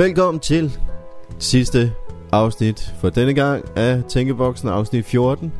Velkommen 0.00 0.40
til 0.40 0.78
sidste 1.38 1.92
afsnit 2.32 2.94
for 3.00 3.10
denne 3.10 3.34
gang 3.34 3.64
af 3.76 4.02
Tænkeboksen, 4.08 4.68
afsnit 4.68 5.04
14. 5.04 5.52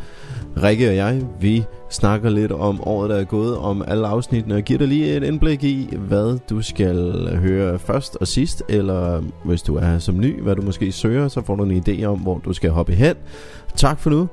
Rikke 0.62 0.88
og 0.88 0.96
jeg, 0.96 1.22
vi 1.40 1.64
snakker 1.90 2.30
lidt 2.30 2.52
om 2.52 2.80
året, 2.88 3.10
der 3.10 3.16
er 3.16 3.24
gået, 3.24 3.56
om 3.56 3.82
alle 3.88 4.06
afsnittene, 4.06 4.54
og 4.54 4.62
giver 4.62 4.78
dig 4.78 4.88
lige 4.88 5.16
et 5.16 5.22
indblik 5.22 5.64
i, 5.64 5.88
hvad 5.96 6.38
du 6.50 6.62
skal 6.62 7.28
høre 7.36 7.78
først 7.78 8.16
og 8.20 8.26
sidst, 8.26 8.62
eller 8.68 9.22
hvis 9.44 9.62
du 9.62 9.76
er 9.76 9.98
som 9.98 10.20
ny, 10.20 10.42
hvad 10.42 10.56
du 10.56 10.62
måske 10.62 10.92
søger, 10.92 11.28
så 11.28 11.42
får 11.42 11.56
du 11.56 11.64
en 11.64 11.82
idé 11.88 12.04
om, 12.04 12.18
hvor 12.18 12.38
du 12.38 12.52
skal 12.52 12.70
hoppe 12.70 12.92
hen. 12.92 13.14
Tak 13.76 13.98
for 13.98 14.10
nu. 14.10 14.28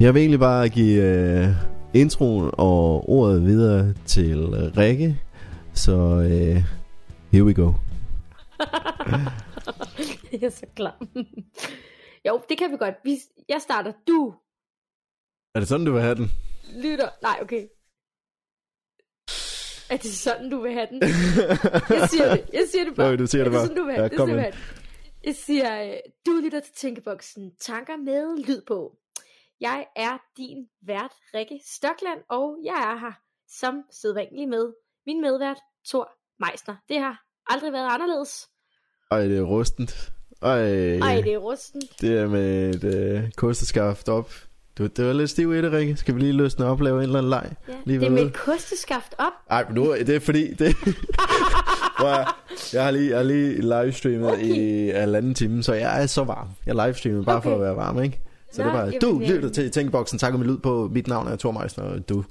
Jeg 0.00 0.14
vil 0.14 0.20
egentlig 0.20 0.40
bare 0.40 0.68
give 0.68 1.42
uh, 1.42 1.48
introen 1.94 2.50
og 2.52 3.10
ordet 3.10 3.44
videre 3.44 3.92
til 4.06 4.46
Rikke, 4.78 5.18
så 5.72 5.96
uh, 5.96 6.62
here 7.32 7.44
we 7.44 7.54
go. 7.54 7.72
jeg 10.32 10.42
er 10.42 10.50
så 10.50 10.66
klar. 10.76 10.98
jo, 12.28 12.42
det 12.48 12.58
kan 12.58 12.72
vi 12.72 12.76
godt. 12.76 12.94
Vi, 13.04 13.16
jeg 13.48 13.62
starter. 13.62 13.92
Du 14.06 14.34
Er 15.54 15.58
det 15.60 15.68
sådan, 15.68 15.86
du 15.86 15.92
vil 15.92 16.02
have 16.02 16.14
den? 16.14 16.30
lytter. 16.82 17.08
Nej, 17.22 17.38
okay. 17.42 17.68
Er 19.90 19.96
det 19.96 20.14
sådan, 20.14 20.50
du 20.50 20.60
vil 20.60 20.72
have 20.72 20.86
den? 20.86 21.00
Jeg 21.98 22.08
siger 22.10 22.34
det. 22.36 22.50
Jeg 22.52 22.64
siger 22.70 22.84
det 22.84 22.94
bare. 22.96 23.10
Nå, 23.10 23.16
du 23.16 23.26
siger 23.26 23.40
er 23.40 23.44
det 23.44 23.52
bare. 23.52 23.62
sådan, 23.66 23.76
du 23.76 23.84
vil 23.84 23.94
have 23.94 24.02
Ja, 24.02 24.08
det? 24.08 24.10
Det 24.10 24.18
er 24.20 24.26
sådan, 24.26 24.28
du 24.28 24.34
vil 24.34 24.42
have 24.42 24.52
det. 24.52 24.84
Jeg 25.24 25.34
siger, 25.36 25.84
øh, 25.92 25.98
du 26.26 26.30
lytter 26.44 26.60
til 26.60 26.74
Tænkeboksen. 26.74 27.56
Tanker 27.60 27.96
med 27.96 28.44
lyd 28.46 28.62
på. 28.66 28.98
Jeg 29.60 29.86
er 29.96 30.18
din 30.36 30.68
vært, 30.86 31.12
Rikke 31.34 31.60
Stokland, 31.66 32.20
og 32.28 32.58
jeg 32.64 32.74
er 32.92 32.96
her 32.98 33.12
som 33.48 33.82
sædvanlig 33.90 34.48
med 34.48 34.72
min 35.06 35.20
medvært, 35.20 35.58
Thor 35.88 36.10
Meisner. 36.40 36.76
Det 36.88 36.98
har 37.00 37.24
aldrig 37.46 37.72
været 37.72 37.88
anderledes. 37.94 38.48
Ej, 39.12 39.26
det 39.26 39.38
er 39.38 39.42
rustent. 39.42 40.12
Ej, 40.42 40.58
Ej, 40.98 41.20
det 41.24 41.32
er 41.34 41.38
rusten. 41.38 41.82
det 42.00 42.18
er 42.18 42.28
med 42.28 42.74
et 42.74 42.84
øh, 42.84 43.30
kosteskaft 43.36 44.08
op. 44.08 44.30
Du, 44.78 44.86
det 44.86 45.06
var 45.06 45.12
lidt 45.12 45.30
stiv 45.30 45.54
i 45.54 45.62
det, 45.62 45.72
Rikke. 45.72 45.96
Skal 45.96 46.14
vi 46.14 46.20
lige 46.20 46.32
løsne 46.32 46.66
op 46.66 46.78
og 46.80 46.84
lave 46.84 46.96
en 46.96 47.02
eller 47.02 47.18
anden 47.18 47.30
leg? 47.30 47.50
Ja, 47.68 47.72
Lige 47.84 48.00
det 48.00 48.06
er 48.06 48.10
med 48.10 48.22
et 48.26 48.32
kosteskaft 48.32 49.14
op. 49.18 49.32
Ej, 49.50 49.64
men 49.68 49.74
nu 49.74 49.94
det 49.94 50.08
er 50.08 50.20
fordi... 50.20 50.54
Det, 50.54 50.76
Prøv 51.98 52.08
jeg 52.72 52.84
har 52.84 52.90
lige, 52.90 53.08
jeg 53.10 53.16
har 53.16 53.24
lige 53.24 53.60
livestreamet 53.60 54.32
Okay. 54.32 54.44
i 54.44 54.88
halvanden 54.90 55.34
time, 55.34 55.62
så 55.62 55.72
jeg 55.74 56.02
er 56.02 56.06
så 56.06 56.24
varm. 56.24 56.48
Jeg 56.66 56.74
livestreamer 56.86 57.22
bare 57.24 57.36
okay. 57.36 57.48
for 57.48 57.54
at 57.54 57.60
være 57.60 57.76
varm, 57.76 58.02
ikke? 58.02 58.20
Så 58.52 58.62
Nå, 58.62 58.64
det 58.68 58.72
bare, 58.74 58.84
jamen, 58.86 59.00
du 59.00 59.18
lytter 59.34 59.48
til 59.48 59.70
Tænkeboksen, 59.70 60.18
tak 60.18 60.34
med 60.38 60.46
lyd 60.46 60.58
på. 60.58 60.88
Mit 60.92 61.06
navn 61.06 61.28
er 61.28 61.36
Thor 61.36 61.52
Meisner, 61.52 61.84
og 61.84 62.08
du... 62.08 62.24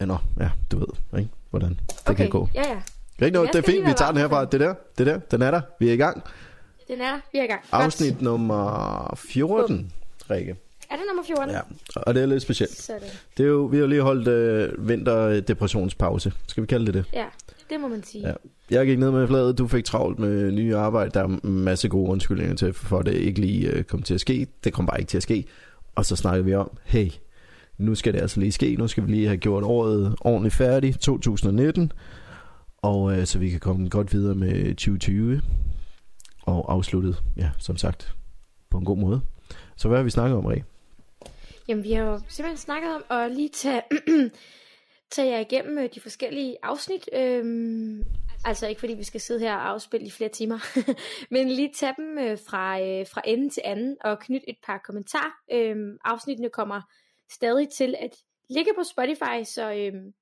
Ja, 0.00 0.04
nå, 0.04 0.16
ja, 0.40 0.50
du 0.72 0.78
ved, 0.78 1.18
ikke? 1.18 1.30
Hvordan 1.50 1.70
det 1.70 2.00
Okay, 2.06 2.16
kan 2.16 2.30
gå. 2.30 2.48
ja, 2.54 2.62
ja. 2.68 2.76
Rigtig 3.22 3.32
noget, 3.32 3.46
Jeg 3.46 3.52
det 3.62 3.68
er 3.68 3.72
fint, 3.72 3.86
vi 3.86 3.92
tager 3.96 4.10
den 4.10 4.20
herfra. 4.20 4.44
Det 4.44 4.60
der, 4.60 4.74
det 4.98 5.06
der, 5.06 5.18
den 5.18 5.42
er 5.42 5.50
der. 5.50 5.60
Vi 5.80 5.88
er 5.88 5.92
i 5.92 5.96
gang. 5.96 6.22
Den 6.88 7.00
er 7.00 7.10
der. 7.10 7.20
Vi 7.32 7.38
er 7.38 7.42
i 7.42 7.46
gang. 7.46 7.60
Godt. 7.70 7.84
Afsnit 7.84 8.22
nummer 8.22 9.14
14, 9.16 9.92
Rikke. 10.30 10.56
Er 10.90 10.96
det 10.96 11.04
nummer 11.08 11.22
14? 11.26 11.50
Ja, 11.54 11.60
og 11.96 12.14
det 12.14 12.22
er 12.22 12.26
lidt 12.26 12.42
specielt. 12.42 12.76
Sådan. 12.76 13.08
Det 13.36 13.44
er 13.44 13.48
jo, 13.48 13.64
vi 13.64 13.76
har 13.76 13.80
jo 13.82 13.86
lige 13.88 14.02
holdt 14.02 14.28
øh, 14.28 14.88
vinterdepressionspause. 14.88 16.32
Skal 16.46 16.62
vi 16.62 16.66
kalde 16.66 16.86
det 16.86 16.94
det? 16.94 17.04
Ja, 17.12 17.24
det 17.70 17.80
må 17.80 17.88
man 17.88 18.02
sige. 18.04 18.28
Ja. 18.28 18.34
Jeg 18.70 18.86
gik 18.86 18.98
ned 18.98 19.10
med 19.10 19.26
fladet, 19.28 19.58
du 19.58 19.68
fik 19.68 19.84
travlt 19.84 20.18
med 20.18 20.52
nye 20.52 20.76
arbejde. 20.76 21.10
Der 21.10 21.20
er 21.20 21.24
en 21.24 21.40
masse 21.44 21.88
gode 21.88 22.10
undskyldninger 22.10 22.54
til, 22.54 22.72
for 22.72 23.02
det 23.02 23.14
ikke 23.14 23.40
lige 23.40 23.70
øh, 23.70 23.84
kom 23.84 24.02
til 24.02 24.14
at 24.14 24.20
ske. 24.20 24.46
Det 24.64 24.72
kom 24.72 24.86
bare 24.86 25.00
ikke 25.00 25.08
til 25.08 25.16
at 25.16 25.22
ske. 25.22 25.44
Og 25.94 26.04
så 26.06 26.16
snakkede 26.16 26.44
vi 26.44 26.54
om, 26.54 26.70
hey, 26.84 27.10
nu 27.78 27.94
skal 27.94 28.12
det 28.12 28.20
altså 28.20 28.40
lige 28.40 28.52
ske. 28.52 28.76
Nu 28.76 28.88
skal 28.88 29.06
vi 29.06 29.10
lige 29.10 29.26
have 29.26 29.36
gjort 29.36 29.64
året 29.64 30.14
ordentligt 30.20 30.54
færdigt, 30.54 30.98
2019. 31.00 31.92
Og 32.82 33.12
øh, 33.12 33.26
så 33.26 33.38
vi 33.38 33.50
kan 33.50 33.60
komme 33.60 33.88
godt 33.88 34.12
videre 34.12 34.34
med 34.34 34.74
2020. 34.74 35.42
Og 36.42 36.72
afsluttet, 36.72 37.22
ja, 37.36 37.50
som 37.58 37.76
sagt, 37.76 38.14
på 38.70 38.78
en 38.78 38.84
god 38.84 38.96
måde. 38.96 39.20
Så 39.76 39.88
hvad 39.88 39.98
har 39.98 40.04
vi 40.04 40.10
snakket 40.10 40.38
om, 40.38 40.46
Ræ? 40.46 40.58
Jamen, 41.68 41.84
vi 41.84 41.92
har 41.92 42.04
jo 42.04 42.20
simpelthen 42.28 42.56
snakket 42.56 42.94
om 42.94 43.04
at 43.10 43.32
lige 43.32 43.48
tage, 43.48 43.82
tage 45.14 45.30
jer 45.30 45.38
igennem 45.38 45.78
øh, 45.78 45.88
de 45.94 46.00
forskellige 46.00 46.56
afsnit. 46.62 47.08
Øhm, 47.12 48.04
altså 48.44 48.66
ikke 48.66 48.80
fordi 48.80 48.94
vi 48.94 49.04
skal 49.04 49.20
sidde 49.20 49.40
her 49.40 49.54
og 49.54 49.68
afspille 49.68 50.06
i 50.06 50.10
flere 50.10 50.30
timer, 50.30 50.58
men 51.34 51.48
lige 51.48 51.72
tage 51.74 51.94
dem 51.96 52.18
øh, 52.18 52.38
fra, 52.48 52.80
øh, 52.80 53.06
fra 53.06 53.22
ende 53.24 53.50
til 53.50 53.62
anden 53.64 53.96
og 54.04 54.18
knytte 54.18 54.50
et 54.50 54.56
par 54.66 54.78
kommentarer. 54.84 55.32
Øhm, 55.52 55.98
afsnittene 56.04 56.50
kommer 56.50 56.80
stadig 57.32 57.68
til 57.68 57.94
at 57.98 58.10
ligge 58.50 58.70
på 58.76 58.82
Spotify, 58.84 59.44
så 59.44 59.72
øhm, 59.72 60.12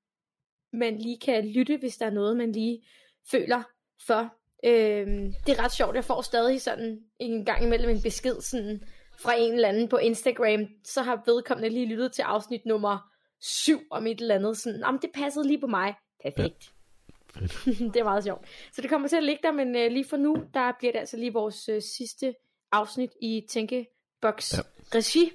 man 0.77 0.99
lige 0.99 1.19
kan 1.19 1.49
lytte, 1.49 1.77
hvis 1.77 1.97
der 1.97 2.07
er 2.07 2.11
noget, 2.11 2.37
man 2.37 2.53
lige 2.53 2.83
føler 3.31 3.63
for. 4.07 4.35
Øhm, 4.65 5.35
det 5.47 5.59
er 5.59 5.65
ret 5.65 5.73
sjovt, 5.73 5.95
jeg 5.95 6.05
får 6.05 6.23
stadig 6.23 6.63
sådan 6.63 7.01
en 7.19 7.45
gang 7.45 7.65
imellem 7.65 7.91
en 7.91 8.03
besked 8.03 8.41
sådan 8.41 8.81
fra 9.19 9.35
en 9.39 9.53
eller 9.53 9.69
anden 9.69 9.89
på 9.89 9.97
Instagram, 9.97 10.67
så 10.85 11.03
har 11.03 11.23
vedkommende 11.27 11.69
lige 11.69 11.87
lyttet 11.87 12.13
til 12.13 12.23
afsnit 12.23 12.67
nummer 12.67 13.11
7 13.41 13.81
om 13.91 14.07
et 14.07 14.21
eller 14.21 14.35
andet, 14.35 14.59
sådan, 14.59 14.85
om 14.85 14.99
det 14.99 15.11
passede 15.15 15.47
lige 15.47 15.61
på 15.61 15.67
mig. 15.67 15.95
Perfekt. 16.23 16.73
Ja. 17.37 17.41
det 17.93 17.97
er 17.97 18.05
meget 18.05 18.25
sjovt. 18.25 18.45
Så 18.73 18.83
det 18.83 18.91
kommer 18.91 19.09
til 19.09 19.17
at 19.17 19.25
ligge 19.25 19.41
der, 19.43 19.53
men 19.53 19.77
øh, 19.77 19.91
lige 19.93 20.05
for 20.09 20.17
nu, 20.17 20.37
der 20.55 20.73
bliver 20.79 20.93
det 20.93 20.99
altså 20.99 21.17
lige 21.17 21.33
vores 21.33 21.69
øh, 21.69 21.83
sidste 21.83 22.35
afsnit 22.73 23.11
i 23.23 23.45
Tænkebox 23.49 24.55
Ja. 24.55 24.63
regi. 24.95 25.33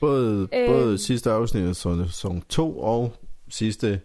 Både. 0.00 0.48
Øh. 0.54 0.68
både 0.68 0.98
sidste 0.98 1.30
afsnit 1.30 1.68
af 1.68 1.76
sæson 1.76 2.42
2 2.48 2.78
og 2.78 3.12
sidste 3.50 4.00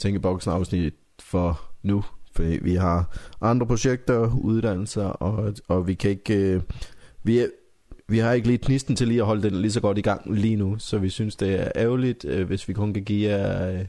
Tænkeboksen 0.00 0.52
afsnit 0.52 0.94
for 1.22 1.60
nu. 1.82 2.04
For 2.36 2.42
vi 2.62 2.74
har 2.74 3.16
andre 3.40 3.66
projekter, 3.66 4.34
uddannelser, 4.42 5.04
og, 5.04 5.54
og 5.68 5.86
vi 5.86 5.94
kan 5.94 6.10
ikke... 6.10 6.34
Øh, 6.36 6.62
vi, 7.22 7.38
er, 7.38 7.46
vi 8.08 8.18
har 8.18 8.32
ikke 8.32 8.46
lige 8.46 8.58
knisten 8.58 8.96
til 8.96 9.08
lige 9.08 9.20
at 9.20 9.26
holde 9.26 9.42
den 9.42 9.54
lige 9.60 9.72
så 9.72 9.80
godt 9.80 9.98
i 9.98 10.00
gang 10.00 10.34
lige 10.34 10.56
nu, 10.56 10.78
så 10.78 10.98
vi 10.98 11.08
synes, 11.08 11.36
det 11.36 11.60
er 11.60 11.72
ærgerligt, 11.76 12.24
øh, 12.24 12.46
hvis 12.46 12.68
vi 12.68 12.72
kun 12.72 12.94
kan 12.94 13.04
give 13.04 13.30
jer 13.30 13.72
øh, 13.80 13.86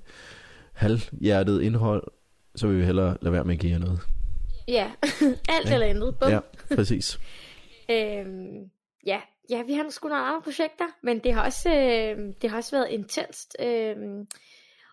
halvhjertet 0.74 1.62
indhold, 1.62 2.04
så 2.56 2.68
vil 2.68 2.78
vi 2.80 2.86
hellere 2.86 3.18
lade 3.22 3.34
være 3.34 3.44
med 3.44 3.54
at 3.54 3.60
give 3.60 3.72
jer 3.72 3.80
noget. 3.80 4.00
Ja, 4.68 4.92
alt 5.56 5.70
Ja. 5.70 5.74
eller 5.74 5.88
andet. 5.88 6.16
Bum. 6.20 6.30
Ja, 6.30 6.40
præcis. 6.76 7.20
Øhm, 7.92 8.70
ja, 9.06 9.20
ja, 9.50 9.64
vi 9.64 9.74
har 9.74 9.86
sgu 9.90 10.08
nogle 10.08 10.24
andre 10.26 10.42
projekter, 10.42 10.86
men 11.04 11.20
det 11.20 11.34
har 11.34 11.46
også, 11.46 11.70
øh, 11.70 12.34
det 12.42 12.50
har 12.50 12.58
også 12.58 12.72
været 12.76 12.88
intenst. 12.90 13.56
Øhm, 13.60 14.28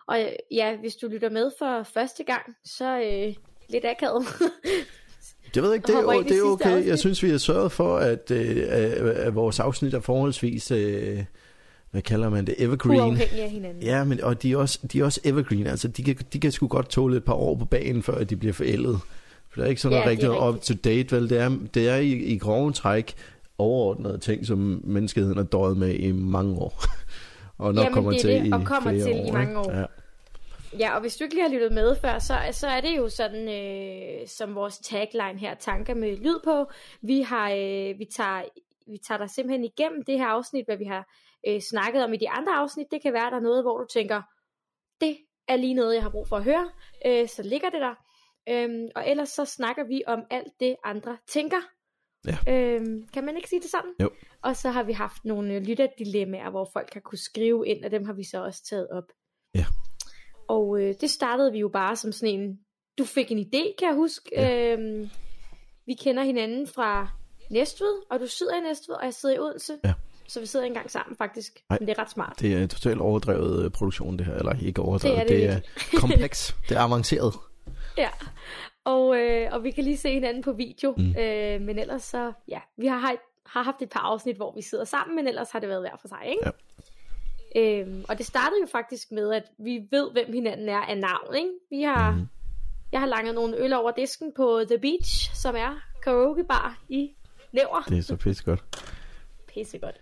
og 0.09 0.21
øh, 0.21 0.27
ja, 0.51 0.75
hvis 0.77 0.95
du 0.95 1.07
lytter 1.07 1.29
med 1.29 1.51
for 1.59 1.83
første 1.83 2.23
gang, 2.23 2.41
så 2.65 2.99
øh, 2.99 3.33
lidt 3.69 3.85
akavet. 3.85 4.25
Det 5.53 5.63
ved 5.63 5.69
jeg 5.69 5.75
ikke, 5.75 5.87
det 5.87 5.95
er, 5.95 6.21
i 6.21 6.23
det 6.23 6.37
er 6.37 6.43
okay. 6.43 6.69
Jeg 6.69 6.77
afsnit. 6.77 6.99
synes, 6.99 7.23
vi 7.23 7.29
har 7.29 7.37
sørget 7.37 7.71
for, 7.71 7.97
at, 7.97 8.31
øh, 8.31 8.65
at, 8.69 9.35
vores 9.35 9.59
afsnit 9.59 9.93
er 9.93 9.99
forholdsvis, 9.99 10.71
øh, 10.71 11.23
hvad 11.91 12.01
kalder 12.01 12.29
man 12.29 12.47
det, 12.47 12.55
evergreen. 12.57 13.17
Af 13.21 13.49
hinanden. 13.49 13.83
Ja, 13.83 14.03
men 14.03 14.23
og 14.23 14.43
de 14.43 14.51
er 14.51 14.57
også, 14.57 14.79
de 14.91 14.99
er 14.99 15.05
også 15.05 15.21
evergreen. 15.23 15.67
Altså, 15.67 15.87
de 15.87 16.03
kan, 16.03 16.15
de 16.33 16.39
kan 16.39 16.51
sgu 16.51 16.67
godt 16.67 16.89
tåle 16.89 17.17
et 17.17 17.23
par 17.23 17.33
år 17.33 17.55
på 17.55 17.65
banen, 17.65 18.03
før 18.03 18.23
de 18.23 18.35
bliver 18.35 18.53
forældet. 18.53 18.99
For 19.49 19.55
der 19.55 19.63
er 19.65 19.69
ikke 19.69 19.81
sådan 19.81 19.97
Ja, 19.97 20.03
noget 20.05 20.21
det 20.21 20.29
rigtig 20.29 20.47
up 20.47 20.61
to 20.61 20.73
date, 20.83 21.15
vel? 21.15 21.29
Det 21.29 21.37
er, 21.37 21.57
det 21.73 21.89
er 21.89 21.95
i, 21.95 22.11
i 22.11 22.37
grove 22.37 22.71
træk 22.71 23.13
overordnede 23.57 24.17
ting, 24.17 24.45
som 24.45 24.81
menneskeheden 24.83 25.37
har 25.37 25.43
døjet 25.43 25.77
med 25.77 25.93
i 25.93 26.11
mange 26.11 26.55
år. 26.55 26.83
og 27.57 27.73
nok 27.73 27.83
Jamen, 27.83 27.93
kommer 27.93 28.11
det 28.11 28.21
til 28.21 28.29
det, 28.29 28.47
i 28.47 28.51
og 28.51 28.61
kommer 28.65 28.91
flere 28.91 29.03
til 29.03 29.15
i 29.15 29.19
år, 29.19 29.33
mange 29.33 29.49
ikke? 29.49 29.59
år. 29.59 29.77
Ja. 29.79 29.85
Ja, 30.77 30.95
og 30.95 31.01
hvis 31.01 31.17
du 31.17 31.23
ikke 31.23 31.35
lige 31.35 31.47
har 31.47 31.53
lyttet 31.53 31.71
med 31.71 31.95
før, 31.95 32.19
så, 32.19 32.33
så 32.51 32.67
er 32.67 32.81
det 32.81 32.97
jo 32.97 33.09
sådan, 33.09 33.49
øh, 33.49 34.27
som 34.27 34.55
vores 34.55 34.77
tagline 34.77 35.39
her, 35.39 35.55
tanker 35.55 35.93
med 35.93 36.17
lyd 36.17 36.39
på. 36.43 36.65
Vi, 37.01 37.21
har, 37.21 37.51
øh, 37.51 37.99
vi, 37.99 38.05
tager, 38.05 38.43
vi 38.87 38.97
tager 38.97 39.17
dig 39.17 39.29
simpelthen 39.29 39.63
igennem 39.63 40.03
det 40.03 40.17
her 40.17 40.27
afsnit, 40.27 40.65
hvad 40.65 40.77
vi 40.77 40.85
har 40.85 41.13
øh, 41.47 41.61
snakket 41.61 42.03
om 42.03 42.13
i 42.13 42.17
de 42.17 42.29
andre 42.29 42.53
afsnit. 42.53 42.87
Det 42.91 43.01
kan 43.01 43.13
være, 43.13 43.29
der 43.29 43.35
er 43.35 43.41
noget, 43.41 43.63
hvor 43.63 43.77
du 43.77 43.85
tænker, 43.93 44.21
det 45.01 45.17
er 45.47 45.55
lige 45.55 45.73
noget, 45.73 45.95
jeg 45.95 46.03
har 46.03 46.09
brug 46.09 46.27
for 46.27 46.37
at 46.37 46.43
høre. 46.43 46.71
Øh, 47.05 47.27
så 47.27 47.43
ligger 47.43 47.69
det 47.69 47.81
der. 47.81 47.95
Øhm, 48.49 48.87
og 48.95 49.09
ellers 49.09 49.29
så 49.29 49.45
snakker 49.45 49.83
vi 49.83 50.03
om 50.07 50.23
alt 50.29 50.53
det, 50.59 50.75
andre 50.83 51.17
tænker. 51.27 51.61
Ja. 52.27 52.37
Øhm, 52.53 53.07
kan 53.13 53.25
man 53.25 53.35
ikke 53.35 53.49
sige 53.49 53.61
det 53.61 53.69
sådan? 53.69 53.93
Jo. 54.01 54.09
Og 54.41 54.55
så 54.55 54.69
har 54.69 54.83
vi 54.83 54.93
haft 54.93 55.25
nogle 55.25 55.53
øh, 55.53 55.61
lytterdilemmaer, 55.61 56.49
hvor 56.49 56.69
folk 56.73 56.93
har 56.93 56.99
kunne 56.99 57.17
skrive 57.17 57.67
ind, 57.67 57.85
og 57.85 57.91
dem 57.91 58.05
har 58.05 58.13
vi 58.13 58.23
så 58.23 58.43
også 58.43 58.63
taget 58.63 58.87
op. 58.89 59.03
Ja. 59.55 59.65
Og 60.49 60.81
øh, 60.81 60.93
det 61.01 61.09
startede 61.09 61.51
vi 61.51 61.59
jo 61.59 61.67
bare 61.67 61.95
som 61.95 62.11
sådan 62.11 62.39
en, 62.39 62.59
du 62.97 63.05
fik 63.05 63.31
en 63.31 63.39
idé, 63.39 63.75
kan 63.79 63.87
jeg 63.87 63.93
huske. 63.95 64.29
Ja. 64.31 64.73
Øhm, 64.73 65.09
vi 65.85 65.93
kender 65.93 66.23
hinanden 66.23 66.67
fra 66.67 67.07
Næstved, 67.49 68.01
og 68.11 68.19
du 68.19 68.27
sidder 68.27 68.55
i 68.55 68.59
Næstved, 68.59 68.95
og 68.95 69.05
jeg 69.05 69.13
sidder 69.13 69.35
i 69.35 69.39
Odense. 69.39 69.73
Ja. 69.85 69.93
Så 70.27 70.39
vi 70.39 70.45
sidder 70.45 70.65
ikke 70.65 70.71
engang 70.73 70.91
sammen 70.91 71.15
faktisk, 71.17 71.59
Nej. 71.69 71.77
men 71.79 71.87
det 71.87 71.97
er 71.97 72.01
ret 72.01 72.09
smart. 72.11 72.35
Det 72.39 72.53
er 72.53 72.61
en 72.61 72.69
totalt 72.69 73.01
overdrevet 73.01 73.65
øh, 73.65 73.71
produktion, 73.71 74.17
det 74.17 74.25
her. 74.25 74.33
Eller 74.35 74.55
ikke 74.61 74.81
overdrevet, 74.81 75.17
Det 75.29 75.43
er 75.45 75.49
det 75.49 75.63
det 75.63 75.95
er 75.95 75.99
kompleks. 76.01 76.55
det 76.69 76.77
er 76.77 76.81
avanceret. 76.81 77.33
Ja, 77.97 78.09
og, 78.85 79.17
øh, 79.17 79.47
og 79.51 79.63
vi 79.63 79.71
kan 79.71 79.83
lige 79.83 79.97
se 79.97 80.09
hinanden 80.13 80.43
på 80.43 80.51
video, 80.53 80.93
Mm. 80.97 81.15
øh, 81.19 81.61
men 81.61 81.79
ellers 81.79 82.03
så, 82.03 82.31
ja, 82.47 82.59
vi 82.77 82.87
har, 82.87 82.97
har, 82.97 83.15
har 83.45 83.63
haft 83.63 83.81
et 83.81 83.89
par 83.89 83.99
afsnit, 83.99 84.35
hvor 84.35 84.55
vi 84.55 84.61
sidder 84.61 84.83
sammen, 84.83 85.15
men 85.15 85.27
ellers 85.27 85.51
har 85.51 85.59
det 85.59 85.69
været 85.69 85.81
hver 85.81 85.97
for 86.01 86.07
sig, 86.07 86.19
ikke? 86.25 86.41
Ja. 86.45 86.51
Øhm, 87.55 88.05
og 88.09 88.17
det 88.17 88.25
startede 88.25 88.61
jo 88.61 88.67
faktisk 88.71 89.11
med, 89.11 89.33
at 89.33 89.43
vi 89.57 89.79
ved, 89.91 90.11
hvem 90.11 90.33
hinanden 90.33 90.69
er 90.69 90.79
af 90.81 90.97
navn, 90.97 91.35
ikke? 91.35 91.49
Vi 91.69 91.81
har, 91.81 92.11
Mhm. 92.11 92.19
mm. 92.19 92.27
jeg 92.91 92.99
har 92.99 93.07
langet 93.07 93.35
nogle 93.35 93.57
øl 93.57 93.73
over 93.73 93.91
disken 93.91 94.31
på 94.35 94.61
The 94.69 94.79
Beach, 94.79 95.35
som 95.35 95.55
er 95.55 95.81
karaoke 96.03 96.43
bar 96.43 96.77
i 96.89 97.09
Næver. 97.51 97.83
Det 97.89 97.97
er 97.97 98.01
så 98.01 98.15
pisse 98.15 98.43
godt. 98.43 98.63
Pissegodt. 99.53 99.95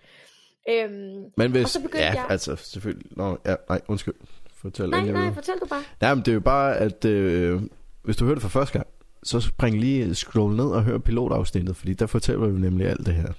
Øhm, 0.69 1.23
Men 1.37 1.51
hvis... 1.51 1.63
Og 1.63 1.69
så 1.69 1.79
begyndte 1.81 2.05
ja, 2.05 2.13
jeg- 2.13 2.25
altså 2.29 2.55
selvfølgelig... 2.55 3.17
Nå, 3.17 3.37
ja, 3.45 3.55
nej, 3.69 3.81
undskyld. 3.87 4.13
Fortæl 4.53 4.89
nej, 4.89 5.11
nej, 5.11 5.33
fortæl 5.33 5.55
du 5.61 5.65
bare. 5.65 5.83
Nej, 6.01 6.13
men 6.15 6.25
det 6.25 6.31
er 6.31 6.33
jo 6.33 6.39
bare, 6.39 6.77
at 6.77 7.05
øh, 7.05 7.61
hvis 8.03 8.15
du 8.17 8.25
hører 8.25 8.35
det 8.35 8.41
for 8.41 8.49
første 8.49 8.73
gang, 8.73 8.87
så 9.23 9.39
spring 9.39 9.79
lige 9.79 10.15
scroll 10.15 10.55
ned 10.55 10.65
og 10.65 10.83
hør 10.83 10.97
pilotafsnittet, 10.97 11.75
fordi 11.75 11.93
der 11.93 12.05
fortæller 12.05 12.47
vi 12.47 12.59
nemlig 12.59 12.87
alt 12.87 13.05
det 13.05 13.13
her. 13.15 13.33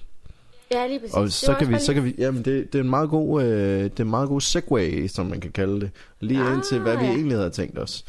Ja, 0.71 0.87
lige 0.87 0.99
præcis. 0.99 1.13
Og 1.15 1.23
Det 1.23 1.33
så 1.33 1.53
kan, 1.59 1.69
vi, 1.69 1.79
så 1.79 1.93
kan 1.93 2.03
vi, 2.03 2.15
jamen 2.17 2.45
det, 2.45 2.73
det 2.73 2.79
er 2.79 2.83
en 2.83 2.89
meget 2.89 3.09
god, 3.09 3.43
øh, 3.43 3.49
det 3.83 3.99
er 3.99 4.03
en 4.03 4.09
meget 4.09 4.29
god 4.29 4.41
segway, 4.41 5.07
som 5.07 5.25
man 5.25 5.39
kan 5.39 5.51
kalde 5.51 5.81
det, 5.81 5.89
lige 6.19 6.41
Ah, 6.43 6.53
ind 6.53 6.61
til, 6.69 6.79
hvad 6.79 6.97
vi 6.97 7.03
ja. 7.05 7.11
egentlig 7.11 7.37
havde 7.37 7.49
tænkt 7.49 7.79
os. 7.79 8.05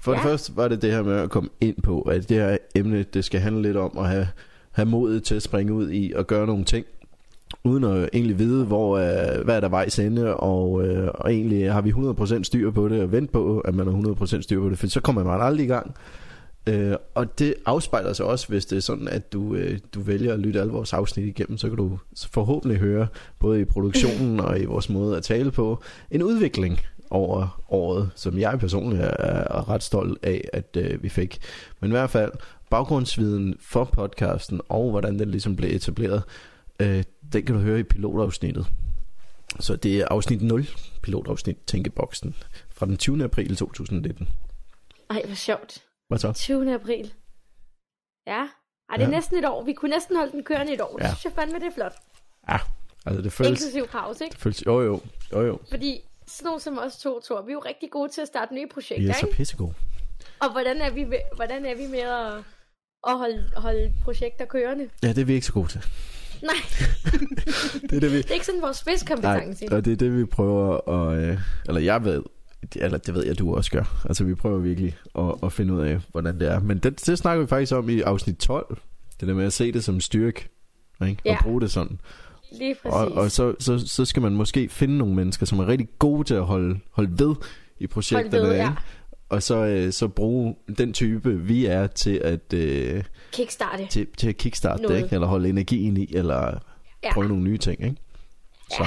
For 0.00 0.12
det 0.12 0.18
Ja. 0.18 0.24
første 0.24 0.56
var 0.56 0.68
det 0.68 0.82
det 0.82 0.90
her 0.92 1.02
med 1.02 1.16
at 1.16 1.30
komme 1.30 1.48
ind 1.60 1.76
på, 1.82 2.00
at 2.00 2.28
det 2.28 2.36
her 2.36 2.56
emne, 2.74 3.02
det 3.02 3.24
skal 3.24 3.40
handle 3.40 3.62
lidt 3.62 3.76
om 3.76 3.98
at 3.98 4.08
have, 4.08 4.28
have 4.72 4.86
modet 4.86 5.22
til 5.24 5.34
at 5.34 5.42
springe 5.42 5.72
ud 5.72 5.90
i 5.90 6.12
og 6.16 6.26
gøre 6.26 6.46
nogle 6.46 6.64
ting, 6.64 6.86
uden 7.64 7.84
at 7.84 8.08
egentlig 8.12 8.38
vide, 8.38 8.64
hvor, 8.64 8.96
øh, 8.98 9.44
hvad 9.44 9.56
er 9.56 9.60
der 9.60 9.68
vejs 9.68 9.98
ende, 9.98 10.36
og, 10.36 10.86
øh, 10.86 11.08
og 11.14 11.32
egentlig 11.32 11.72
har 11.72 11.80
vi 11.80 11.90
100% 11.90 12.44
styr 12.44 12.70
på 12.70 12.88
det, 12.88 13.02
og 13.02 13.12
vent 13.12 13.32
på, 13.32 13.58
at 13.58 13.74
man 13.74 13.86
har 13.86 13.92
100% 13.92 14.42
styr 14.42 14.60
på 14.60 14.68
det, 14.70 14.78
for 14.78 14.86
så 14.86 15.00
kommer 15.00 15.24
man 15.24 15.40
aldrig 15.40 15.64
i 15.64 15.68
gang. 15.68 15.94
Øh, 16.66 16.96
og 17.14 17.38
det 17.38 17.54
afspejler 17.66 18.12
sig 18.12 18.26
også, 18.26 18.48
hvis 18.48 18.66
det 18.66 18.76
er 18.76 18.80
sådan, 18.80 19.08
at 19.08 19.32
du, 19.32 19.54
øh, 19.54 19.78
du 19.94 20.00
vælger 20.00 20.32
at 20.32 20.38
lytte 20.38 20.60
alle 20.60 20.72
vores 20.72 20.92
afsnit 20.92 21.26
igennem, 21.26 21.58
så 21.58 21.68
kan 21.68 21.76
du 21.76 21.98
forhåbentlig 22.30 22.78
høre, 22.78 23.06
både 23.38 23.60
i 23.60 23.64
produktionen 23.64 24.40
og 24.40 24.60
i 24.60 24.64
vores 24.64 24.88
måde 24.88 25.16
at 25.16 25.22
tale 25.22 25.50
på, 25.50 25.82
en 26.10 26.22
udvikling 26.22 26.80
over 27.10 27.62
året, 27.68 28.10
som 28.14 28.38
jeg 28.38 28.58
personligt 28.58 29.02
er, 29.02 29.10
er 29.18 29.68
ret 29.68 29.82
stolt 29.82 30.18
af, 30.22 30.48
at 30.52 30.76
øh, 30.76 31.02
vi 31.02 31.08
fik. 31.08 31.38
Men 31.80 31.90
i 31.90 31.92
hvert 31.92 32.10
fald, 32.10 32.32
baggrundsviden 32.70 33.56
for 33.60 33.84
podcasten, 33.84 34.60
og 34.68 34.90
hvordan 34.90 35.18
den 35.18 35.30
ligesom 35.30 35.56
blev 35.56 35.76
etableret, 35.76 36.22
øh, 36.80 37.04
den 37.32 37.44
kan 37.44 37.54
du 37.54 37.60
høre 37.60 37.80
i 37.80 37.82
pilotafsnittet. 37.82 38.66
Så 39.60 39.76
det 39.76 40.00
er 40.00 40.06
afsnit 40.10 40.42
0, 40.42 40.66
pilotafsnit 41.02 41.56
Tænkeboksen, 41.66 42.34
fra 42.70 42.86
den 42.86 42.96
20. 42.96 43.24
april 43.24 43.56
2019. 43.56 44.28
Ej, 45.10 45.22
hvor 45.26 45.34
sjovt. 45.34 45.82
Hvad 46.12 46.18
så? 46.18 46.32
20. 46.32 46.74
april. 46.74 47.12
Ja. 48.26 48.32
Ej, 48.90 48.96
det 48.96 49.04
er 49.04 49.08
Ja. 49.08 49.14
næsten 49.14 49.36
et 49.38 49.44
år. 49.48 49.64
Vi 49.64 49.72
kunne 49.72 49.90
næsten 49.90 50.16
holde 50.16 50.32
den 50.32 50.44
kørende 50.44 50.72
et 50.72 50.80
år. 50.80 50.98
Ja. 51.00 51.06
Det 51.08 51.16
synes 51.16 51.24
jeg 51.24 51.32
fandme, 51.32 51.58
det 51.58 51.66
er 51.66 51.70
flot. 51.74 51.94
Ja, 52.48 52.58
altså 53.06 53.22
det 53.22 53.32
føles... 53.32 53.50
Inklusiv 53.50 53.86
pause, 53.88 54.24
ikke? 54.24 54.32
det 54.34 54.40
føles 54.42 54.66
jo, 54.66 54.80
jo, 54.82 55.00
jo, 55.32 55.40
jo. 55.46 55.58
Fordi 55.70 56.00
sådan 56.26 56.44
nogle 56.46 56.60
som 56.60 56.78
os 56.78 56.96
to, 56.98 57.20
Thor, 57.20 57.42
vi 57.42 57.50
er 57.50 57.52
jo 57.52 57.58
rigtig 57.58 57.90
gode 57.90 58.08
til 58.12 58.20
at 58.20 58.26
starte 58.28 58.54
nye 58.54 58.66
projekter, 58.66 59.02
Vi 59.04 59.08
er 59.08 59.12
så 59.14 59.26
ikke? 59.26 59.36
pissegode. 59.36 59.74
Og 60.40 60.52
hvordan 60.52 60.80
er 60.80 60.90
vi, 60.90 61.06
hvordan 61.34 61.66
er 61.66 61.74
vi 61.74 61.86
med 61.86 61.98
at, 61.98 62.32
at 63.06 63.18
holde, 63.18 63.50
holde 63.56 63.92
projekter 64.04 64.44
kørende? 64.44 64.90
Ja, 65.02 65.08
det 65.08 65.18
er 65.18 65.24
vi 65.24 65.34
ikke 65.34 65.46
så 65.46 65.52
gode 65.52 65.68
til. 65.68 65.80
Nej, 66.42 66.54
Det 67.90 67.92
er 67.96 68.00
det, 68.00 68.12
vi... 68.12 68.16
det 68.16 68.30
er 68.30 68.34
ikke 68.34 68.46
sådan 68.46 68.62
vores 68.62 68.86
Nej, 68.86 68.94
spidskompetence. 68.96 69.64
og 69.72 69.84
det 69.84 69.92
er 69.92 69.96
det, 69.96 70.16
vi 70.18 70.24
prøver 70.24 70.88
at... 70.90 71.18
Øh, 71.24 71.38
eller 71.68 71.80
jeg 71.80 72.04
ved, 72.04 72.22
eller 72.76 72.98
det 72.98 73.14
ved 73.14 73.26
jeg, 73.26 73.38
du 73.38 73.54
også 73.56 73.70
gør. 73.70 74.02
Altså, 74.08 74.24
vi 74.24 74.34
prøver 74.34 74.58
virkelig 74.58 74.96
at, 75.18 75.34
at 75.42 75.52
finde 75.52 75.74
ud 75.74 75.80
af, 75.80 76.00
hvordan 76.10 76.40
det 76.40 76.48
er. 76.50 76.60
Men 76.60 76.78
det, 76.78 77.06
det 77.06 77.18
snakker 77.18 77.42
vi 77.42 77.48
faktisk 77.48 77.72
om 77.72 77.88
i 77.88 78.00
afsnit 78.00 78.36
12. 78.36 78.78
Det 79.20 79.28
der 79.28 79.34
med 79.34 79.44
at 79.44 79.52
se 79.52 79.72
det 79.72 79.84
som 79.84 80.00
styrke, 80.00 80.48
ikke? 81.06 81.22
Ja. 81.24 81.36
Og 81.38 81.44
bruge 81.44 81.60
det 81.60 81.70
sådan. 81.70 82.00
Lige 82.58 82.74
præcis. 82.82 82.94
Og, 82.96 83.12
og 83.12 83.30
så, 83.30 83.54
så, 83.58 83.78
så 83.86 84.04
skal 84.04 84.22
man 84.22 84.32
måske 84.32 84.68
finde 84.68 84.98
nogle 84.98 85.14
mennesker, 85.14 85.46
som 85.46 85.58
er 85.58 85.66
rigtig 85.66 85.88
gode 85.98 86.24
til 86.24 86.34
at 86.34 86.44
holde, 86.44 86.78
holde 86.90 87.18
ved 87.18 87.34
i 87.78 87.86
projekterne. 87.86 88.30
Hold 88.38 88.48
ved, 88.50 88.56
ja. 88.56 88.72
Og 89.28 89.42
så, 89.42 89.56
øh, 89.56 89.92
så 89.92 90.08
bruge 90.08 90.54
den 90.78 90.92
type, 90.92 91.38
vi 91.40 91.66
er 91.66 91.86
til 91.86 92.14
at, 92.24 92.52
øh, 92.54 93.04
Kickstarte. 93.32 93.86
til, 93.86 94.06
til 94.16 94.28
at 94.28 94.36
kickstarte 94.36 94.82
det, 94.88 94.96
ikke? 95.02 95.14
eller 95.14 95.26
holde 95.26 95.48
energien 95.48 95.96
i, 95.96 96.06
eller 96.14 96.58
Ja. 97.04 97.12
prøve 97.12 97.28
nogle 97.28 97.42
nye 97.44 97.58
ting. 97.58 97.84
Ikke? 97.84 97.96
Så, 98.70 98.86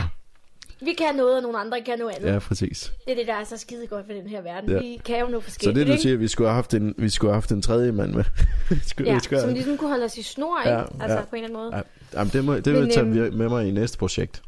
Vi 0.81 0.93
kan 0.93 1.15
noget, 1.15 1.35
og 1.35 1.41
nogle 1.41 1.59
andre 1.59 1.81
kan 1.81 1.99
noget 1.99 2.15
andet. 2.15 2.33
ja, 2.33 2.39
præcis. 2.39 2.93
Det 3.05 3.11
er 3.11 3.15
det, 3.15 3.27
der 3.27 3.33
er 3.33 3.43
så 3.43 3.57
skide 3.57 3.87
godt 3.87 4.07
ved 4.07 4.15
den 4.15 4.27
her 4.27 4.41
verden. 4.41 4.69
Ja. 4.69 4.79
Vi 4.79 5.01
kan 5.05 5.19
jo 5.19 5.27
noget 5.27 5.43
Så 5.43 5.49
forskelligt, 5.49 5.75
det 5.79 5.87
du 5.87 5.91
ikke? 5.91 6.01
siger, 6.01 6.13
at 6.13 6.19
vi 6.19 6.27
skulle 6.27 6.47
have 6.47 6.55
haft 6.55 6.73
en, 6.73 6.95
vi 6.97 7.09
skulle 7.09 7.31
have 7.31 7.35
haft 7.35 7.51
en 7.51 7.61
tredje 7.61 7.91
mand 7.91 8.13
med. 8.13 8.23
Vi 8.69 8.75
skulle, 8.85 9.09
Ja, 9.09 9.15
vi 9.15 9.19
skulle 9.23 9.39
som 9.39 9.49
have, 9.49 9.53
ligesom 9.55 9.77
kunne 9.77 9.89
holde 9.89 10.05
os 10.05 10.17
i 10.17 10.23
snor, 10.23 10.61
Ja, 10.69 10.81
ikke? 10.81 10.93
Altså 11.03 11.17
ja. 11.17 11.23
på 11.25 11.35
en 11.35 11.43
eller 11.43 11.57
anden 11.59 11.71
måde. 11.71 11.83
ja, 12.13 12.19
jamen, 12.19 12.33
det 12.33 12.45
må, 12.45 12.55
det 12.55 12.65
vil 12.65 12.73
Men, 12.73 12.83
jeg 12.87 12.93
tage 12.93 13.05
øhm, 13.25 13.33
med 13.37 13.49
mig 13.49 13.67
i 13.67 13.71
næste 13.71 13.97
projekt. 13.97 14.41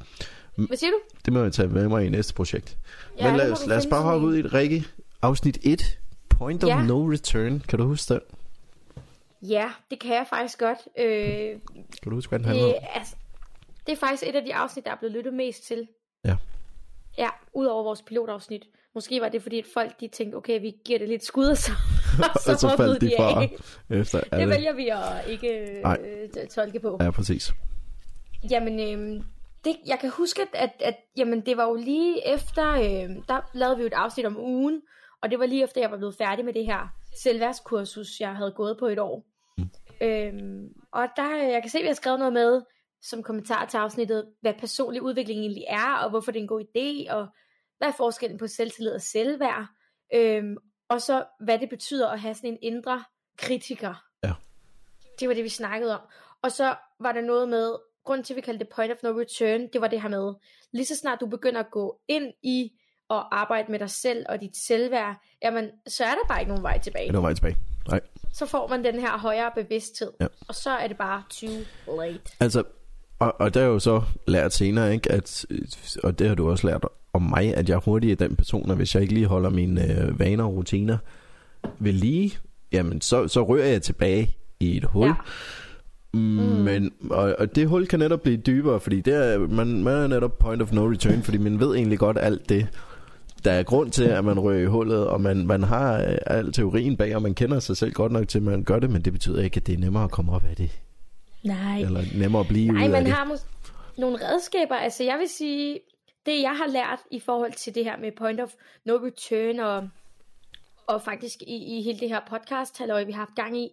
Hvad 0.56 0.78
siger 0.78 0.92
du? 0.92 0.98
Det 1.26 1.34
må 1.34 1.44
jeg 1.44 1.54
tage 1.54 1.68
med 1.68 1.88
mig 1.88 2.06
i 2.06 2.10
næste 2.10 2.34
projekt. 2.34 2.78
Ja, 3.20 3.24
Men 3.24 3.34
det 3.34 3.38
lad 3.48 3.52
os, 3.52 3.68
lad 3.68 3.78
os 3.78 3.86
bare 3.86 4.02
hoppe 4.04 4.28
ud 4.28 4.36
i 4.36 4.42
det, 4.42 4.54
Rikke. 4.54 4.86
Afsnit 5.22 5.58
1. 5.64 6.00
Point 6.30 6.64
of 6.64 6.68
Ja. 6.70 6.82
no 6.84 7.12
return. 7.12 7.60
Kan 7.68 7.80
du 7.80 7.86
huske 7.86 8.14
den? 8.14 8.22
Ja, 9.42 9.70
det 9.90 10.00
kan 10.00 10.12
jeg 10.14 10.26
faktisk 10.30 10.60
godt. 10.60 10.78
Øh, 11.00 11.10
Kan 12.04 12.10
du 12.10 12.16
huske, 12.16 12.30
hvad 12.30 12.40
den 12.40 12.48
handler 12.48 12.66
om? 12.66 12.70
det, 12.70 12.88
altså, 12.94 13.16
det 13.88 13.92
er 13.94 13.98
faktisk 13.98 14.24
et 14.24 14.36
af 14.36 14.42
de 14.46 14.56
afsnit, 14.56 14.86
der 14.86 14.92
er 14.92 14.96
blevet 14.96 15.16
lyttet 15.16 15.34
mest 15.34 15.68
til. 15.68 15.88
Ja. 17.18 17.24
Ja, 17.24 17.30
udover 17.54 17.84
vores 17.84 18.02
pilotafsnit. 18.02 18.66
Måske 18.96 19.22
var 19.22 19.30
det 19.30 19.42
fordi, 19.42 19.60
at 19.60 19.66
folk 19.74 20.00
de 20.00 20.08
tænkte, 20.08 20.36
okay, 20.36 20.62
vi 20.62 20.74
giver 20.86 21.00
det 21.00 21.10
lidt 21.10 21.24
skud, 21.24 21.46
og 21.52 21.58
så, 21.58 21.72
og 22.20 22.30
Og 22.54 22.60
så 22.60 22.74
faldt 22.78 23.02
de 23.02 23.12
fra 23.18 23.42
af. 23.42 23.56
efter 23.90 24.20
Det 24.20 24.28
alle. 24.32 24.50
vælger 24.50 24.74
vi 24.74 24.88
at 24.90 25.28
ikke 25.28 25.80
Nej. 25.84 25.98
øh, 26.42 26.48
tolke 26.48 26.80
på. 26.80 26.98
Ja, 27.02 27.12
præcis. 27.12 27.52
Jamen, 28.52 28.80
øh, 28.80 29.24
det, 29.66 29.76
jeg 29.88 30.00
kan 30.00 30.10
huske, 30.10 30.42
at, 30.42 30.48
at, 30.54 30.72
at 30.80 30.96
jamen, 31.18 31.42
det 31.42 31.58
var 31.58 31.64
jo 31.64 31.76
lige 31.76 32.34
efter, 32.34 32.72
øh, 32.72 33.16
der 33.28 33.50
lavede 33.54 33.76
vi 33.78 33.82
jo 33.82 33.88
et 33.88 33.94
afsnit 33.94 34.26
om 34.26 34.38
ugen, 34.40 34.82
og 35.22 35.32
det 35.32 35.40
var 35.40 35.46
lige 35.46 35.64
efter, 35.64 35.82
jeg 35.82 35.92
var 35.92 35.98
blevet 35.98 36.16
færdig 36.16 36.46
med 36.46 36.54
det 36.54 36.66
her 36.66 36.88
selvværdskursus, 37.24 38.08
jeg 38.20 38.36
havde 38.36 38.52
gået 38.52 38.78
på 38.80 38.86
et 38.88 39.00
år. 39.00 39.24
Mm. 39.58 39.70
Øhm, 40.02 40.68
og 40.92 41.08
der, 41.16 41.36
jeg 41.36 41.62
kan 41.62 41.70
se, 41.72 41.78
at 41.78 41.82
vi 41.82 41.88
har 41.88 41.94
skrevet 41.94 42.20
noget 42.20 42.34
med, 42.34 42.62
som 43.10 43.24
kommentar 43.24 43.66
til 43.66 43.78
afsnittet, 43.78 44.26
hvad 44.42 44.54
personlig 44.60 45.02
udvikling 45.02 45.40
egentlig 45.40 45.64
er, 45.70 45.94
og 46.04 46.10
hvorfor 46.10 46.32
det 46.32 46.40
er 46.40 46.44
en 46.44 46.48
god 46.48 46.62
idé, 46.62 47.14
og 47.14 47.28
hvad 47.78 47.88
er 47.88 47.92
forskellen 47.98 48.38
på 48.38 48.48
selvtillid 48.48 48.92
og 48.94 49.02
selvværd, 49.02 49.66
øhm, 50.14 50.58
og 50.90 51.02
så 51.02 51.26
hvad 51.40 51.60
det 51.60 51.70
betyder 51.70 52.10
at 52.10 52.20
have 52.20 52.34
sådan 52.36 52.50
en 52.50 52.58
indre 52.62 53.04
kritiker. 53.38 54.04
Ja. 54.24 54.34
Det 55.20 55.28
var 55.28 55.34
det, 55.34 55.44
vi 55.44 55.50
snakkede 55.50 55.94
om. 56.00 56.02
Og 56.42 56.52
så 56.52 56.76
var 57.00 57.12
der 57.12 57.22
noget 57.22 57.50
med, 57.50 57.76
grund 58.06 58.24
til, 58.24 58.34
at 58.34 58.36
vi 58.36 58.42
kaldte 58.42 58.66
det 58.66 58.74
point 58.76 58.92
of 58.92 58.98
no 59.04 59.10
return, 59.10 59.68
det 59.74 59.82
var 59.82 59.88
det 59.88 60.02
her 60.02 60.10
med, 60.10 60.34
lige 60.74 60.86
så 60.86 60.96
snart 60.96 61.20
du 61.20 61.26
begynder 61.28 61.60
at 61.60 61.72
gå 61.72 62.00
ind 62.08 62.34
i 62.44 62.72
og 63.10 63.40
arbejde 63.40 63.72
med 63.72 63.80
dig 63.80 63.90
selv 63.90 64.26
og 64.30 64.42
dit 64.42 64.58
selvværd, 64.58 65.16
jamen, 65.44 65.70
så 65.88 66.04
er 66.04 66.10
der 66.12 66.28
bare 66.28 66.40
ikke 66.40 66.50
nogen 66.50 66.64
vej 66.64 66.80
tilbage. 66.80 67.08
Er 67.08 67.12
du 67.12 67.22
vej 67.22 67.34
tilbage? 67.34 67.58
Nej. 67.90 68.02
Så 68.34 68.46
får 68.46 68.68
man 68.68 68.84
den 68.84 69.00
her 69.00 69.18
højere 69.18 69.52
bevidsthed, 69.56 70.12
Ja. 70.22 70.28
og 70.48 70.56
så 70.56 70.70
er 70.70 70.88
det 70.88 70.98
bare 70.98 71.24
too 71.30 71.96
late. 72.02 72.22
Altså, 72.40 72.64
og, 73.20 73.36
og 73.40 73.54
der 73.54 73.62
er 73.62 73.66
jo 73.66 73.80
så 73.80 74.02
lært 74.28 74.54
senere, 74.54 74.94
ikke, 74.94 75.12
at, 75.12 75.46
og 76.04 76.20
det 76.20 76.28
har 76.28 76.36
du 76.36 76.50
også 76.50 76.68
lært 76.68 76.86
om 77.14 77.22
mig, 77.22 77.56
at 77.56 77.70
jeg 77.70 77.78
hurtigt 77.78 78.22
er 78.22 78.28
den 78.28 78.36
person, 78.36 78.72
at 78.72 78.78
hvis 78.78 78.96
jeg 78.96 79.02
ikke 79.02 79.14
lige 79.14 79.26
holder 79.26 79.50
mine 79.50 80.02
øh, 80.02 80.20
vaner 80.20 80.44
og 80.44 80.54
rutiner 80.54 80.98
ved 81.80 81.94
lige, 81.94 82.38
jamen 82.72 83.02
så, 83.02 83.28
så 83.28 83.44
rører 83.44 83.68
jeg 83.68 83.82
tilbage 83.82 84.36
i 84.60 84.78
et 84.78 84.84
hul. 84.84 85.08
Ja. 85.08 85.14
Mm. 86.14 86.20
Men, 86.20 86.92
og, 87.10 87.36
og 87.40 87.56
det 87.56 87.68
hul 87.68 87.88
kan 87.88 88.00
netop 88.00 88.22
blive 88.22 88.38
dybere, 88.38 88.80
fordi 88.80 89.02
det 89.02 89.14
er, 89.14 89.40
man, 89.40 89.84
man 89.84 89.94
er 89.94 90.08
netop 90.08 90.40
point 90.40 90.62
of 90.62 90.72
no 90.72 90.92
return, 90.92 91.24
fordi 91.24 91.38
man 91.38 91.60
ved 91.60 91.76
egentlig 91.76 92.00
godt 92.00 92.18
alt 92.22 92.50
det, 92.50 92.68
der 93.46 93.52
er 93.52 93.64
grund 93.64 93.92
til, 93.92 94.04
at 94.04 94.26
man 94.26 94.40
rører 94.40 94.60
i 94.60 94.66
hullet, 94.66 95.08
og 95.08 95.22
man, 95.22 95.48
man 95.48 95.64
har 95.64 95.98
øh, 95.98 96.18
al 96.26 96.52
teorien 96.52 96.98
bag, 96.98 97.16
og 97.16 97.22
man 97.22 97.34
kender 97.34 97.60
sig 97.60 97.78
selv 97.78 97.94
godt 97.94 98.12
nok 98.12 98.28
til, 98.28 98.38
at 98.38 98.44
man 98.44 98.64
gør 98.64 98.80
det, 98.80 98.90
men 98.90 99.02
det 99.02 99.14
betyder 99.14 99.42
ikke, 99.42 99.58
at 99.58 99.68
det 99.68 99.74
er 99.74 99.80
nemmere 99.80 100.04
at 100.04 100.12
komme 100.12 100.32
op 100.32 100.44
af 100.50 100.56
det, 100.56 100.80
Nej. 101.48 101.80
eller 101.82 102.02
nemmere 102.20 102.40
at 102.40 102.48
blive 102.48 102.72
Nej, 102.72 102.86
ud 102.86 102.92
man 102.92 103.06
det. 103.06 103.12
har 103.14 103.26
mås- 103.26 103.48
nogle 103.98 104.30
redskaber. 104.30 104.76
Altså, 104.76 105.04
jeg 105.04 105.20
vil 105.20 105.30
sige, 105.30 105.80
det 106.26 106.42
jeg 106.42 106.58
har 106.58 106.68
lært 106.68 107.00
i 107.12 107.20
forhold 107.20 107.54
til 107.54 107.76
det 107.76 107.84
her 107.86 107.98
med 107.98 108.12
point 108.18 108.40
of 108.42 108.54
no 108.86 108.94
return, 108.94 109.60
og, 109.60 109.90
og 110.88 111.02
faktisk 111.02 111.42
i, 111.42 111.78
i 111.78 111.82
hele 111.82 112.00
det 112.00 112.10
her 112.10 112.20
podcast, 112.30 112.78
halløj, 112.78 113.04
vi 113.04 113.12
har 113.12 113.20
haft 113.20 113.36
gang 113.36 113.58
i, 113.58 113.70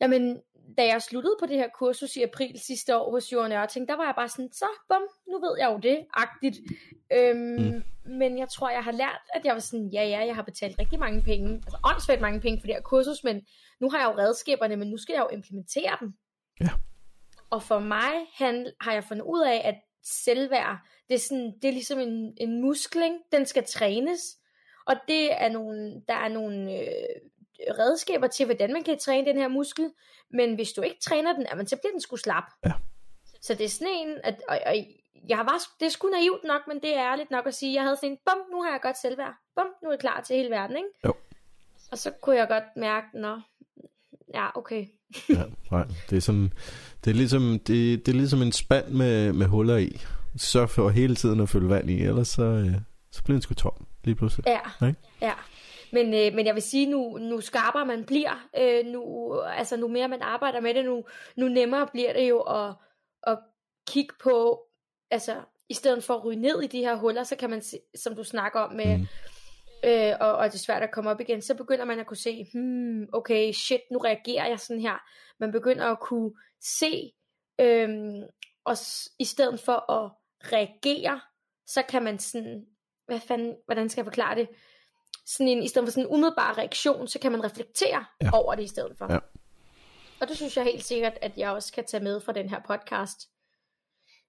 jamen, 0.00 0.40
da 0.78 0.86
jeg 0.86 1.02
sluttede 1.02 1.36
på 1.40 1.46
det 1.46 1.56
her 1.56 1.68
kursus 1.78 2.16
i 2.16 2.22
april 2.22 2.60
sidste 2.60 2.96
år 2.96 3.10
hos 3.10 3.32
Jorden 3.32 3.52
Ørting, 3.52 3.88
der 3.88 3.96
var 3.96 4.04
jeg 4.04 4.14
bare 4.16 4.28
sådan, 4.28 4.52
så 4.52 4.64
bum, 4.88 5.02
nu 5.28 5.38
ved 5.40 5.56
jeg 5.58 5.70
jo 5.72 5.78
det, 5.82 5.98
agtigt. 6.14 6.56
Øhm, 7.12 7.38
mm. 7.38 7.82
Men 8.04 8.38
jeg 8.38 8.48
tror, 8.48 8.70
jeg 8.70 8.84
har 8.84 8.92
lært, 8.92 9.20
at 9.34 9.44
jeg 9.44 9.54
var 9.54 9.60
sådan, 9.60 9.88
ja, 9.92 10.04
ja, 10.04 10.26
jeg 10.26 10.34
har 10.34 10.42
betalt 10.42 10.78
rigtig 10.78 10.98
mange 10.98 11.22
penge, 11.22 11.54
altså 11.54 11.78
åndssvagt 11.84 12.20
mange 12.20 12.40
penge 12.40 12.60
for 12.60 12.66
det 12.66 12.74
her 12.74 12.82
kursus, 12.82 13.24
men 13.24 13.42
nu 13.80 13.90
har 13.90 13.98
jeg 13.98 14.06
jo 14.14 14.18
redskaberne, 14.22 14.76
men 14.76 14.88
nu 14.88 14.96
skal 14.96 15.12
jeg 15.12 15.24
jo 15.30 15.36
implementere 15.36 15.96
dem. 16.00 16.12
Ja. 16.60 16.70
Og 17.50 17.62
for 17.62 17.78
mig 17.78 18.12
han, 18.34 18.72
har 18.80 18.92
jeg 18.92 19.04
fundet 19.04 19.24
ud 19.24 19.42
af, 19.42 19.62
at 19.64 19.74
selvværd, 20.02 20.78
det 21.08 21.14
er, 21.14 21.18
sådan, 21.18 21.52
det 21.62 21.68
er 21.68 21.72
ligesom 21.72 21.98
en, 21.98 22.36
en 22.40 22.60
muskling, 22.60 23.18
den 23.32 23.46
skal 23.46 23.64
trænes. 23.64 24.20
Og 24.86 24.96
det 25.08 25.42
er 25.42 25.48
nogle, 25.48 26.02
der 26.08 26.14
er 26.14 26.28
nogle 26.28 26.72
øh, 26.80 27.74
redskaber 27.78 28.26
til, 28.26 28.46
hvordan 28.46 28.72
man 28.72 28.84
kan 28.84 28.98
træne 28.98 29.26
den 29.26 29.36
her 29.36 29.48
muskel. 29.48 29.92
Men 30.30 30.54
hvis 30.54 30.72
du 30.72 30.82
ikke 30.82 31.00
træner 31.00 31.32
den, 31.32 31.46
jamen, 31.50 31.66
så 31.66 31.76
bliver 31.76 31.90
den 31.90 32.00
sgu 32.00 32.16
slap. 32.16 32.44
Ja. 32.66 32.72
Så 33.40 33.54
det 33.54 33.64
er 33.64 33.68
sådan 33.68 33.94
en, 33.94 34.18
at, 34.24 34.42
og, 34.48 34.58
og 34.66 34.74
jeg 35.28 35.38
var, 35.38 35.58
det 35.80 35.86
er 35.86 35.90
sgu 35.90 36.08
naivt 36.08 36.44
nok, 36.44 36.62
men 36.68 36.82
det 36.82 36.96
er 36.96 37.12
ærligt 37.12 37.30
nok 37.30 37.46
at 37.46 37.54
sige, 37.54 37.74
jeg 37.74 37.82
havde 37.82 37.96
sådan 37.96 38.10
en, 38.10 38.18
bum, 38.26 38.38
nu 38.50 38.62
har 38.62 38.70
jeg 38.70 38.80
godt 38.80 38.98
selvværd. 38.98 39.34
Bum, 39.56 39.66
nu 39.82 39.88
er 39.88 39.92
jeg 39.92 40.00
klar 40.00 40.20
til 40.20 40.36
hele 40.36 40.50
verden, 40.50 40.76
ikke? 40.76 40.88
Jo. 41.04 41.14
Og 41.92 41.98
så 41.98 42.10
kunne 42.10 42.36
jeg 42.36 42.48
godt 42.48 42.76
mærke, 42.76 43.06
nå, 43.14 43.40
ja, 44.34 44.58
okay, 44.58 44.86
ja, 45.28 45.42
nej, 45.70 45.84
det 46.10 46.16
er 46.16 46.20
sådan, 46.20 46.52
det 47.04 47.10
er 47.10 47.14
ligesom, 47.14 47.58
det, 47.66 48.06
det 48.06 48.12
er 48.12 48.16
ligesom 48.16 48.42
en 48.42 48.52
spand 48.52 48.88
med, 48.88 49.32
med 49.32 49.46
huller 49.46 49.76
i. 49.76 50.00
Sørg 50.36 50.70
for 50.70 50.88
hele 50.88 51.14
tiden 51.14 51.40
at 51.40 51.48
fylde 51.48 51.68
vand 51.68 51.90
i, 51.90 52.02
ellers 52.02 52.28
så, 52.28 52.42
øh, 52.42 52.74
så 53.10 53.22
bliver 53.22 53.34
den 53.34 53.42
sgu 53.42 53.54
tom 53.54 53.86
lige 54.04 54.14
pludselig. 54.14 54.46
Ja, 54.46 54.86
ikke? 54.86 55.00
ja. 55.20 55.32
Men, 55.92 56.14
øh, 56.14 56.34
men 56.34 56.46
jeg 56.46 56.54
vil 56.54 56.62
sige, 56.62 56.86
nu, 56.86 57.18
nu 57.18 57.40
skarpere 57.40 57.86
man 57.86 58.04
bliver, 58.04 58.48
øh, 58.58 58.86
nu, 58.86 59.34
altså 59.40 59.76
nu 59.76 59.88
mere 59.88 60.08
man 60.08 60.22
arbejder 60.22 60.60
med 60.60 60.74
det, 60.74 60.84
nu, 60.84 61.04
nu 61.36 61.48
nemmere 61.48 61.86
bliver 61.92 62.12
det 62.12 62.28
jo 62.28 62.40
at, 62.40 62.74
at 63.26 63.38
kigge 63.88 64.14
på, 64.22 64.60
altså 65.10 65.34
i 65.68 65.74
stedet 65.74 66.04
for 66.04 66.14
at 66.14 66.24
ryge 66.24 66.40
ned 66.40 66.62
i 66.62 66.66
de 66.66 66.78
her 66.78 66.96
huller, 66.96 67.24
så 67.24 67.36
kan 67.36 67.50
man, 67.50 67.62
som 67.94 68.14
du 68.16 68.24
snakker 68.24 68.60
om 68.60 68.72
med, 68.72 68.98
mm. 68.98 69.06
Øh, 69.84 70.12
og, 70.20 70.32
og 70.32 70.44
det 70.46 70.54
er 70.54 70.58
svært 70.58 70.82
at 70.82 70.90
komme 70.90 71.10
op 71.10 71.20
igen, 71.20 71.42
så 71.42 71.54
begynder 71.54 71.84
man 71.84 72.00
at 72.00 72.06
kunne 72.06 72.16
se, 72.16 72.46
hmm, 72.52 73.08
okay, 73.12 73.52
shit, 73.52 73.80
nu 73.90 73.98
reagerer 73.98 74.48
jeg 74.48 74.60
sådan 74.60 74.82
her. 74.82 74.98
Man 75.40 75.52
begynder 75.52 75.86
at 75.86 76.00
kunne 76.00 76.32
se, 76.60 77.12
øh, 77.60 77.88
og 78.64 78.76
i 79.18 79.24
stedet 79.24 79.60
for 79.60 79.90
at 79.92 80.10
reagere, 80.52 81.20
så 81.66 81.82
kan 81.82 82.02
man 82.02 82.18
sådan, 82.18 82.66
hvad 83.06 83.20
fanden, 83.20 83.56
hvordan 83.66 83.88
skal 83.88 84.00
jeg 84.00 84.06
forklare 84.06 84.36
det? 84.36 84.48
Sådan 85.26 85.48
en, 85.48 85.62
I 85.62 85.68
stedet 85.68 85.86
for 85.86 85.92
sådan 85.92 86.04
en 86.04 86.14
umiddelbar 86.14 86.58
reaktion, 86.58 87.08
så 87.08 87.18
kan 87.18 87.32
man 87.32 87.44
reflektere 87.44 88.04
ja. 88.22 88.30
over 88.32 88.54
det 88.54 88.62
i 88.62 88.68
stedet 88.68 88.98
for. 88.98 89.12
Ja. 89.12 89.18
Og 90.20 90.28
det 90.28 90.36
synes 90.36 90.56
jeg 90.56 90.64
helt 90.64 90.84
sikkert, 90.84 91.18
at 91.22 91.32
jeg 91.36 91.50
også 91.50 91.72
kan 91.72 91.84
tage 91.84 92.04
med 92.04 92.20
fra 92.20 92.32
den 92.32 92.48
her 92.48 92.60
podcast. 92.66 93.28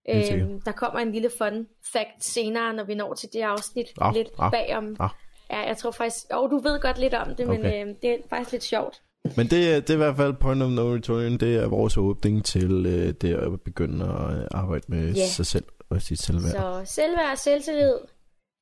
Øhm, 0.10 0.62
der 0.62 0.72
kommer 0.72 1.00
en 1.00 1.12
lille 1.12 1.32
fun 1.38 1.68
fact 1.94 2.24
senere, 2.24 2.74
når 2.74 2.84
vi 2.84 2.96
når 2.96 3.14
til 3.14 3.30
det 3.34 3.42
afsnit, 3.42 3.88
ah, 4.02 4.14
lidt 4.14 4.30
ah, 4.40 4.52
bagom. 4.52 4.96
Ah. 5.00 5.10
Ja, 5.52 5.60
jeg 5.68 5.78
tror 5.78 5.92
faktisk, 5.92 6.26
jo, 6.34 6.48
du 6.48 6.58
ved 6.58 6.80
godt 6.80 7.00
lidt 7.00 7.14
om 7.14 7.36
det, 7.36 7.50
okay. 7.50 7.62
men 7.62 7.90
øh, 7.90 7.96
det 8.02 8.12
er 8.12 8.18
faktisk 8.30 8.52
lidt 8.52 8.64
sjovt. 8.64 9.02
Men 9.36 9.48
det, 9.48 9.88
det 9.88 9.90
er 9.90 9.94
i 9.94 9.98
hvert 9.98 10.16
fald 10.16 10.34
point 10.34 10.64
of 10.64 10.70
no 10.70 10.96
return, 10.96 11.38
det 11.38 11.56
er 11.56 11.68
vores 11.68 11.98
åbning 11.98 12.46
til 12.46 12.86
øh, 12.86 13.14
det 13.22 13.34
at 13.34 13.62
begynde 13.62 14.06
at 14.06 14.38
øh, 14.38 14.48
arbejde 14.52 14.86
med 14.88 15.04
yeah. 15.04 15.28
sig 15.28 15.46
selv 15.46 15.66
og 15.90 16.02
sit 16.02 16.22
selvværd. 16.22 16.52
Så 16.52 16.82
selvværd, 16.86 17.38
selvtillid, 17.38 17.94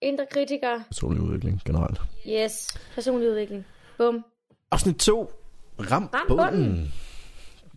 indre 0.02 0.26
kritiker. 0.32 0.82
Personlig 0.88 1.24
udvikling 1.24 1.62
generelt. 1.66 2.02
Yes, 2.30 2.78
personlig 2.96 3.30
udvikling. 3.30 3.66
Bum. 3.98 4.26
Afsnit 4.72 4.96
2. 4.96 5.32
Ram, 5.80 6.10
Ram 6.14 6.28
bunden. 6.28 6.48
bunden. 6.48 6.94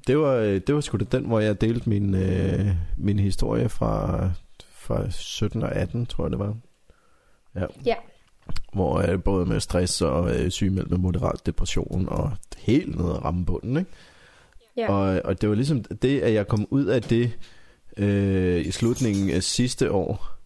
Det 0.06 0.18
var, 0.18 0.34
øh, 0.34 0.60
det 0.66 0.74
var 0.74 0.80
sgu 0.80 0.98
da 0.98 1.04
den, 1.04 1.24
hvor 1.24 1.40
jeg 1.40 1.60
delte 1.60 1.88
min, 1.88 2.14
øh, 2.14 2.66
min 2.98 3.18
historie 3.18 3.68
fra, 3.68 4.30
fra 4.70 5.10
17 5.10 5.62
og 5.62 5.72
18, 5.72 6.06
tror 6.06 6.24
jeg 6.24 6.30
det 6.30 6.38
var. 6.38 6.56
Ja. 7.54 7.66
ja. 7.86 7.94
Hvor 8.72 9.00
jeg 9.00 9.22
både 9.22 9.46
med 9.46 9.60
stress 9.60 10.02
og 10.02 10.36
øh, 10.36 10.50
sygemeldt 10.50 10.90
med 10.90 10.98
moderat 10.98 11.46
depression 11.46 12.08
og 12.08 12.32
helt 12.58 12.98
ned 12.98 13.10
at 13.10 13.24
ramme 13.24 13.44
bunden, 13.44 13.76
ikke? 13.76 13.90
Ja. 14.76 14.92
Og, 14.92 15.20
og 15.24 15.40
det 15.40 15.48
var 15.48 15.54
ligesom 15.54 15.84
det, 15.84 16.20
at 16.20 16.34
jeg 16.34 16.48
kom 16.48 16.66
ud 16.70 16.84
af 16.84 17.02
det 17.02 17.38
øh, 17.96 18.66
i 18.66 18.70
slutningen 18.70 19.30
af 19.30 19.42
sidste 19.42 19.92
år 19.92 20.38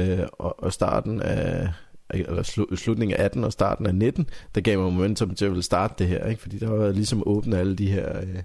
øh, 0.00 0.26
og, 0.32 0.62
og 0.62 0.72
starten 0.72 1.22
af 1.22 1.68
eller 2.10 2.42
slu, 2.42 2.76
slutningen 2.76 3.16
af 3.16 3.24
18 3.24 3.44
og 3.44 3.52
starten 3.52 3.86
af 3.86 3.94
19, 3.94 4.28
der 4.54 4.60
gav 4.60 4.78
mig 4.78 4.92
momentum 4.92 5.34
til 5.34 5.44
at 5.44 5.50
ville 5.50 5.62
starte 5.62 5.94
det 5.98 6.08
her, 6.08 6.26
ikke? 6.26 6.42
fordi 6.42 6.58
der 6.58 6.70
var 6.70 6.92
ligesom 6.92 7.22
åbnet 7.26 7.56
alle 7.56 7.76
de 7.76 7.90
her 7.90 8.20
øh, 8.20 8.42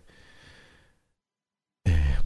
øh, 1.87 2.17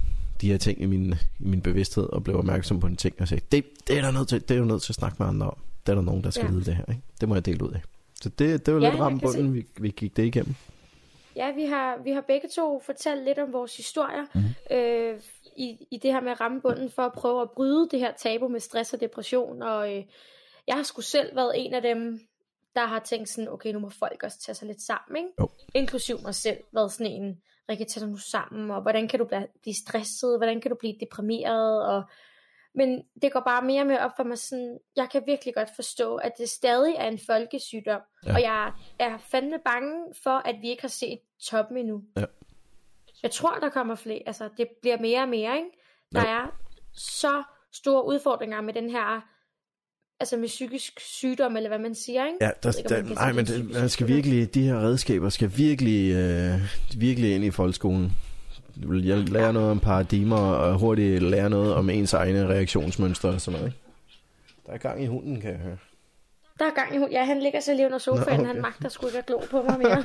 de 0.42 0.48
her 0.52 0.58
ting 0.58 0.82
i 0.82 0.86
min, 0.86 1.16
i 1.40 1.48
min 1.48 1.62
bevidsthed 1.62 2.04
og 2.04 2.24
blev 2.24 2.38
opmærksom 2.38 2.80
på 2.80 2.88
en 2.88 2.96
ting 2.96 3.16
og 3.20 3.28
sagde, 3.28 3.46
det, 3.52 3.66
det 3.88 3.98
er 3.98 4.02
der 4.02 4.12
nødt 4.12 4.28
til, 4.28 4.42
det 4.50 4.52
er 4.52 4.60
du 4.60 4.66
nødt 4.66 4.82
til 4.82 4.92
at 4.92 4.96
snakke 4.96 5.16
med 5.20 5.28
andre 5.28 5.50
om. 5.50 5.58
Det 5.86 5.92
er 5.92 5.96
der 5.96 6.02
nogen, 6.02 6.24
der 6.24 6.30
skal 6.30 6.46
ja. 6.46 6.52
vide 6.52 6.66
det 6.66 6.76
her. 6.76 6.86
Ikke? 6.90 7.02
Det 7.22 7.30
må 7.30 7.36
jeg 7.36 7.46
dele 7.46 7.64
ud 7.64 7.72
af. 7.72 7.82
Så 8.22 8.30
det, 8.30 8.66
det 8.66 8.74
var 8.74 8.80
ja, 8.80 8.90
lidt 8.90 9.02
ramt 9.02 9.22
bunden, 9.22 9.54
vi, 9.54 9.66
vi 9.78 9.90
gik 9.90 10.18
det 10.18 10.26
igennem. 10.26 10.56
Ja, 11.36 11.52
vi 11.52 11.66
har, 11.66 11.98
vi 12.04 12.12
har 12.12 12.22
begge 12.22 12.48
to 12.56 12.82
fortalt 12.86 13.24
lidt 13.24 13.40
om 13.40 13.54
vores 13.54 13.78
historier 13.78 14.26
mm. 14.36 14.76
øh, 14.76 15.20
i, 15.58 15.88
i 15.92 15.98
det 15.98 16.14
her 16.14 16.22
med 16.22 16.32
at 16.32 16.42
ramme 16.42 16.62
bunden 16.62 16.92
for 16.92 17.02
at 17.02 17.14
prøve 17.14 17.42
at 17.42 17.52
bryde 17.52 17.90
det 17.92 18.00
her 18.00 18.12
tabu 18.18 18.48
med 18.48 18.60
stress 18.60 18.94
og 18.94 19.00
depression. 19.00 19.62
Og 19.62 19.96
øh, 19.96 20.04
jeg 20.68 20.76
har 20.76 20.84
sgu 20.84 21.02
selv 21.02 21.36
været 21.36 21.54
en 21.56 21.74
af 21.74 21.82
dem, 21.82 22.20
der 22.76 22.86
har 22.86 23.00
tænkt 23.00 23.30
sådan, 23.30 23.50
okay, 23.50 23.74
nu 23.74 23.80
må 23.80 23.90
folk 23.90 24.24
også 24.24 24.40
tage 24.40 24.56
sig 24.56 24.68
lidt 24.68 24.82
sammen, 24.82 25.18
ikke? 25.18 25.30
Jo. 25.40 25.50
Inklusiv 25.74 26.22
mig 26.22 26.36
selv, 26.36 26.58
været 26.74 26.92
sådan 26.92 27.12
en, 27.12 27.38
Rikke, 27.70 27.86
tag 27.86 28.02
dig 28.02 28.10
nu 28.10 28.18
sammen, 28.18 28.72
og 28.72 28.82
hvordan 28.82 29.08
kan 29.08 29.20
du 29.20 29.26
blive 29.62 29.76
stresset, 29.86 30.40
hvordan 30.40 30.62
kan 30.62 30.72
du 30.72 30.78
blive 30.80 30.96
deprimeret, 31.00 31.88
og 31.88 32.04
men 32.76 33.04
det 33.22 33.34
går 33.34 33.40
bare 33.40 33.62
mere 33.62 33.82
og 33.82 33.88
mere 33.88 34.00
op 34.00 34.12
for 34.18 34.24
mig 34.24 34.38
sådan, 34.38 34.78
jeg 34.96 35.08
kan 35.12 35.24
virkelig 35.26 35.56
godt 35.56 35.70
forstå, 35.76 36.16
at 36.16 36.32
det 36.38 36.50
stadig 36.50 36.96
er 36.98 37.08
en 37.08 37.20
folkesygdom, 37.26 38.02
ja. 38.26 38.34
og 38.34 38.42
jeg 38.42 38.72
er 39.00 39.18
fandme 39.18 39.58
bange 39.66 39.94
for, 40.24 40.48
at 40.48 40.56
vi 40.62 40.70
ikke 40.70 40.84
har 40.84 40.90
set 40.90 41.20
toppen 41.44 41.78
endnu. 41.78 42.04
Ja. 42.18 42.26
Jeg 43.24 43.32
tror, 43.32 43.60
der 43.60 43.70
kommer 43.70 43.96
flere, 43.96 44.22
altså 44.26 44.50
det 44.58 44.68
bliver 44.82 45.00
mere 45.00 45.22
og 45.22 45.30
mere, 45.30 45.58
ikke? 45.58 45.70
Der 46.12 46.22
ja. 46.22 46.36
er 46.36 46.58
så 46.94 47.44
store 47.72 48.06
udfordringer 48.06 48.62
med 48.62 48.74
den 48.74 48.90
her 48.90 49.22
altså 50.20 50.38
med 50.38 50.48
psykisk 50.48 51.00
sygdom, 51.00 51.56
eller 51.56 51.70
hvad 51.70 51.80
man 51.80 51.96
siger, 51.96 52.26
ikke? 52.26 52.38
Ja, 52.42 52.52
der, 52.64 52.78
ikke, 52.78 52.90
der, 52.90 53.14
nej, 53.14 53.34
men 53.34 53.46
det, 53.46 53.70
man 53.74 53.90
skal 53.90 54.08
virkelig, 54.08 54.54
de 54.54 54.62
her 54.62 54.80
redskaber 54.80 55.30
skal 55.30 55.52
virkelig, 55.58 56.16
øh, 56.16 56.60
virkelig 56.98 57.36
ind 57.36 57.44
i 57.44 57.52
folkeskolen. 57.52 58.12
Jeg 58.82 59.18
lærer 59.18 59.52
noget 59.52 59.72
om 59.72 59.80
paradigmer, 59.80 60.38
og 60.38 60.80
hurtigt 60.80 61.24
lære 61.24 61.50
noget 61.50 61.74
om 61.74 61.90
ens 61.90 62.14
egne 62.14 62.48
reaktionsmønstre 62.48 63.30
og 63.30 63.42
sådan 63.42 63.60
noget, 63.60 63.74
ikke? 63.74 63.80
Der 64.66 64.74
er 64.74 64.78
gang 64.78 65.04
i 65.04 65.06
hunden, 65.06 65.42
kan 65.42 65.52
jeg 65.52 65.60
høre. 65.60 65.78
Der 66.60 66.66
er 66.66 66.74
gang 66.76 66.96
i 66.96 66.98
hunden. 66.98 67.14
Ja, 67.14 67.24
han 67.24 67.40
ligger 67.40 67.60
så 67.60 67.74
lige 67.74 67.86
under 67.86 67.98
sofaen. 67.98 68.40
Nå, 68.40 68.44
okay. 68.44 68.54
Han 68.54 68.62
magter 68.62 68.90
sgu 68.90 69.08
ikke 69.08 69.18
at 69.18 69.26
glo 69.26 69.40
på 69.52 69.62
mig 69.62 69.78
mere. 69.78 70.02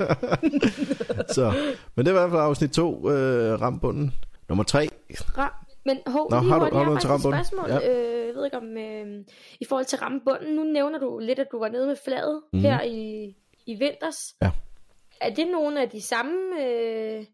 så, 1.35 1.53
men 1.95 2.05
det 2.05 2.13
var 2.13 2.19
i 2.19 2.23
hvert 2.23 2.31
fald 2.31 2.41
afsnit 2.41 2.71
2, 2.71 3.09
øh, 3.09 3.61
rambunden. 3.61 4.13
Nummer 4.49 4.63
3. 4.63 4.89
Ram, 5.37 5.51
men 5.85 5.97
hov, 6.07 6.31
Nå, 6.31 6.39
lige 6.39 6.51
har 6.51 6.59
du, 6.59 6.75
har 6.75 6.85
du 6.85 6.93
til 6.93 7.01
spørgsmål. 7.01 7.69
Ja. 7.69 7.75
Øh, 7.75 8.27
jeg 8.27 8.35
ved 8.35 8.45
ikke 8.45 8.57
om, 8.57 8.77
øh, 8.77 9.25
i 9.59 9.65
forhold 9.65 9.85
til 9.85 9.99
rammebunden, 9.99 10.55
nu 10.55 10.63
nævner 10.63 10.99
du 10.99 11.19
lidt, 11.19 11.39
at 11.39 11.47
du 11.51 11.59
var 11.59 11.69
nede 11.69 11.87
med 11.87 11.95
fladet 12.05 12.41
mm. 12.53 12.59
her 12.59 12.81
i, 12.81 13.33
i 13.65 13.75
vinters. 13.75 14.35
Ja. 14.41 14.51
Er 15.21 15.33
det 15.33 15.47
nogle 15.51 15.81
af 15.81 15.89
de 15.89 16.01
samme 16.01 16.31
øh, 16.61 17.25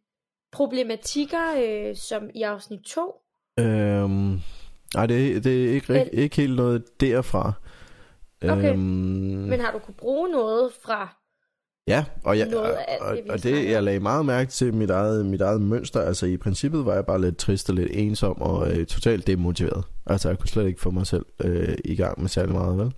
problematikker, 0.57 1.55
øh, 1.57 1.95
som 1.95 2.29
i 2.35 2.41
afsnit 2.41 2.79
2? 2.79 3.15
Øhm, 3.59 4.39
nej, 4.93 5.05
det, 5.05 5.43
det 5.43 5.65
er 5.65 5.71
ikke, 5.71 5.93
Men, 5.93 6.07
ikke 6.11 6.35
helt 6.35 6.55
noget 6.55 6.83
derfra. 7.01 7.53
Okay, 8.43 8.71
øhm, 8.71 8.79
men 9.49 9.59
har 9.59 9.71
du 9.71 9.79
kunne 9.79 9.95
bruge 9.95 10.29
noget 10.29 10.71
fra 10.83 11.17
Ja, 11.87 12.05
og, 12.23 12.37
jeg, 12.39 12.55
og, 12.55 12.77
og, 13.01 13.17
og 13.29 13.43
det, 13.43 13.69
jeg 13.69 13.83
lagde 13.83 13.99
meget 13.99 14.25
mærke 14.25 14.51
til 14.51 14.73
mit 14.73 14.89
eget, 14.89 15.25
mit 15.25 15.41
eget 15.41 15.61
mønster. 15.61 16.01
Altså 16.01 16.25
i 16.25 16.37
princippet 16.37 16.85
var 16.85 16.93
jeg 16.93 17.05
bare 17.05 17.21
lidt 17.21 17.37
trist 17.37 17.69
og 17.69 17.75
lidt 17.75 17.89
ensom 17.93 18.41
og 18.41 18.71
øh, 18.71 18.85
totalt 18.85 19.27
demotiveret. 19.27 19.83
Altså 20.05 20.29
jeg 20.29 20.39
kunne 20.39 20.49
slet 20.49 20.67
ikke 20.67 20.81
få 20.81 20.91
mig 20.91 21.07
selv 21.07 21.25
øh, 21.43 21.77
i 21.85 21.95
gang 21.95 22.21
med 22.21 22.29
særlig 22.29 22.55
meget, 22.55 22.77
vel? 22.77 22.93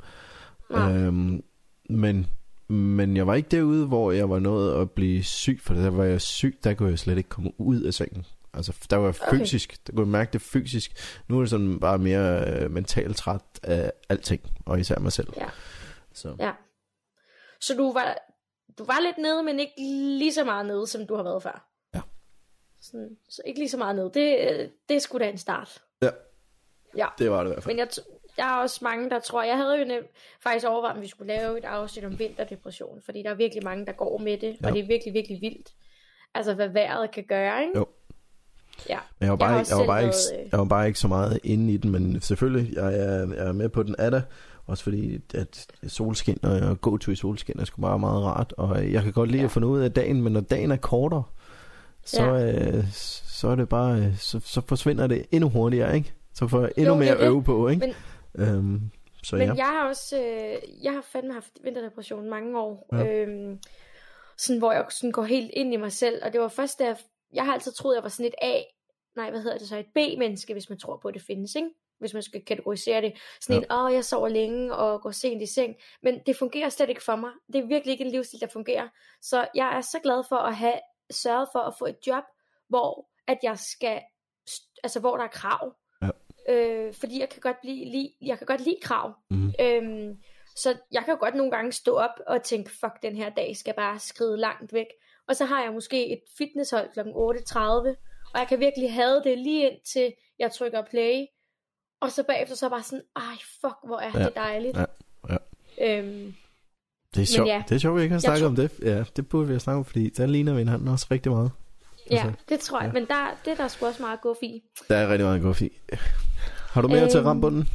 Ja. 0.72 0.90
Øhm, 0.90 1.42
men, 1.90 2.28
men 2.70 3.18
jeg 3.18 3.28
var 3.28 3.36
ikke 3.36 3.50
derude, 3.50 3.88
hvor 3.88 4.12
jeg 4.12 4.30
var 4.30 4.40
nået 4.40 4.82
at 4.82 4.92
blive 4.92 5.24
syg, 5.24 5.60
for 5.64 5.74
der 5.74 5.90
var 5.90 6.04
jeg 6.04 6.22
syg, 6.22 6.60
der 6.64 6.74
kunne 6.74 6.90
jeg 6.90 7.00
slet 7.00 7.18
ikke 7.18 7.30
komme 7.30 7.52
ud 7.58 7.82
af 7.82 7.94
sengen. 7.94 8.26
Altså 8.54 8.88
der 8.90 8.98
var 8.98 9.06
jeg 9.06 9.16
okay. 9.22 9.40
fysisk, 9.40 9.88
der 9.88 9.94
kunne 9.94 10.06
jeg 10.06 10.12
mærke 10.12 10.34
det 10.34 10.42
fysisk. 10.42 11.22
Nu 11.28 11.38
er 11.38 11.42
det 11.42 11.50
sådan 11.50 11.80
bare 11.80 11.98
mere 11.98 12.50
øh, 12.50 12.72
mentalt 12.72 13.18
træt 13.18 13.42
af 13.64 13.92
alting, 14.10 14.42
og 14.66 14.80
især 14.80 15.00
mig 15.00 15.12
selv. 15.12 15.28
Ja. 15.38 15.50
Så. 16.14 16.36
ja. 16.40 16.52
Så 17.62 17.76
du 17.76 17.94
var, 17.94 18.18
du 18.78 18.84
var 18.86 19.00
lidt 19.00 19.18
nede, 19.18 19.44
men 19.44 19.60
ikke 19.60 19.74
lige 20.18 20.34
så 20.34 20.44
meget 20.44 20.66
nede, 20.66 20.88
som 20.88 21.08
du 21.08 21.16
har 21.16 21.24
været 21.24 21.44
før. 21.44 21.70
Ja. 21.96 22.02
Sådan, 22.82 23.18
så 23.30 23.42
ikke 23.46 23.60
lige 23.60 23.70
så 23.70 23.78
meget 23.78 23.96
nede. 23.96 24.12
Det, 24.14 24.72
det 24.90 24.96
er 24.96 25.00
sgu 25.00 25.18
da 25.18 25.30
en 25.30 25.38
start. 25.38 25.84
Ja. 26.02 26.10
Ja. 26.98 27.08
Det 27.18 27.32
var 27.32 27.44
det 27.44 27.50
i 27.50 27.54
hvert 27.54 27.64
fald. 27.64 27.76
Men 27.76 27.80
jeg, 27.80 27.88
jeg 28.40 28.58
er 28.58 28.62
også 28.62 28.80
mange, 28.82 29.10
der 29.10 29.20
tror, 29.20 29.44
jeg 29.44 29.58
havde 29.58 29.80
jo 29.80 29.86
nemt, 29.86 30.08
faktisk 30.44 30.68
overvejet, 30.68 30.96
om 30.96 31.02
vi 31.02 31.08
skulle 31.08 31.34
lave 31.34 31.58
et 31.58 31.66
afsnit 31.66 32.06
om 32.06 32.20
vinterdepression, 32.20 33.02
fordi 33.06 33.24
der 33.24 33.30
er 33.30 33.36
virkelig 33.36 33.64
mange, 33.64 33.86
der 33.86 33.92
går 33.92 34.18
med 34.18 34.38
det, 34.38 34.58
ja. 34.62 34.68
og 34.68 34.74
det 34.74 34.84
er 34.84 34.88
virkelig, 34.88 35.14
virkelig 35.14 35.42
vildt. 35.42 35.70
Altså, 36.34 36.54
hvad 36.54 36.68
vejret 36.68 37.12
kan 37.12 37.24
gøre, 37.24 37.62
ikke? 37.62 37.78
Jo. 37.80 37.86
Ja. 38.90 38.98
Men 39.20 39.26
jeg 39.26 39.30
var, 39.32 39.38
bare, 39.38 39.52
jeg, 39.52 39.66
jeg, 39.70 39.78
var 39.78 39.86
bare 39.86 40.04
ikke, 40.04 40.16
øh, 40.34 40.48
jeg 40.52 40.60
var 40.60 40.66
bare 40.66 40.88
ikke 40.88 41.00
så 41.00 41.08
meget 41.08 41.40
inde 41.44 41.74
i 41.74 41.78
den, 41.78 41.92
men 41.92 42.22
selvfølgelig, 42.22 42.74
jeg 42.76 42.86
er, 42.86 43.34
jeg 43.36 43.48
er 43.48 43.52
med 43.52 43.70
på 43.70 43.84
den 43.84 43.96
af 44.00 44.12
det. 44.12 44.24
Også 44.66 44.84
fordi, 44.84 45.20
at 45.34 45.68
solskin 45.88 46.46
og 46.46 46.82
gå 46.82 46.98
to 46.98 47.12
i 47.12 47.16
solskin 47.16 47.60
er 47.60 47.66
sgu 47.66 47.82
bare 47.82 48.00
meget 48.00 48.24
rart. 48.24 48.54
Og 48.58 48.92
jeg 48.92 49.04
kan 49.04 49.14
godt 49.14 49.30
lide 49.30 49.42
ja. 49.42 49.46
at 49.46 49.52
få 49.52 49.60
noget 49.60 49.84
af 49.84 49.92
dagen, 49.92 50.22
men 50.22 50.34
når 50.34 50.42
dagen 50.42 50.72
er 50.72 50.76
kortere, 50.76 51.24
så, 52.06 52.24
ja. 52.24 52.78
øh, 52.78 52.84
så 53.28 53.48
er 53.48 53.56
det 53.56 53.70
bare, 53.70 54.00
øh, 54.00 54.18
så, 54.18 54.40
så 54.44 54.62
forsvinder 54.68 55.08
det 55.08 55.26
endnu 55.32 55.50
hurtigere, 55.50 55.96
ikke? 55.96 56.14
Så 56.34 56.48
får 56.48 56.62
jeg 56.62 56.72
endnu 56.78 56.94
jo, 56.94 57.00
mere 57.00 57.12
at 57.12 57.28
øve 57.28 57.44
på, 57.44 57.68
ikke? 57.68 57.86
Men, 57.86 57.96
øhm, 58.38 58.92
så 59.24 59.36
men 59.36 59.48
ja. 59.48 59.54
jeg 59.54 59.66
har 59.66 59.88
også, 59.88 60.18
øh, 60.18 60.84
jeg 60.84 60.94
har 60.94 61.02
fandme 61.02 61.34
haft 61.34 61.52
vinterdepression 61.64 62.30
mange 62.30 62.60
år. 62.60 62.88
Ja. 62.92 63.06
Øhm, 63.06 63.60
sådan, 64.38 64.60
hvor 64.60 64.72
jeg 64.72 64.86
sådan 64.90 65.12
går 65.12 65.24
helt 65.24 65.52
ind 65.54 65.74
i 65.74 65.78
mig 65.78 65.92
selv. 65.92 66.22
Og 66.26 66.34
det 66.34 66.42
var 66.42 66.48
først, 66.48 66.80
da 66.80 66.86
jeg, 66.86 66.98
jeg 67.34 67.46
har 67.46 67.54
altid 67.54 67.72
troet, 67.72 67.96
jeg 67.96 68.04
var 68.04 68.10
sådan 68.10 68.32
et 68.32 68.36
A, 68.42 68.62
nej, 69.16 69.30
hvad 69.30 69.42
hedder 69.42 69.58
det 69.58 69.68
så, 69.68 69.78
et 69.78 69.86
B-menneske, 69.94 70.54
hvis 70.54 70.70
man 70.70 70.80
tror 70.80 70.98
på, 70.98 71.08
at 71.08 71.14
det 71.14 71.22
findes, 71.22 71.56
ikke? 71.56 71.70
hvis 72.00 72.14
man 72.14 72.24
skal 72.24 72.46
kategorisere 72.46 73.02
det. 73.02 73.14
Sådan 73.42 73.62
ja. 73.62 73.76
en, 73.76 73.86
åh, 73.86 73.94
jeg 73.94 74.06
sover 74.06 74.28
længe 74.28 74.76
og 74.76 75.02
går 75.02 75.12
sent 75.12 75.42
i 75.42 75.46
seng. 75.46 75.76
Men 76.04 76.20
det 76.26 76.36
fungerer 76.36 76.70
slet 76.70 76.90
ikke 76.90 77.04
for 77.04 77.16
mig. 77.16 77.32
Det 77.54 77.56
er 77.64 77.68
virkelig 77.68 77.92
ikke 77.92 78.04
en 78.04 78.12
livsstil, 78.12 78.40
der 78.40 78.48
fungerer. 78.48 78.88
Så 79.22 79.48
jeg 79.56 79.78
er 79.78 79.82
så 79.82 80.00
glad 80.04 80.24
for 80.30 80.36
at 80.36 80.56
have 80.56 80.80
sørget 81.12 81.50
for 81.52 81.60
at 81.60 81.74
få 81.80 81.86
et 81.86 81.98
job, 82.08 82.24
hvor 82.70 83.10
at 83.28 83.38
jeg 83.44 83.60
skal, 83.60 84.02
altså 84.84 85.00
hvor 85.00 85.18
der 85.18 85.24
er 85.24 85.28
krav. 85.28 85.76
Øh, 86.50 86.94
fordi 86.94 87.20
jeg 87.20 87.30
kan 87.30 87.40
godt 87.42 87.58
lide, 87.64 87.92
lide, 87.92 88.12
jeg 88.22 88.38
kan 88.38 88.48
godt 88.48 88.62
lide 88.62 88.78
krav. 88.82 89.14
Mm. 89.30 89.52
Øhm, 89.62 90.18
så 90.56 90.78
jeg 90.92 91.02
kan 91.06 91.14
jo 91.14 91.18
godt 91.20 91.36
nogle 91.36 91.52
gange 91.52 91.72
stå 91.72 91.96
op 91.96 92.20
og 92.28 92.44
tænke, 92.44 92.70
fuck, 92.72 92.94
den 93.04 93.16
her 93.16 93.30
dag 93.30 93.56
skal 93.58 93.74
bare 93.74 94.00
skride 94.00 94.38
langt 94.38 94.74
væk. 94.74 94.86
Og 95.28 95.36
så 95.36 95.46
har 95.46 95.64
jeg 95.64 95.74
måske 95.74 96.08
et 96.14 96.20
fitnesshold 96.38 96.90
kl. 96.94 97.00
8.30, 97.00 97.60
og 98.34 98.40
jeg 98.40 98.48
kan 98.50 98.60
virkelig 98.60 98.94
have 98.94 99.22
det 99.24 99.38
lige 99.38 99.70
indtil 99.72 100.14
jeg 100.40 100.52
trykker 100.52 100.82
play. 100.90 101.26
Og 102.02 102.12
så 102.12 102.24
bagefter 102.24 102.56
så 102.56 102.70
bare 102.70 102.84
sådan, 102.84 103.04
ej 103.16 103.22
fuck, 103.62 103.76
hvor 103.88 104.00
er 104.00 104.12
Ja, 104.20 104.26
det 104.26 104.36
dejligt. 104.36 104.78
ja, 104.78 104.86
ja. 105.30 105.38
Øhm, 106.00 106.34
Det 107.16 107.22
er 107.22 107.26
sjovt, 107.26 107.50
ja. 107.50 107.64
det 107.70 107.76
er 107.76 107.80
sjovt, 107.80 107.98
vi 107.98 108.02
ikke 108.02 108.14
har 108.14 108.20
snakket 108.20 108.42
tror- 108.42 108.48
om 108.50 108.56
det. 108.56 108.72
Ja, 108.82 109.04
det 109.16 109.30
burde 109.30 109.48
vi 109.48 109.54
have 109.54 109.60
snakket 109.60 109.78
om, 109.80 109.86
fordi 109.86 110.10
der 110.10 110.26
ligner 110.26 110.54
vi 110.54 110.58
hinanden 110.60 110.88
også 110.88 111.08
rigtig 111.12 111.32
meget. 111.32 111.52
Ja, 112.12 112.16
Altså, 112.26 112.32
det 112.50 112.60
tror 112.60 112.80
jeg. 112.82 112.88
ja. 112.88 112.94
Men 113.00 113.08
der, 113.08 113.38
det 113.46 113.52
er 113.52 113.56
der 113.56 113.68
sgu 113.68 113.86
også 113.86 114.02
meget 114.02 114.22
gå 114.22 114.38
i. 114.42 114.62
Der 114.90 114.96
er 114.96 115.08
rigtig 115.10 115.26
meget 115.26 115.42
godt 115.42 115.62
i. 115.62 115.70
Har 116.70 116.82
du 116.82 116.88
mere 116.88 117.02
Øhm, 117.02 117.10
til 117.10 117.22
rambunden? 117.22 117.70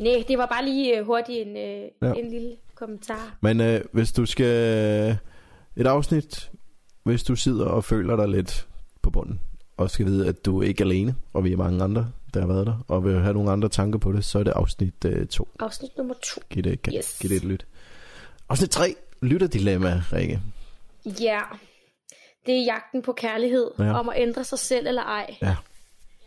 Nej, 0.00 0.24
det 0.28 0.38
var 0.38 0.46
bare 0.46 0.64
lige 0.64 0.98
øh, 0.98 1.06
hurtigt 1.06 1.48
en, 1.48 1.56
øh, 1.56 1.88
Ja. 2.02 2.12
en 2.20 2.30
lille 2.30 2.56
kommentar. 2.74 3.36
Men 3.40 3.60
øh, 3.60 3.80
hvis 3.92 4.12
du 4.12 4.26
skal... 4.26 5.18
Et 5.76 5.86
afsnit, 5.86 6.50
hvis 7.02 7.22
du 7.22 7.36
sidder 7.36 7.64
og 7.66 7.84
føler 7.84 8.16
dig 8.16 8.28
lidt 8.28 8.66
på 9.02 9.10
bunden, 9.10 9.40
og 9.76 9.90
skal 9.90 10.06
vide, 10.06 10.28
at 10.28 10.44
du 10.46 10.62
ikke 10.62 10.80
er 10.82 10.86
alene, 10.86 11.14
og 11.32 11.44
vi 11.44 11.52
er 11.52 11.56
mange 11.56 11.84
andre, 11.84 12.10
der 12.34 12.40
har 12.40 12.46
været 12.46 12.66
der, 12.66 12.84
og 12.88 13.04
vil 13.04 13.20
have 13.20 13.34
nogle 13.34 13.50
andre 13.50 13.68
tanker 13.68 13.98
på 13.98 14.12
det, 14.12 14.24
så 14.24 14.38
er 14.38 14.42
det 14.42 14.50
afsnit 14.50 14.94
2. 15.30 15.48
Afsnit 15.60 15.90
nummer 15.98 16.14
to. 16.22 16.40
Giv 16.50 16.62
det, 16.62 16.78
yes. 16.88 16.94
Yes. 16.94 17.18
giv 17.20 17.30
det 17.30 17.36
et 17.36 17.44
lyt. 17.44 17.66
Afsnit 18.48 18.70
3. 18.70 18.94
Lytterdilemma, 19.22 20.02
Rikke. 20.12 20.40
Ja, 21.20 21.40
det 22.46 22.54
er 22.58 22.64
jagten 22.64 23.02
på 23.02 23.12
kærlighed, 23.12 23.70
Ja. 23.78 23.92
om 23.98 24.08
at 24.08 24.14
ændre 24.18 24.44
sig 24.44 24.58
selv 24.58 24.86
eller 24.86 25.02
ej. 25.02 25.36
Ja. 25.42 25.56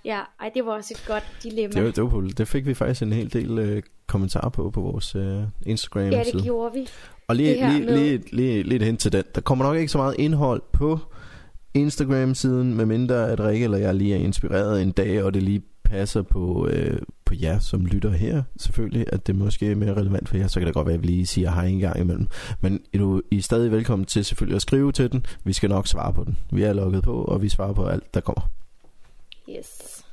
Ja, 0.05 0.19
ej, 0.41 0.51
det 0.53 0.65
var 0.65 0.71
også 0.71 0.93
et 0.97 1.05
godt 1.07 1.23
dilemma. 1.43 1.73
Det, 1.73 1.83
var, 1.83 1.91
det, 1.91 2.03
var, 2.03 2.31
det 2.37 2.47
fik 2.47 2.65
vi 2.65 2.73
faktisk 2.73 3.01
en 3.01 3.13
hel 3.13 3.33
del 3.33 3.59
øh, 3.59 3.83
kommentarer 4.07 4.49
på 4.49 4.69
på 4.69 4.81
vores 4.81 5.15
øh, 5.15 5.43
instagram 5.65 6.09
ja, 6.09 6.19
det 6.19 6.27
side. 6.27 6.43
gjorde 6.43 6.73
vi. 6.73 6.87
Og 7.27 7.35
lige, 7.35 7.53
lige, 7.71 7.85
med- 7.85 7.97
lige, 7.97 8.23
lige, 8.35 8.63
lige 8.63 8.83
hen 8.83 8.97
til 8.97 9.11
den. 9.11 9.23
Der 9.35 9.41
kommer 9.41 9.65
nok 9.65 9.77
ikke 9.77 9.91
så 9.91 9.97
meget 9.97 10.15
indhold 10.19 10.61
på 10.71 10.99
Instagram-siden, 11.73 12.73
medmindre 12.73 13.31
at 13.31 13.39
Rikke 13.39 13.63
eller 13.63 13.77
jeg 13.77 13.95
lige 13.95 14.13
er 14.15 14.19
inspireret 14.19 14.81
en 14.81 14.91
dag, 14.91 15.23
og 15.23 15.33
det 15.33 15.43
lige 15.43 15.61
passer 15.85 16.21
på, 16.21 16.67
øh, 16.67 17.01
på 17.25 17.33
jer, 17.41 17.59
som 17.59 17.85
lytter 17.85 18.09
her. 18.09 18.43
Selvfølgelig, 18.57 19.05
at 19.13 19.27
det 19.27 19.35
måske 19.35 19.71
er 19.71 19.75
mere 19.75 19.93
relevant 19.93 20.29
for 20.29 20.37
jer, 20.37 20.47
så 20.47 20.59
kan 20.59 20.67
det 20.67 20.73
godt 20.75 20.87
være, 20.87 20.95
at 20.95 21.01
vi 21.01 21.07
lige 21.07 21.25
siger 21.25 21.51
hej 21.51 21.65
en 21.65 21.79
gang 21.79 21.99
imellem. 21.99 22.27
Men 22.61 22.85
I, 22.93 22.97
du, 22.97 23.21
I 23.31 23.37
er 23.37 23.41
stadig 23.41 23.71
velkommen 23.71 24.05
til 24.05 24.25
selvfølgelig 24.25 24.55
at 24.55 24.61
skrive 24.61 24.91
til 24.91 25.11
den. 25.11 25.25
Vi 25.43 25.53
skal 25.53 25.69
nok 25.69 25.87
svare 25.87 26.13
på 26.13 26.23
den. 26.23 26.37
Vi 26.51 26.63
er 26.63 26.73
logget 26.73 27.03
på, 27.03 27.23
og 27.23 27.41
vi 27.41 27.49
svarer 27.49 27.73
på 27.73 27.85
alt, 27.85 28.13
der 28.13 28.21
kommer. 28.21 28.49
Yes. 29.57 30.03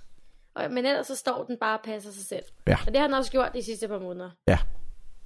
Og, 0.54 0.62
men 0.72 0.86
ellers 0.86 1.06
så 1.06 1.16
står 1.16 1.44
den 1.44 1.56
bare 1.60 1.78
og 1.78 1.84
passer 1.84 2.12
sig 2.12 2.24
selv. 2.24 2.42
Ja. 2.66 2.76
Og 2.86 2.92
det 2.92 2.96
har 3.00 3.06
den 3.06 3.14
også 3.14 3.30
gjort 3.30 3.50
de 3.54 3.62
sidste 3.62 3.88
par 3.88 3.98
måneder. 3.98 4.30
Ja, 4.48 4.58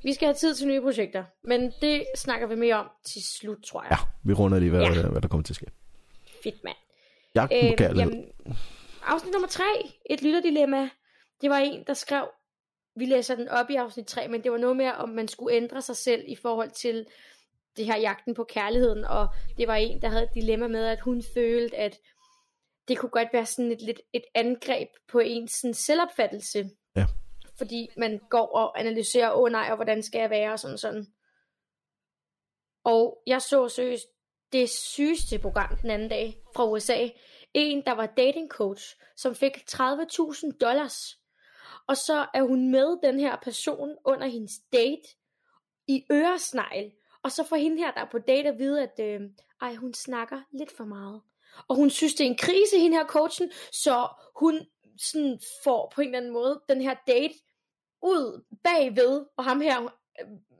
Vi 0.02 0.12
skal 0.12 0.26
have 0.26 0.34
tid 0.34 0.54
til 0.54 0.66
nye 0.68 0.80
projekter, 0.80 1.24
men 1.44 1.72
det 1.80 2.04
snakker 2.16 2.46
vi 2.46 2.54
mere 2.54 2.74
om 2.74 2.86
til 3.06 3.22
slut, 3.24 3.56
tror 3.66 3.82
jeg. 3.82 3.90
ja. 3.90 3.96
Vi 4.22 4.32
runder 4.32 4.58
lige, 4.58 4.70
hvad, 4.70 4.80
Ja. 4.80 5.08
hvad 5.08 5.20
der 5.22 5.28
kommer 5.28 5.42
til 5.44 5.52
at 5.52 5.56
ske. 5.56 5.66
Fedt, 6.42 6.64
mand. 6.64 6.76
Jagten 7.34 7.70
på 7.70 7.74
kærlighed. 7.78 8.12
jamen, 8.12 8.24
afsnit 9.06 9.32
nummer 9.32 9.48
tre, 9.48 9.92
et 10.10 10.22
lytterdilemma. 10.22 10.90
Det 11.40 11.50
var 11.50 11.58
en, 11.58 11.84
der 11.86 11.94
skrev, 11.94 12.28
vi 12.96 13.04
læser 13.04 13.34
den 13.34 13.48
op 13.48 13.70
i 13.70 13.74
afsnit 13.74 14.06
3, 14.06 14.28
men 14.28 14.42
det 14.42 14.52
var 14.52 14.58
noget 14.58 14.76
med, 14.76 14.86
om 14.86 15.08
man 15.08 15.28
skulle 15.28 15.56
ændre 15.56 15.82
sig 15.82 15.96
selv 15.96 16.24
i 16.26 16.36
forhold 16.36 16.70
til 16.70 17.06
det 17.76 17.86
her 17.86 17.96
jagten 17.96 18.34
på 18.34 18.44
kærligheden, 18.44 19.04
og 19.04 19.28
det 19.58 19.68
var 19.68 19.74
en, 19.74 20.02
der 20.02 20.08
havde 20.08 20.24
et 20.24 20.34
dilemma 20.34 20.68
med, 20.68 20.86
at 20.86 21.00
hun 21.00 21.22
følte, 21.34 21.76
at 21.76 21.98
det 22.88 22.98
kunne 22.98 23.10
godt 23.10 23.28
være 23.32 23.46
sådan 23.46 23.72
et, 23.72 23.82
lidt 23.82 24.00
et 24.12 24.24
angreb 24.34 24.88
på 25.08 25.18
ens 25.18 25.52
sådan 25.52 25.74
selvopfattelse. 25.74 26.70
Ja. 26.96 27.06
Fordi 27.58 27.88
man 27.96 28.20
går 28.30 28.46
og 28.46 28.80
analyserer, 28.80 29.32
åh 29.32 29.42
oh, 29.42 29.50
nej, 29.52 29.66
og 29.70 29.76
hvordan 29.76 30.02
skal 30.02 30.18
jeg 30.18 30.30
være, 30.30 30.52
og 30.52 30.58
sådan 30.58 30.78
sådan. 30.78 31.06
Og 32.84 33.22
jeg 33.26 33.42
så 33.42 33.68
seriøst 33.68 34.06
det 34.52 34.70
sygeste 34.70 35.38
program 35.38 35.76
den 35.76 35.90
anden 35.90 36.08
dag 36.08 36.34
fra 36.56 36.70
USA. 36.70 37.08
En, 37.54 37.84
der 37.84 37.92
var 37.92 38.06
dating 38.06 38.50
coach, 38.50 38.96
som 39.16 39.34
fik 39.34 39.56
30.000 39.70 40.58
dollars. 40.60 41.18
Og 41.86 41.96
så 41.96 42.26
er 42.34 42.42
hun 42.42 42.70
med 42.70 43.02
den 43.02 43.20
her 43.20 43.36
person 43.42 43.96
under 44.04 44.26
hendes 44.26 44.52
date 44.72 45.08
i 45.86 46.04
øresnegl. 46.12 46.92
Og 47.22 47.32
så 47.32 47.44
får 47.44 47.56
hende 47.56 47.78
her, 47.78 47.90
der 47.92 48.00
er 48.00 48.10
på 48.10 48.18
date 48.18 48.48
at 48.48 48.58
vide, 48.58 48.82
at 48.82 49.00
øh, 49.00 49.20
ej, 49.60 49.74
hun 49.74 49.94
snakker 49.94 50.40
lidt 50.52 50.76
for 50.76 50.84
meget. 50.84 51.22
Og 51.68 51.76
hun 51.76 51.90
synes, 51.90 52.14
det 52.14 52.26
er 52.26 52.30
en 52.30 52.38
krise, 52.38 52.78
hende 52.78 52.96
her 52.96 53.06
coachen, 53.06 53.50
så 53.72 54.08
hun 54.36 54.66
sådan 54.98 55.40
får 55.64 55.92
på 55.94 56.00
en 56.00 56.08
eller 56.08 56.18
anden 56.18 56.32
måde 56.32 56.62
den 56.68 56.80
her 56.80 56.94
date 57.06 57.34
ud 58.02 58.44
bagved, 58.64 59.26
og 59.36 59.44
ham 59.44 59.60
her, 59.60 59.98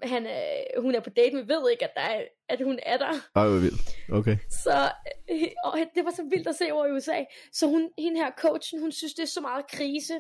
han 0.03 0.27
er, 0.27 0.81
hun 0.81 0.95
er 0.95 1.01
på 1.01 1.11
date, 1.11 1.37
men 1.37 1.49
ved 1.49 1.71
ikke, 1.71 1.85
at, 1.85 1.91
der 1.97 2.01
er, 2.01 2.23
at 2.49 2.61
hun 2.65 2.79
er 2.83 2.97
der. 2.97 3.13
Ej, 3.37 3.49
hvor 3.49 3.59
vildt. 3.59 3.81
Okay. 4.13 4.37
Så 4.51 4.91
øh, 5.31 5.49
og 5.65 5.79
det 5.95 6.05
var 6.05 6.11
så 6.11 6.23
vildt 6.31 6.49
at 6.49 6.55
se 6.57 6.73
over 6.73 6.87
i 6.87 6.93
USA. 6.93 7.25
Så 7.53 7.67
hun, 7.67 7.91
hende 7.99 8.21
her 8.21 8.31
coachen, 8.39 8.81
hun 8.81 8.93
synes, 8.93 9.15
det 9.15 9.23
er 9.23 9.27
så 9.27 9.41
meget 9.41 9.67
krise. 9.71 10.15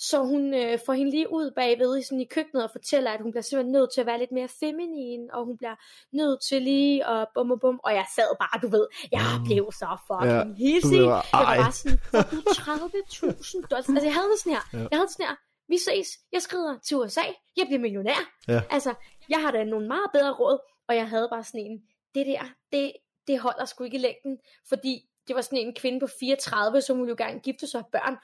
Så 0.00 0.18
hun 0.22 0.54
øh, 0.54 0.78
får 0.86 0.92
hende 0.92 1.10
lige 1.10 1.32
ud 1.32 1.50
bagved 1.56 2.02
sådan 2.02 2.20
i 2.20 2.24
køkkenet 2.34 2.64
og 2.64 2.70
fortæller, 2.72 3.10
at 3.10 3.20
hun 3.20 3.30
bliver 3.32 3.42
simpelthen 3.42 3.72
nødt 3.72 3.90
til 3.94 4.00
at 4.00 4.06
være 4.06 4.18
lidt 4.18 4.32
mere 4.32 4.48
feminin, 4.60 5.22
og 5.32 5.44
hun 5.44 5.56
bliver 5.58 5.76
nødt 6.20 6.38
til 6.48 6.62
lige 6.62 7.06
at 7.08 7.26
bum 7.34 7.48
bum 7.48 7.58
bum. 7.60 7.80
Og 7.84 7.92
jeg 7.94 8.06
sad 8.16 8.30
bare, 8.42 8.56
du 8.64 8.68
ved, 8.76 8.86
jeg 9.12 9.20
blev 9.46 9.64
så 9.80 9.88
fucking 10.08 10.32
Ja, 10.34 10.54
hissig. 10.64 10.96
Jeg 10.96 11.06
var 11.32 11.54
bare 11.62 11.72
sådan, 11.72 11.98
får 12.10 12.22
du 12.32 12.36
30.000 12.36 13.68
dollars? 13.70 13.88
Altså 13.88 14.06
jeg 14.10 14.14
havde 14.20 14.32
sådan 14.42 14.52
her, 14.56 14.64
Ja. 14.72 14.78
jeg 14.90 14.98
havde 14.98 15.10
sådan 15.14 15.26
her, 15.26 15.34
vi 15.68 15.78
ses, 15.78 16.08
jeg 16.32 16.42
skrider 16.42 16.78
til 16.78 16.96
USA, 16.96 17.20
jeg 17.56 17.66
bliver 17.66 17.80
millionær. 17.80 18.32
Ja. 18.48 18.60
Altså, 18.70 18.94
jeg 19.28 19.42
har 19.42 19.50
da 19.50 19.64
nogle 19.64 19.88
meget 19.88 20.06
bedre 20.12 20.32
råd, 20.34 20.58
og 20.88 20.96
jeg 20.96 21.08
havde 21.08 21.28
bare 21.32 21.44
sådan 21.44 21.60
en, 21.60 21.82
det 22.14 22.26
der, 22.26 22.42
det, 22.72 22.92
det 23.26 23.40
holder 23.40 23.64
sgu 23.64 23.84
ikke 23.84 23.96
i 23.96 24.00
længden, 24.00 24.38
fordi 24.68 25.00
det 25.28 25.36
var 25.36 25.42
sådan 25.42 25.58
en 25.58 25.74
kvinde 25.74 26.00
på 26.00 26.06
34, 26.20 26.80
som 26.82 26.96
ville 26.98 27.08
jo 27.10 27.14
gerne 27.18 27.40
gifte 27.40 27.66
sig 27.66 27.80
og 27.80 27.86
børn. 27.92 28.14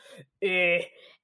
Øh, 0.43 0.81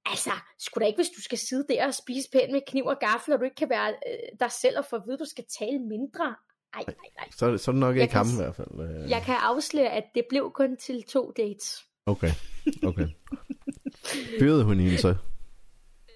altså, 0.06 0.30
skulle 0.58 0.82
da 0.82 0.86
ikke, 0.86 0.98
hvis 0.98 1.08
du 1.16 1.22
skal 1.22 1.38
sidde 1.38 1.66
der 1.68 1.86
og 1.86 1.94
spise 1.94 2.30
pænt 2.32 2.52
med 2.52 2.60
kniv 2.66 2.84
og 2.86 2.98
gaffel, 2.98 3.34
og 3.34 3.40
du 3.40 3.44
ikke 3.44 3.56
kan 3.56 3.70
være 3.70 3.88
øh, 3.90 4.38
dig 4.40 4.52
selv 4.52 4.78
og 4.78 4.84
få 4.84 4.96
at 4.96 5.02
vide, 5.06 5.14
at 5.14 5.20
du 5.20 5.24
skal 5.24 5.44
tale 5.58 5.78
mindre. 5.78 6.34
Ej, 6.74 6.82
nej, 6.86 6.94
nej. 7.18 7.28
Så, 7.36 7.46
er 7.46 7.50
det- 7.50 7.60
så 7.60 7.70
er 7.70 7.72
det 7.72 7.80
nok 7.80 7.94
Jeg 7.96 8.02
ikke 8.02 8.12
kan 8.12 8.26
ham 8.26 8.34
i 8.34 8.42
hvert 8.42 8.56
fald. 8.56 9.02
øh. 9.04 9.10
Jeg 9.10 9.22
kan 9.22 9.34
afsløre, 9.34 9.88
at 9.90 10.04
det 10.14 10.24
blev 10.28 10.50
kun 10.54 10.76
til 10.76 11.02
to 11.02 11.32
dates. 11.36 11.84
Okay, 12.06 12.30
okay. 12.84 13.06
Fyrede 14.38 14.64
hun 14.64 14.80
hende 14.80 14.98
så? 14.98 15.14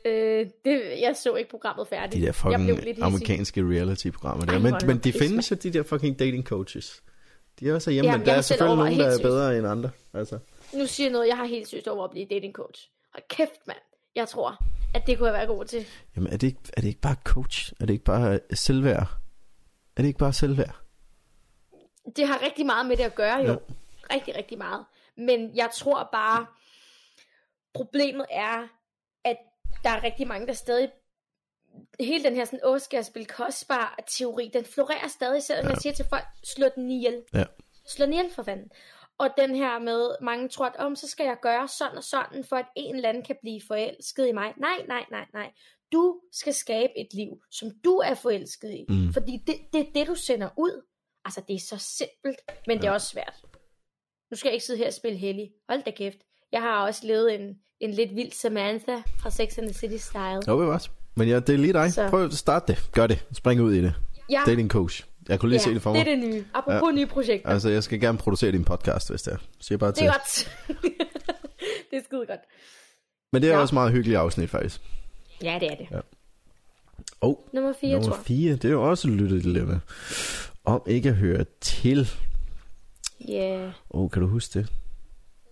Øh, 0.05 0.47
det, 0.64 1.01
jeg 1.01 1.17
så 1.17 1.35
ikke 1.35 1.51
programmet 1.51 1.88
færdigt. 1.88 2.12
De 2.12 2.19
der 2.21 2.27
jeg 2.27 2.35
fucking 2.35 2.64
blev 2.64 2.75
lidt 2.75 2.87
hissig. 2.87 3.05
amerikanske 3.05 3.61
reality-programmer 3.61 4.45
der. 4.45 4.53
Ej, 4.53 4.59
Men, 4.59 4.75
men 4.87 4.99
de 4.99 5.12
findes 5.12 5.51
jo, 5.51 5.57
de 5.57 5.71
der 5.71 5.83
fucking 5.83 6.19
dating 6.19 6.45
coaches. 6.47 7.03
De 7.61 7.69
er 7.69 7.75
også 7.75 7.90
hjemme, 7.90 8.11
Jamen, 8.11 8.21
men 8.21 8.27
jeg 8.27 8.33
der 8.33 8.38
er 8.38 8.43
selv 8.43 8.59
selvfølgelig 8.59 8.97
nogen, 8.99 9.01
der 9.11 9.19
er 9.19 9.23
bedre 9.23 9.59
end 9.59 9.67
andre. 9.67 9.90
Altså. 10.14 10.38
Nu 10.75 10.87
siger 10.87 11.07
jeg 11.07 11.12
noget, 11.12 11.29
jeg 11.29 11.37
har 11.37 11.45
helt 11.45 11.69
søgt 11.69 11.88
over 11.88 12.05
at 12.05 12.11
blive 12.11 12.27
dating 12.31 12.55
coach. 12.55 12.90
Og 13.14 13.21
kæft, 13.29 13.67
mand. 13.67 13.79
Jeg 14.14 14.29
tror, 14.29 14.64
at 14.95 15.07
det 15.07 15.19
kunne 15.19 15.27
jeg 15.27 15.35
være 15.35 15.47
god 15.47 15.64
til. 15.64 15.87
Jamen, 16.17 16.33
er 16.33 16.37
det, 16.37 16.47
ikke, 16.47 16.59
er 16.77 16.81
det 16.81 16.88
ikke 16.88 17.01
bare 17.01 17.17
coach? 17.25 17.73
Er 17.81 17.87
det 17.87 17.93
ikke 17.93 18.05
bare 18.05 18.35
øh, 18.35 18.57
selvværd? 18.57 19.09
Er 19.97 20.03
det 20.03 20.07
ikke 20.07 20.19
bare 20.19 20.33
selvværd? 20.33 20.75
Det 22.17 22.27
har 22.27 22.43
rigtig 22.43 22.67
meget 22.67 22.87
med 22.87 22.97
det 22.97 23.05
at 23.05 23.14
gøre, 23.14 23.37
jo. 23.37 23.47
Jo. 23.53 23.61
Rigtig, 24.12 24.37
rigtig 24.37 24.59
meget. 24.59 24.85
Men 25.17 25.57
jeg 25.57 25.69
tror 25.75 26.09
bare, 26.12 26.47
problemet 27.75 28.27
er, 28.31 28.69
der 29.83 29.91
er 29.91 30.03
rigtig 30.03 30.27
mange, 30.27 30.47
der 30.47 30.53
stadig 30.53 30.91
hele 32.01 32.25
den 32.25 32.35
her 32.35 32.45
sådan, 32.45 32.61
åh, 32.65 32.81
skal 32.81 32.97
jeg 32.97 33.05
spille 33.05 33.27
kostbar 33.27 33.99
teori, 34.07 34.51
den 34.53 34.65
florerer 34.65 35.09
stadig, 35.09 35.43
selvom 35.43 35.65
ja. 35.65 35.71
jeg 35.71 35.79
siger 35.83 35.93
til 35.93 36.05
folk, 36.09 36.25
slå 36.45 36.69
den 36.75 36.91
ihjel. 36.91 37.23
Ja. 37.35 37.45
Slå 37.87 38.05
den 38.05 38.13
ihjel 38.13 38.33
for 38.33 38.43
fanden. 38.43 38.71
Og 39.19 39.29
den 39.37 39.55
her 39.55 39.79
med, 39.79 40.17
mange 40.21 40.49
tror, 40.49 40.67
at 40.67 40.77
om 40.77 40.97
så 40.97 41.09
skal 41.09 41.25
jeg 41.27 41.37
gøre 41.43 41.69
sådan 41.69 41.97
og 41.97 42.05
sådan, 42.05 42.45
for 42.45 42.57
at 42.57 42.67
en 42.77 42.97
eller 42.97 43.09
anden 43.09 43.25
kan 43.25 43.37
blive 43.41 43.61
forelsket 43.69 44.29
i 44.29 44.33
mig. 44.33 44.55
Nej, 44.57 44.85
nej, 44.89 45.05
nej, 45.11 45.27
nej. 45.33 45.53
Du 45.93 46.21
skal 46.33 46.55
skabe 46.55 46.99
et 46.99 47.15
liv, 47.15 47.43
som 47.51 47.71
du 47.85 47.97
er 47.97 48.15
forelsket 48.15 48.71
i. 48.71 48.85
Mm. 48.89 49.13
Fordi 49.13 49.43
det, 49.47 49.55
det 49.73 49.81
er 49.81 49.93
det, 49.95 50.07
du 50.07 50.15
sender 50.15 50.49
ud. 50.57 50.87
Altså, 51.25 51.43
det 51.49 51.57
er 51.57 51.61
så 51.61 51.79
simpelt, 51.79 52.41
men 52.67 52.77
ja. 52.77 52.81
det 52.81 52.89
er 52.89 52.93
også 52.93 53.07
svært. 53.07 53.43
Nu 54.31 54.37
skal 54.37 54.49
jeg 54.49 54.55
ikke 54.55 54.67
sidde 54.67 54.79
her 54.79 54.87
og 54.87 54.93
spille 54.93 55.19
heldig. 55.19 55.53
Hold 55.69 55.83
da 55.83 55.91
kæft. 55.91 56.19
Jeg 56.55 56.62
har 56.62 56.87
også 56.87 57.07
levet 57.07 57.35
en, 57.40 57.57
en 57.81 57.90
lidt 57.90 58.14
vild 58.14 58.33
Samantha 58.33 58.97
fra 59.19 59.31
Sex 59.31 59.59
and 59.59 59.67
the 59.67 59.75
City 59.75 59.97
Style. 59.97 60.40
Jo, 60.49 60.61
det 60.61 60.67
var 60.67 60.75
også. 60.75 60.90
Men 61.17 61.29
ja, 61.29 61.40
det 61.40 61.49
er 61.55 61.57
lige 61.59 61.73
dig. 61.73 61.93
Så. 61.93 62.09
Prøv 62.09 62.25
at 62.25 62.33
starte 62.33 62.73
det. 62.73 62.88
Gør 62.93 63.07
det. 63.07 63.27
Spring 63.33 63.61
ud 63.61 63.73
i 63.75 63.83
det. 63.83 63.95
Ja, 64.31 64.43
Dating 64.47 64.71
coach. 64.71 65.05
Jeg 65.29 65.40
kunne 65.40 65.49
lige 65.51 65.61
se 65.61 65.75
det 65.75 65.83
for 65.83 65.93
det 65.93 66.07
mig. 66.07 66.12
er 66.12 66.17
det 66.17 66.29
nye. 66.29 66.45
Apropos 66.55 66.88
ja. 66.90 66.95
nye 66.95 67.07
projekter. 67.07 67.49
Altså, 67.49 67.69
jeg 67.69 67.83
skal 67.83 68.01
gerne 68.01 68.19
producere 68.19 68.53
din 68.53 68.64
podcast, 68.64 69.11
hvis 69.11 69.23
det 69.23 69.33
er. 69.33 69.37
Siger 69.61 69.79
bare 69.79 69.90
Det 69.90 69.97
til. 69.99 70.07
er 70.07 70.12
godt. 70.12 70.57
det 71.90 71.97
er 71.99 72.03
skide 72.05 72.27
godt. 72.27 72.40
Men 73.33 73.43
det 73.43 73.51
er 73.51 73.55
Ja. 73.55 73.61
også 73.61 73.75
meget 73.75 73.93
hyggeligt 73.93 74.19
afsnit, 74.19 74.51
faktisk. 74.51 74.81
Ja, 75.43 75.59
det 75.61 75.73
er 75.73 75.77
det. 75.77 75.87
Ja. 75.90 76.01
Oh, 77.21 77.35
Nummer 77.53 77.73
4, 77.81 77.90
nummer 77.93 78.09
tror 78.09 78.17
jeg. 78.17 78.25
4, 78.25 78.53
det 78.53 78.64
er 78.64 78.69
jo 78.73 78.90
også 78.90 79.09
et 79.09 79.14
lyttedilemma. 79.14 79.79
Om 80.64 80.83
ikke 80.87 81.09
at 81.09 81.14
høre 81.14 81.45
til. 81.61 82.11
Ja. 83.29 83.33
Yeah. 83.59 83.73
Oh, 83.90 84.11
kan 84.11 84.23
du 84.23 84.29
huske 84.29 84.59
det? 84.59 84.69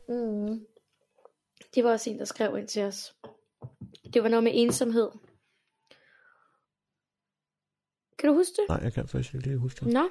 Mm. 0.09 0.61
Det 1.75 1.85
var 1.85 1.91
også 1.91 2.11
en, 2.11 2.19
der 2.19 2.25
skrev 2.25 2.59
ind 2.59 2.69
til 2.69 2.83
os. 2.83 3.17
Det 4.15 4.23
var 4.23 4.29
noget 4.29 4.45
med 4.45 4.53
ensomhed. 4.55 5.11
Kan 8.19 8.29
du 8.29 8.35
huske 8.35 8.53
det? 8.57 8.69
Nej, 8.69 8.81
jeg 8.83 8.93
kan 8.93 9.09
faktisk 9.09 9.35
ikke 9.35 9.47
lige 9.47 9.59
huske 9.59 9.85
det. 9.85 9.93
Nå. 9.93 10.11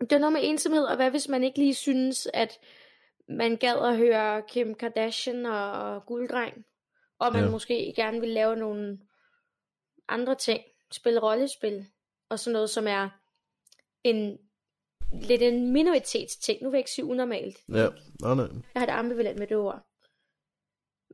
Det 0.00 0.12
var 0.12 0.18
noget 0.18 0.32
med 0.32 0.40
ensomhed, 0.44 0.84
og 0.84 0.96
hvad 0.96 1.10
hvis 1.10 1.28
man 1.28 1.44
ikke 1.44 1.58
lige 1.58 1.74
synes, 1.74 2.28
at 2.34 2.58
man 3.28 3.56
gad 3.56 3.76
at 3.76 3.96
høre 3.96 4.42
Kim 4.48 4.74
Kardashian 4.74 5.46
og 5.46 6.06
Gulddreng, 6.06 6.64
og 7.18 7.32
man 7.32 7.44
Ja. 7.44 7.50
måske 7.50 7.92
gerne 7.96 8.20
vil 8.20 8.28
lave 8.28 8.56
nogle 8.56 8.98
andre 10.08 10.34
ting, 10.34 10.62
spille 10.92 11.20
rollespil, 11.20 11.86
og 12.28 12.38
sådan 12.38 12.52
noget, 12.52 12.70
som 12.70 12.86
er 12.86 13.08
en 14.04 14.38
lidt 15.12 15.42
en 15.42 15.72
minoritetsting. 15.72 16.62
Nu 16.62 16.70
vil 16.70 16.76
jeg 16.76 16.80
ikke 16.80 16.90
sige 16.90 17.04
unormalt. 17.04 17.58
Ja, 17.68 17.88
nej, 18.20 18.34
nej. 18.34 18.46
Jeg 18.74 18.80
har 18.82 18.86
det 18.86 18.92
ambivalent 18.92 19.38
med 19.38 19.46
det 19.46 19.56
ord. 19.56 19.86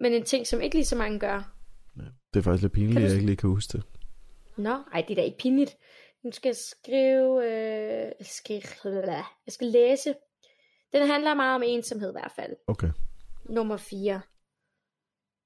Men 0.01 0.13
en 0.13 0.25
ting, 0.25 0.47
som 0.47 0.61
ikke 0.61 0.77
lige 0.77 0.85
så 0.87 0.97
mange 0.97 1.19
gør. 1.19 1.53
Ja. 1.97 2.03
Det 2.35 2.39
er 2.39 2.43
faktisk 2.43 2.63
lidt 2.63 2.73
pinligt, 2.73 2.97
du 2.99 3.03
jeg 3.03 3.13
ikke 3.15 3.27
lige 3.27 3.37
kan 3.37 3.51
huske 3.51 3.73
det. 3.79 3.83
Nå, 4.57 4.77
ej, 4.95 5.01
det 5.09 5.11
er 5.11 5.15
da 5.15 5.23
ikke 5.23 5.39
pinligt. 5.39 5.77
Nu 6.25 6.31
skal 6.33 6.49
jeg 6.49 6.57
skrive... 6.57 7.45
Øh, 7.45 8.13
jeg, 8.19 8.27
skal, 8.27 8.63
jeg 9.47 9.53
skal 9.53 9.67
læse. 9.67 10.15
Den 10.93 11.07
handler 11.07 11.35
meget 11.35 11.55
om 11.55 11.63
ensomhed 11.67 12.09
i 12.09 12.13
hvert 12.13 12.33
fald. 12.37 12.53
Okay. 12.67 12.91
Nummer 13.49 13.77
4. 13.77 14.21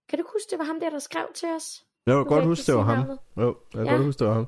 Kan 0.09 0.19
du 0.19 0.25
huske, 0.33 0.51
det 0.51 0.59
var 0.59 0.65
ham 0.65 0.81
der, 0.81 0.91
der 0.91 0.99
skrev 0.99 1.27
til 1.35 1.49
os? 1.57 1.83
Jeg 2.07 2.15
kan 2.15 2.25
godt 2.25 2.45
huske, 2.45 2.67
det 2.67 2.75
var 2.75 2.83
ham. 2.83 2.99
navnet. 2.99 3.19
Jo, 3.37 3.57
jeg 3.75 3.79
kan 3.79 3.87
Ja. 3.87 3.93
godt 3.93 4.05
huske, 4.05 4.19
det 4.19 4.27
var 4.27 4.35
ham. 4.35 4.47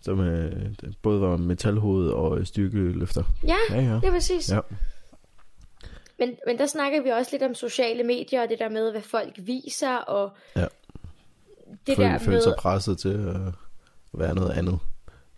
Som 0.00 0.20
øh, 0.20 0.74
både 1.02 1.20
var 1.20 1.36
metalhoved 1.36 2.10
og 2.10 2.46
styrkeløfter. 2.46 3.24
Ja, 3.46 3.56
Ja, 3.70 3.80
ja. 3.80 3.94
det 3.94 4.04
er 4.04 4.10
præcis. 4.10 4.52
Ja. 4.52 4.60
Men, 6.18 6.30
men 6.46 6.58
der 6.58 6.66
snakker 6.66 7.02
vi 7.02 7.08
også 7.08 7.28
lidt 7.32 7.42
om 7.42 7.54
sociale 7.54 8.02
medier, 8.04 8.42
og 8.42 8.48
det 8.48 8.58
der 8.58 8.68
med, 8.68 8.90
hvad 8.90 9.02
folk 9.02 9.32
viser, 9.36 9.96
og 9.96 10.30
Ja. 10.56 10.64
det 11.86 11.96
Føl, 11.96 12.04
der 12.04 12.18
følte 12.18 12.30
med... 12.30 12.42
sig 12.42 12.54
presset 12.58 12.98
til 12.98 13.08
at 13.08 13.40
være 14.20 14.34
noget 14.34 14.50
andet. 14.50 14.78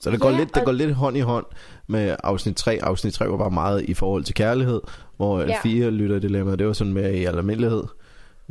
Så 0.00 0.10
det 0.10 0.20
går, 0.20 0.30
Ja, 0.30 0.36
lidt, 0.38 0.48
det 0.48 0.56
og- 0.58 0.64
går 0.64 0.72
lidt 0.72 0.94
hånd 0.94 1.16
i 1.16 1.20
hånd 1.20 1.46
med 1.86 2.16
afsnit 2.24 2.56
3. 2.56 2.78
Afsnit 2.82 3.14
3 3.14 3.30
var 3.30 3.36
bare 3.36 3.50
meget 3.50 3.82
i 3.82 3.94
forhold 3.94 4.24
til 4.24 4.34
kærlighed, 4.34 4.80
hvor 5.16 5.40
ja. 5.40 5.60
4 5.62 5.90
lytter 5.90 6.18
dilemma, 6.18 6.56
det 6.56 6.66
var 6.66 6.72
sådan 6.72 6.92
mere 6.92 7.14
i 7.14 7.24
almindelighed 7.24 7.82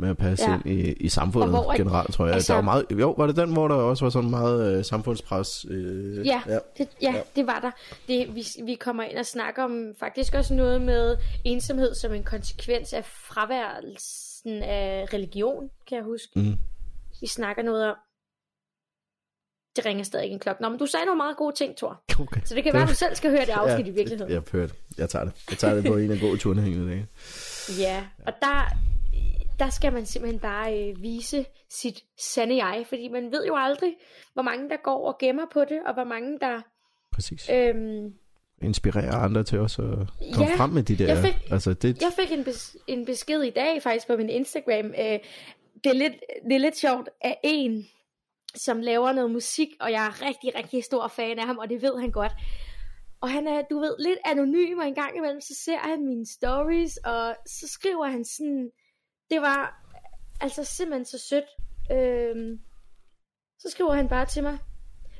med 0.00 0.08
at 0.10 0.16
passe 0.16 0.44
ja. 0.44 0.50
Ja. 0.64 0.70
ind 0.70 0.80
i, 0.80 0.92
i 0.92 1.08
samfundet 1.08 1.54
Og 1.54 1.62
hvor- 1.62 1.76
generelt, 1.76 2.12
tror 2.14 2.26
jeg. 2.26 2.34
Altså, 2.34 2.52
der 2.52 2.56
var 2.58 2.64
meget, 2.64 2.84
jo, 2.90 3.10
var 3.18 3.26
det 3.26 3.36
den, 3.36 3.52
hvor 3.52 3.68
der 3.68 3.74
også 3.74 4.04
var 4.04 4.10
sådan 4.10 4.30
meget 4.30 4.78
øh, 4.78 4.84
samfundspres? 4.84 5.66
Øh, 5.70 6.26
Ja, 6.26 6.42
ja. 6.46 6.52
ja. 6.52 6.58
Det, 6.78 6.88
ja, 7.02 7.10
Ja. 7.10 7.16
ja, 7.16 7.22
det 7.36 7.46
var 7.46 7.58
der. 7.60 7.70
Det, 8.08 8.34
vi, 8.34 8.46
vi 8.64 8.74
kommer 8.74 9.02
ind 9.02 9.18
og 9.18 9.26
snakker 9.26 9.62
om 9.64 9.94
faktisk 10.00 10.34
også 10.34 10.54
noget 10.54 10.80
med 10.82 11.16
ensomhed 11.44 11.94
som 11.94 12.12
en 12.12 12.22
konsekvens 12.24 12.92
af 12.92 13.04
fraværelsen 13.04 14.62
af 14.62 15.06
religion, 15.14 15.70
kan 15.88 15.96
jeg 15.96 16.04
huske. 16.04 16.28
Mm. 16.40 16.56
Vi 17.20 17.26
snakker 17.26 17.62
noget 17.62 17.84
om. 17.90 17.96
Det 19.76 19.86
ringer 19.86 20.04
stadig 20.04 20.24
ikke 20.24 20.34
en 20.34 20.40
klokke. 20.40 20.62
Nå, 20.62 20.68
men 20.68 20.78
du 20.78 20.86
sagde 20.86 21.06
nogle 21.06 21.16
meget 21.16 21.36
gode 21.36 21.56
ting, 21.56 21.76
Thor. 21.76 22.00
Okay. 22.20 22.40
Så 22.44 22.54
det 22.54 22.64
kan 22.64 22.72
være, 22.72 22.82
at 22.82 22.88
du 22.88 22.94
selv 22.94 23.14
skal 23.14 23.30
høre 23.30 23.40
det 23.40 23.48
afsnit 23.60 23.86
i 23.86 23.90
virkeligheden. 23.90 24.32
Jeg 24.32 24.40
har 24.52 24.58
hørt. 24.58 24.72
Jeg 24.98 25.08
tager 25.10 25.24
det. 25.24 25.32
Jeg 25.50 25.58
tager 25.58 25.74
det 25.74 25.84
på 25.86 25.96
en 25.96 26.10
af 26.10 26.20
gode 26.20 26.36
turneringer 26.38 26.82
i 26.84 26.88
dag. 26.88 27.06
Ja, 27.78 28.04
og 28.26 28.32
der, 28.42 28.68
der 29.58 29.70
skal 29.70 29.92
man 29.92 30.06
simpelthen 30.06 30.40
bare 30.40 30.88
øh, 30.90 31.02
vise 31.02 31.46
sit 31.70 32.04
sande 32.20 32.64
jeg, 32.64 32.84
fordi 32.88 33.08
man 33.08 33.32
ved 33.32 33.46
jo 33.46 33.54
aldrig, 33.56 33.94
hvor 34.32 34.42
mange 34.42 34.70
der 34.70 34.76
går 34.84 35.08
og 35.08 35.18
gemmer 35.18 35.46
på 35.52 35.60
det, 35.60 35.80
og 35.86 35.94
hvor 35.94 36.04
mange 36.04 36.38
der... 36.40 36.62
Præcis. 37.12 37.50
Øhm, 37.52 38.14
Inspirere 38.62 39.14
andre 39.14 39.44
til 39.44 39.58
også 39.60 39.82
at 39.82 40.32
komme 40.34 40.50
Ja, 40.50 40.56
frem 40.56 40.70
med 40.70 40.82
de 40.82 40.96
der... 40.98 41.06
jeg 41.14 41.24
fik- 41.24 41.50
altså, 41.50 41.74
det, 41.74 42.02
Jeg 42.02 42.12
fik 42.18 42.32
en, 42.38 42.44
bes- 42.44 42.84
en 42.86 43.04
besked 43.06 43.42
i 43.42 43.50
dag 43.50 43.82
faktisk 43.82 44.06
på 44.06 44.16
min 44.16 44.28
Instagram. 44.28 44.86
Øh, 44.86 45.18
det, 45.84 45.90
er 45.90 45.92
lidt, 45.92 46.12
det 46.44 46.54
er 46.54 46.58
lidt 46.58 46.76
sjovt 46.76 47.08
af 47.20 47.38
en, 47.44 47.86
som 48.54 48.80
laver 48.80 49.12
noget 49.12 49.30
musik, 49.30 49.68
og 49.80 49.92
jeg 49.92 50.06
er 50.06 50.26
rigtig, 50.28 50.54
rigtig 50.58 50.84
stor 50.84 51.08
fan 51.08 51.38
af 51.38 51.46
ham, 51.46 51.58
og 51.58 51.68
det 51.70 51.82
ved 51.82 52.00
han 52.00 52.10
godt. 52.10 52.32
Og 53.20 53.30
han 53.30 53.46
er, 53.46 53.62
du 53.70 53.78
ved, 53.78 53.94
lidt 53.98 54.18
anonym, 54.24 54.78
og 54.78 54.88
en 54.88 54.94
gang 54.94 55.16
imellem, 55.16 55.40
så 55.40 55.54
ser 55.64 55.78
han 55.78 56.04
mine 56.06 56.26
stories, 56.26 56.96
og 56.96 57.36
så 57.46 57.68
skriver 57.68 58.06
han 58.06 58.24
sådan, 58.24 58.70
det 59.30 59.40
var 59.40 59.84
altså 60.40 60.64
simpelthen 60.64 61.04
så 61.04 61.18
sødt. 61.18 61.44
Øhm, 61.92 62.58
så 63.58 63.70
skriver 63.70 63.92
han 63.92 64.08
bare 64.08 64.26
til 64.26 64.42
mig, 64.42 64.58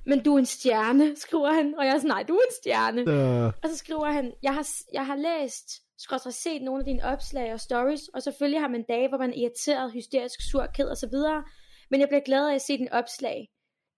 men 0.06 0.22
du 0.22 0.34
er 0.34 0.38
en 0.38 0.46
stjerne, 0.46 1.16
skriver 1.26 1.52
han, 1.52 1.74
og 1.78 1.86
jeg 1.86 1.94
er 1.94 1.98
sådan, 1.98 2.08
nej, 2.08 2.22
du 2.22 2.34
er 2.34 2.40
en 2.40 2.54
stjerne. 2.62 3.00
øh, 3.00 3.52
Og 3.62 3.68
så 3.68 3.76
skriver 3.76 4.06
han, 4.12 4.32
jeg 4.42 4.54
har, 4.54 4.66
jeg 4.92 5.06
har 5.06 5.16
læst, 5.16 5.70
skråt 5.98 6.34
set 6.34 6.62
nogle 6.62 6.80
af 6.80 6.84
dine 6.84 7.04
opslag 7.04 7.52
og 7.52 7.60
stories, 7.60 8.08
og 8.08 8.22
selvfølgelig 8.22 8.60
har 8.60 8.68
man 8.68 8.84
dage, 8.88 9.08
hvor 9.08 9.18
man 9.18 9.30
er 9.30 9.34
irriteret, 9.36 9.92
hysterisk, 9.92 10.50
sur, 10.50 10.66
ked 10.66 10.88
og 10.88 10.96
så 10.96 11.08
videre. 11.08 11.44
Men 11.90 12.00
jeg 12.00 12.08
bliver 12.08 12.20
glad 12.20 12.48
af 12.48 12.54
at 12.54 12.62
se 12.62 12.78
dine 12.78 12.92
opslag. 12.92 13.48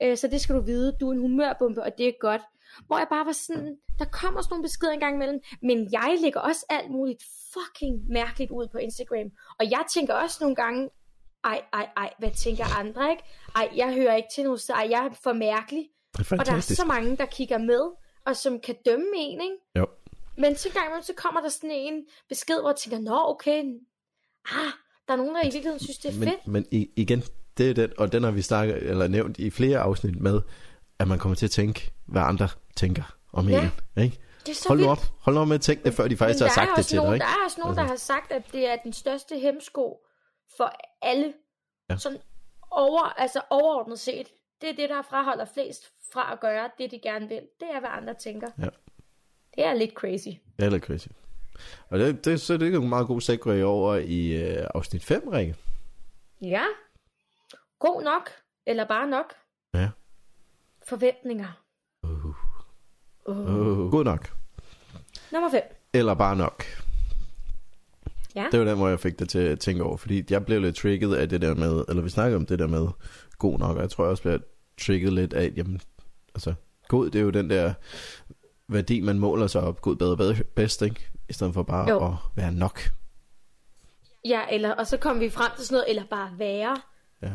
Øh, 0.02 0.16
så 0.16 0.28
det 0.28 0.40
skal 0.40 0.54
du 0.54 0.60
vide, 0.60 0.96
du 1.00 1.08
er 1.08 1.12
en 1.12 1.20
humørbombe, 1.20 1.82
og 1.82 1.98
det 1.98 2.08
er 2.08 2.12
godt. 2.20 2.42
Hvor 2.86 2.98
jeg 2.98 3.06
bare 3.10 3.26
var 3.26 3.32
sådan, 3.32 3.76
der 3.98 4.04
kommer 4.04 4.42
sådan 4.42 4.52
nogle 4.52 4.62
beskeder 4.62 4.92
en 4.92 5.00
gang 5.00 5.14
imellem, 5.14 5.40
men 5.62 5.88
jeg 5.92 6.18
lægger 6.20 6.40
også 6.40 6.66
alt 6.70 6.90
muligt 6.90 7.22
fucking 7.54 8.08
mærkeligt 8.08 8.50
ud 8.50 8.66
på 8.72 8.78
Instagram. 8.78 9.30
Og 9.58 9.70
jeg 9.70 9.84
tænker 9.94 10.14
også 10.14 10.38
nogle 10.40 10.56
gange, 10.56 10.90
ej, 11.44 11.62
ej, 11.72 11.88
ej, 11.96 12.12
hvad 12.18 12.30
tænker 12.30 12.64
andre, 12.78 13.10
ikke? 13.10 13.22
Ej, 13.56 13.68
jeg 13.76 13.94
hører 13.94 14.16
ikke 14.16 14.28
til 14.34 14.44
nogen, 14.44 14.58
så 14.58 14.72
ej, 14.72 14.86
jeg 14.90 15.06
er 15.06 15.10
for 15.22 15.32
mærkelig. 15.32 15.88
det 16.18 16.32
er 16.32 16.36
Og 16.38 16.46
der 16.46 16.52
er 16.52 16.60
så 16.60 16.84
mange, 16.84 17.16
der 17.16 17.26
kigger 17.26 17.58
med, 17.58 17.82
og 18.26 18.36
som 18.36 18.60
kan 18.60 18.74
dømme 18.86 19.06
en, 19.16 19.40
ikke? 19.40 19.56
Jo. 19.76 19.86
Men 20.38 20.56
så 20.56 20.68
gang 20.72 21.04
så 21.04 21.12
kommer 21.16 21.40
der 21.40 21.48
sådan 21.48 21.70
en 21.70 22.04
besked, 22.28 22.60
hvor 22.60 22.70
jeg 22.70 22.76
tænker, 22.76 22.98
nå 22.98 23.18
okay, 23.28 23.58
ah, 24.50 24.72
der 25.08 25.12
er 25.14 25.16
nogen, 25.16 25.34
der 25.34 25.40
i 25.40 25.44
virkeligheden 25.44 25.80
synes, 25.80 25.98
det 25.98 26.14
er 26.14 26.18
men, 26.18 26.28
fedt. 26.28 26.46
men 26.46 26.66
igen, 26.96 27.22
det 27.58 27.70
er 27.70 27.74
den, 27.74 27.92
og 27.98 28.12
den 28.12 28.22
har 28.22 28.30
vi 28.30 28.42
snakket, 28.42 28.76
eller 28.76 29.08
nævnt 29.08 29.38
i 29.38 29.50
flere 29.50 29.78
afsnit 29.78 30.20
med, 30.20 30.40
at 30.98 31.08
man 31.08 31.18
kommer 31.18 31.36
til 31.36 31.46
at 31.46 31.50
tænke, 31.50 31.92
hvad 32.06 32.22
andre 32.22 32.48
tænker 32.76 33.16
om 33.32 33.48
Ja. 33.48 33.70
en. 33.96 34.02
Ikke? 34.04 34.18
Det 34.46 34.48
er 34.48 34.54
så 34.54 34.68
Hold 34.68 34.80
nu 34.80 34.88
op. 34.88 34.98
Hold 35.20 35.34
nu 35.34 35.40
op 35.40 35.48
med 35.48 35.54
at 35.54 35.60
tænke 35.60 35.84
det, 35.84 35.94
før 35.94 36.08
de 36.08 36.16
faktisk 36.16 36.44
har 36.44 36.50
sagt 36.54 36.70
det 36.76 36.86
til 36.86 36.96
nogen, 36.96 37.10
dig. 37.10 37.14
Ikke? 37.16 37.24
Der 37.24 37.30
er 37.30 37.44
også 37.44 37.60
nogen, 37.60 37.76
der 37.76 37.82
Altså. 37.82 37.92
har 37.92 37.96
sagt, 38.20 38.32
at 38.32 38.52
det 38.52 38.66
er 38.68 38.76
den 38.76 38.92
største 38.92 39.38
hemsko 39.38 40.06
for 40.56 40.72
alle. 41.02 41.32
Ja. 41.90 41.96
Sådan 41.96 42.18
over, 42.70 43.02
altså 43.20 43.40
overordnet 43.50 43.98
set. 44.00 44.26
Det 44.60 44.68
er 44.68 44.74
det, 44.74 44.88
der 44.88 45.02
fraholder 45.02 45.44
flest 45.54 45.84
fra 46.12 46.32
at 46.32 46.40
gøre 46.40 46.70
det, 46.78 46.90
de 46.90 46.98
gerne 46.98 47.28
vil. 47.28 47.40
Det 47.60 47.68
er, 47.72 47.80
hvad 47.80 47.90
andre 47.92 48.14
tænker. 48.14 48.48
Ja. 48.58 48.68
Det 49.54 49.64
er 49.64 49.74
lidt 49.74 49.92
crazy. 49.94 50.28
Det 50.58 50.66
er 50.66 50.70
lidt 50.70 50.84
crazy. 50.84 51.06
Og 51.88 51.98
det, 51.98 52.24
det, 52.24 52.40
så 52.40 52.56
det 52.56 52.74
er 52.74 52.78
en 52.80 52.88
meget 52.88 53.06
god 53.06 53.20
segue 53.20 53.64
over 53.64 53.94
i 53.96 54.26
øh, 54.32 54.66
afsnit 54.74 55.04
5, 55.04 55.28
Rikke. 55.28 55.54
Ja. 56.42 56.64
God 57.78 58.02
nok. 58.02 58.30
Eller 58.66 58.84
bare 58.84 59.06
nok. 59.06 59.34
Ja. 59.74 59.88
Forventninger. 60.88 61.62
Uh. 63.30 63.90
God 63.90 64.04
nok. 64.04 64.30
Nummer 65.32 65.50
5. 65.50 65.60
Eller 65.94 66.14
bare 66.14 66.36
nok. 66.36 66.64
Ja. 68.36 68.46
Det 68.52 68.60
var 68.60 68.66
den, 68.66 68.76
hvor 68.76 68.88
jeg 68.88 69.00
fik 69.00 69.18
det 69.18 69.28
til 69.28 69.38
at 69.38 69.58
tænke 69.60 69.82
over, 69.82 69.96
fordi 69.96 70.24
jeg 70.30 70.44
blev 70.46 70.60
lidt 70.60 70.76
trigget 70.76 71.14
af 71.14 71.28
det 71.28 71.40
der 71.42 71.54
med, 71.54 71.84
eller 71.88 72.02
vi 72.02 72.08
snakkede 72.08 72.36
om 72.36 72.46
det 72.46 72.58
der 72.58 72.66
med 72.66 72.88
god 73.38 73.58
nok, 73.58 73.76
og 73.76 73.82
jeg 73.82 73.90
tror 73.90 74.04
jeg 74.04 74.10
også 74.10 74.22
blev 74.22 74.40
trigget 74.80 75.12
lidt 75.12 75.32
af, 75.32 75.52
jamen, 75.56 75.80
altså, 76.34 76.54
god, 76.88 77.10
det 77.10 77.18
er 77.18 77.22
jo 77.22 77.30
den 77.30 77.50
der 77.50 77.72
værdi, 78.68 79.00
man 79.00 79.18
måler 79.18 79.46
sig 79.46 79.60
op, 79.62 79.80
god, 79.80 79.96
bedre, 79.96 80.16
bedre, 80.16 80.34
bedst, 80.44 80.82
ikke? 80.82 81.10
I 81.28 81.32
stedet 81.32 81.54
for 81.54 81.62
bare 81.62 81.88
Jo. 81.90 82.06
at 82.06 82.12
være 82.36 82.52
nok. 82.52 82.80
Ja, 84.24 84.40
eller, 84.50 84.72
og 84.72 84.86
så 84.86 84.96
kom 84.96 85.20
vi 85.20 85.30
frem 85.30 85.50
til 85.56 85.66
sådan 85.66 85.74
noget, 85.74 85.90
eller 85.90 86.02
bare 86.10 86.30
være. 86.38 86.76
Ja. 87.22 87.32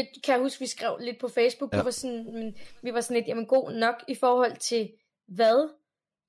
Det 0.00 0.08
kan 0.24 0.32
jeg 0.34 0.42
huske, 0.42 0.60
vi 0.60 0.66
skrev 0.66 0.96
lidt 1.00 1.20
på 1.20 1.28
Facebook. 1.28 1.72
Ja. 1.72 1.78
Vi, 1.78 1.84
var 1.84 1.90
sådan, 1.90 2.24
men, 2.34 2.56
vi 2.82 2.94
var 2.94 3.00
sådan 3.00 3.16
lidt, 3.16 3.28
jamen 3.28 3.46
god 3.46 3.72
nok 3.72 3.94
i 4.08 4.14
forhold 4.14 4.56
til 4.56 4.92
hvad? 5.28 5.68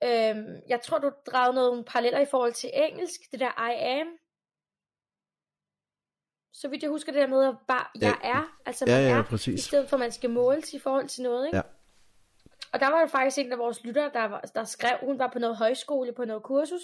Øhm, 0.03 0.62
jeg 0.69 0.82
tror, 0.82 0.97
du 0.97 1.12
dragede 1.32 1.56
nogle 1.56 1.84
paralleller 1.84 2.19
i 2.19 2.25
forhold 2.25 2.53
til 2.53 2.69
engelsk. 2.73 3.21
Det 3.32 3.39
der 3.39 3.69
I 3.69 3.99
am. 4.01 4.08
Så 6.53 6.67
vidt 6.67 6.84
jeg 6.84 6.91
husker 6.91 7.12
det 7.12 7.21
der 7.21 7.27
med, 7.27 7.45
at 7.47 7.56
bare 7.67 7.86
jeg 7.95 8.17
Ja. 8.23 8.30
er. 8.30 8.58
Altså 8.65 8.86
Ja, 8.88 8.93
man 8.95 9.03
ja, 9.03 9.15
er, 9.15 9.19
i 9.19 9.23
præcis. 9.23 9.63
stedet 9.63 9.89
for 9.89 9.95
at 9.95 9.99
man 9.99 10.12
skal 10.12 10.30
måles 10.30 10.73
i 10.73 10.80
forhold 10.80 11.08
til 11.08 11.23
noget. 11.23 11.45
Ikke? 11.45 11.58
Ja. 11.58 11.62
Og 12.73 12.80
der 12.80 12.88
var 12.88 13.01
jo 13.01 13.08
faktisk 13.08 13.38
en 13.38 13.51
af 13.51 13.58
vores 13.58 13.84
lyttere, 13.84 14.12
der, 14.13 14.25
var, 14.25 14.41
der 14.41 14.63
skrev, 14.63 14.97
hun 15.01 15.19
var 15.19 15.30
på 15.34 15.39
noget 15.39 15.58
højskole, 15.58 16.13
på 16.13 16.25
noget 16.25 16.43
kursus, 16.43 16.82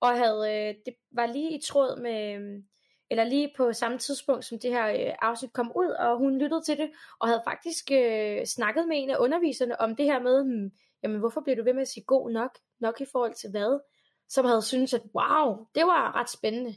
og 0.00 0.18
havde, 0.18 0.52
øh, 0.54 0.74
det 0.86 0.94
var 1.12 1.26
lige 1.26 1.58
i 1.58 1.60
tråd 1.62 2.00
med, 2.00 2.34
øh, 2.34 2.62
eller 3.10 3.24
lige 3.24 3.52
på 3.56 3.72
samme 3.72 3.98
tidspunkt, 3.98 4.44
som 4.44 4.58
det 4.58 4.70
her 4.70 4.86
øh, 4.88 5.14
afsnit 5.22 5.52
kom 5.52 5.72
ud, 5.76 5.86
og 5.86 6.18
hun 6.18 6.38
lyttede 6.38 6.62
til 6.62 6.78
det, 6.78 6.90
og 7.18 7.28
havde 7.28 7.42
faktisk 7.44 7.90
øh, 7.92 8.46
snakket 8.46 8.88
med 8.88 8.96
en 9.02 9.10
af 9.10 9.16
underviserne 9.18 9.80
om 9.80 9.96
det 9.96 10.06
her 10.06 10.20
med, 10.22 10.42
hmm, 10.42 10.70
jamen 11.02 11.18
hvorfor 11.18 11.40
bliver 11.40 11.56
du 11.56 11.64
ved 11.64 11.72
med 11.72 11.82
at 11.82 11.88
sige 11.88 12.04
god 12.04 12.30
nok, 12.30 12.58
nok 12.80 13.00
i 13.00 13.06
forhold 13.12 13.34
til 13.34 13.50
hvad, 13.50 13.80
som 14.28 14.44
havde 14.44 14.62
syntes, 14.62 14.94
at 14.94 15.02
wow, 15.14 15.66
det 15.74 15.82
var 15.86 16.16
ret 16.16 16.30
spændende. 16.30 16.74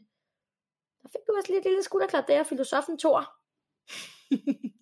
Der 1.04 1.10
fik 1.10 1.22
du 1.28 1.34
også 1.38 1.52
lige 1.52 1.60
et 1.60 1.65
lille 1.65 1.84
skulderklap 1.84 2.28
der, 2.28 2.44
filosofen 2.44 2.98
Thor. 2.98 3.34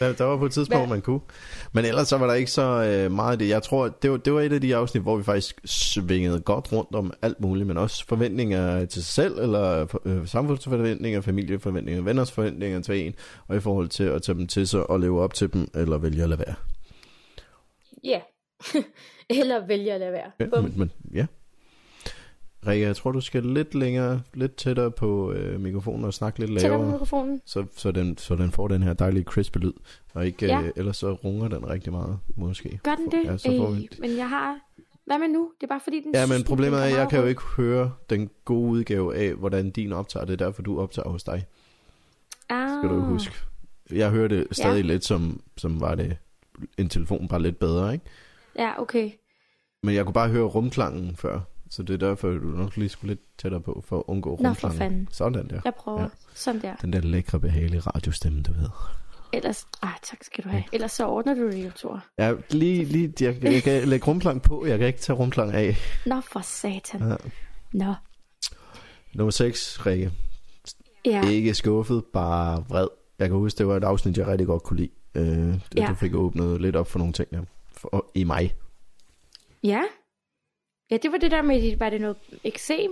Der, 0.00 0.12
der 0.12 0.24
var 0.24 0.36
på 0.36 0.46
et 0.46 0.52
tidspunkt, 0.52 0.80
Hvad? 0.86 0.96
man 0.96 1.02
kunne. 1.02 1.20
Men 1.72 1.84
ellers 1.84 2.08
så 2.08 2.18
var 2.18 2.26
der 2.26 2.34
ikke 2.34 2.50
så 2.50 2.62
øh, 2.62 3.12
meget 3.12 3.32
af 3.32 3.38
det. 3.38 3.48
Jeg 3.48 3.62
tror, 3.62 3.88
det 3.88 4.10
var, 4.10 4.16
det 4.16 4.32
var 4.32 4.40
et 4.40 4.52
af 4.52 4.60
de 4.60 4.76
afsnit, 4.76 5.02
hvor 5.02 5.16
vi 5.16 5.22
faktisk 5.22 5.60
svingede 5.64 6.40
godt 6.40 6.72
rundt 6.72 6.94
om 6.94 7.12
alt 7.22 7.40
muligt, 7.40 7.66
men 7.66 7.76
også 7.78 8.06
forventninger 8.06 8.84
til 8.84 9.02
sig 9.04 9.12
selv, 9.14 9.38
eller 9.38 9.86
øh, 10.04 10.26
samfundsforventninger, 10.28 11.20
familieforventninger, 11.20 12.02
venners 12.02 12.32
forventninger 12.32 12.80
til 12.80 13.06
en, 13.06 13.14
og 13.48 13.56
i 13.56 13.60
forhold 13.60 13.88
til 13.88 14.04
at 14.04 14.22
tage 14.22 14.38
dem 14.38 14.46
til 14.46 14.68
sig 14.68 14.90
og 14.90 15.00
leve 15.00 15.20
op 15.20 15.34
til 15.34 15.52
dem, 15.52 15.68
eller 15.74 15.98
vælge 15.98 16.22
at 16.22 16.28
lade 16.28 16.40
være. 16.46 16.54
Ja. 18.04 18.20
Eller 19.30 19.66
vælge 19.66 19.92
at 19.92 20.00
lade 20.00 20.12
være. 20.12 20.30
Ja, 20.40 20.44
Bum. 20.46 20.64
men, 20.64 20.72
men 20.76 20.90
ja. 21.14 21.26
Rikke, 22.68 22.86
jeg 22.86 22.96
tror, 22.96 23.12
du 23.12 23.20
skal 23.20 23.44
lidt 23.44 23.74
længere, 23.74 24.22
lidt 24.34 24.56
tættere 24.56 24.90
på 24.90 25.32
øh, 25.32 25.60
mikrofonen 25.60 26.04
og 26.04 26.14
snakke 26.14 26.38
lidt 26.38 26.50
Tættere 26.50 26.70
på 26.70 26.76
lavere, 26.76 26.92
mikrofonen. 26.92 27.40
så, 27.44 27.64
så, 27.76 27.90
den, 27.92 28.18
så 28.18 28.36
den 28.36 28.50
får 28.50 28.68
den 28.68 28.82
her 28.82 28.92
dejlige 28.92 29.24
crispe 29.24 29.58
lyd, 29.58 29.72
og 30.14 30.26
ikke, 30.26 30.46
Ja. 30.46 30.62
øh, 30.62 30.70
ellers 30.76 30.96
så 30.96 31.12
runger 31.12 31.48
den 31.48 31.68
rigtig 31.70 31.92
meget, 31.92 32.18
måske. 32.36 32.80
Gør 32.82 32.94
den 32.94 33.06
det? 33.10 33.24
Ja, 33.24 33.36
så 33.36 33.56
får 33.58 33.70
vi... 33.70 33.80
Ej, 33.82 33.88
men 34.00 34.16
jeg 34.16 34.28
har... 34.28 34.58
Hvad 35.06 35.18
med 35.18 35.28
nu? 35.28 35.52
Det 35.60 35.62
er 35.66 35.68
bare 35.68 35.80
fordi, 35.84 36.00
den 36.02 36.14
Ja, 36.14 36.26
men 36.26 36.44
problemet 36.44 36.78
er, 36.78 36.84
at 36.84 36.92
jeg 36.92 37.08
kan 37.08 37.20
jo 37.20 37.26
ikke 37.26 37.42
høre 37.56 37.92
den 38.10 38.30
gode 38.44 38.70
udgave 38.70 39.16
af, 39.16 39.34
hvordan 39.34 39.70
din 39.70 39.92
optager. 39.92 40.26
Det 40.26 40.32
er 40.40 40.44
derfor, 40.46 40.62
du 40.62 40.80
optager 40.80 41.08
hos 41.08 41.24
dig. 41.24 41.44
Ah. 42.48 42.68
Skal 42.80 42.88
du 42.96 43.00
huske. 43.00 43.34
Jeg 43.92 44.10
hører 44.10 44.28
det 44.28 44.46
stadig 44.52 44.76
Ja. 44.84 44.86
lidt, 44.92 45.04
som, 45.04 45.40
som 45.56 45.80
var 45.80 45.94
det 45.94 46.16
en 46.78 46.88
telefon 46.88 47.28
bare 47.28 47.42
lidt 47.42 47.58
bedre, 47.58 47.92
ikke? 47.92 48.04
Ja, 48.58 48.80
okay. 48.82 49.10
Men 49.82 49.94
jeg 49.94 50.04
kunne 50.04 50.12
bare 50.14 50.28
høre 50.28 50.44
rumklangen 50.44 51.16
før. 51.16 51.40
Så 51.70 51.82
det 51.82 52.02
er 52.02 52.08
derfor, 52.08 52.28
du 52.28 52.46
nok 52.46 52.76
lige 52.76 52.88
skulle 52.88 53.08
lidt 53.10 53.20
tættere 53.38 53.60
på, 53.60 53.84
for 53.86 53.98
at 53.98 54.04
undgå 54.06 54.30
Nå, 54.30 54.36
for 54.36 54.44
rumklangen. 54.48 54.78
fanden. 54.78 55.08
Sådan 55.10 55.48
der. 55.48 55.60
Jeg 55.64 55.74
prøver. 55.74 55.98
Ja. 55.98 56.04
Ja. 56.04 56.10
Sådan 56.34 56.62
der. 56.62 56.74
Den 56.76 56.92
der 56.92 57.00
lækre, 57.00 57.40
behagelige 57.40 57.80
radiostemme, 57.80 58.42
du 58.42 58.52
ved. 58.52 58.68
Ellers... 59.32 59.66
Ah, 59.82 59.90
tak 60.02 60.24
skal 60.24 60.44
du 60.44 60.48
have. 60.48 60.64
Ellers 60.72 60.92
så 60.92 61.06
ordner 61.06 61.34
du 61.34 61.50
det 61.50 61.64
jo, 61.64 61.70
Thor. 61.76 62.04
Ja, 62.18 62.34
lige, 62.50 62.84
lige, 62.84 63.12
jeg, 63.20 63.44
jeg 63.44 63.62
kan 63.62 63.88
lægge 63.88 64.06
rumklang 64.06 64.42
på, 64.42 64.66
jeg 64.66 64.78
kan 64.78 64.86
ikke 64.86 64.98
tage 65.00 65.16
rumklang 65.16 65.52
af. 65.54 65.76
Nå, 66.06 66.20
for 66.20 66.40
satan. 66.40 67.08
Ja. 67.08 67.16
Nå. 67.72 67.94
Nummer 69.14 69.30
6, 69.30 69.86
Rikke. 69.86 70.12
Ja. 71.04 71.28
Ikke 71.28 71.54
skuffet, 71.54 72.04
bare 72.12 72.64
vred. 72.68 72.88
Jeg 73.18 73.28
kan 73.28 73.36
huske, 73.36 73.58
det 73.58 73.66
var 73.68 73.76
et 73.76 73.84
afsnit, 73.84 74.18
jeg 74.18 74.26
rigtig 74.26 74.46
godt 74.46 74.62
kunne 74.62 74.76
lide. 74.76 74.90
Øh, 75.14 75.24
det, 75.24 75.62
Ja. 75.76 75.86
Du 75.90 75.94
fik 75.94 76.14
åbnet 76.14 76.60
lidt 76.60 76.76
op 76.76 76.88
for 76.90 76.98
nogle 76.98 77.12
ting 77.12 77.30
der. 77.30 77.42
For, 77.72 78.10
I 78.14 78.24
mig. 78.24 78.54
Ja. 79.64 79.82
Ja, 80.90 80.96
det 81.02 81.12
var 81.12 81.18
det 81.18 81.30
der 81.30 81.42
med, 81.42 81.76
var 81.78 81.90
det 81.90 82.00
noget 82.00 82.16
eksem, 82.44 82.90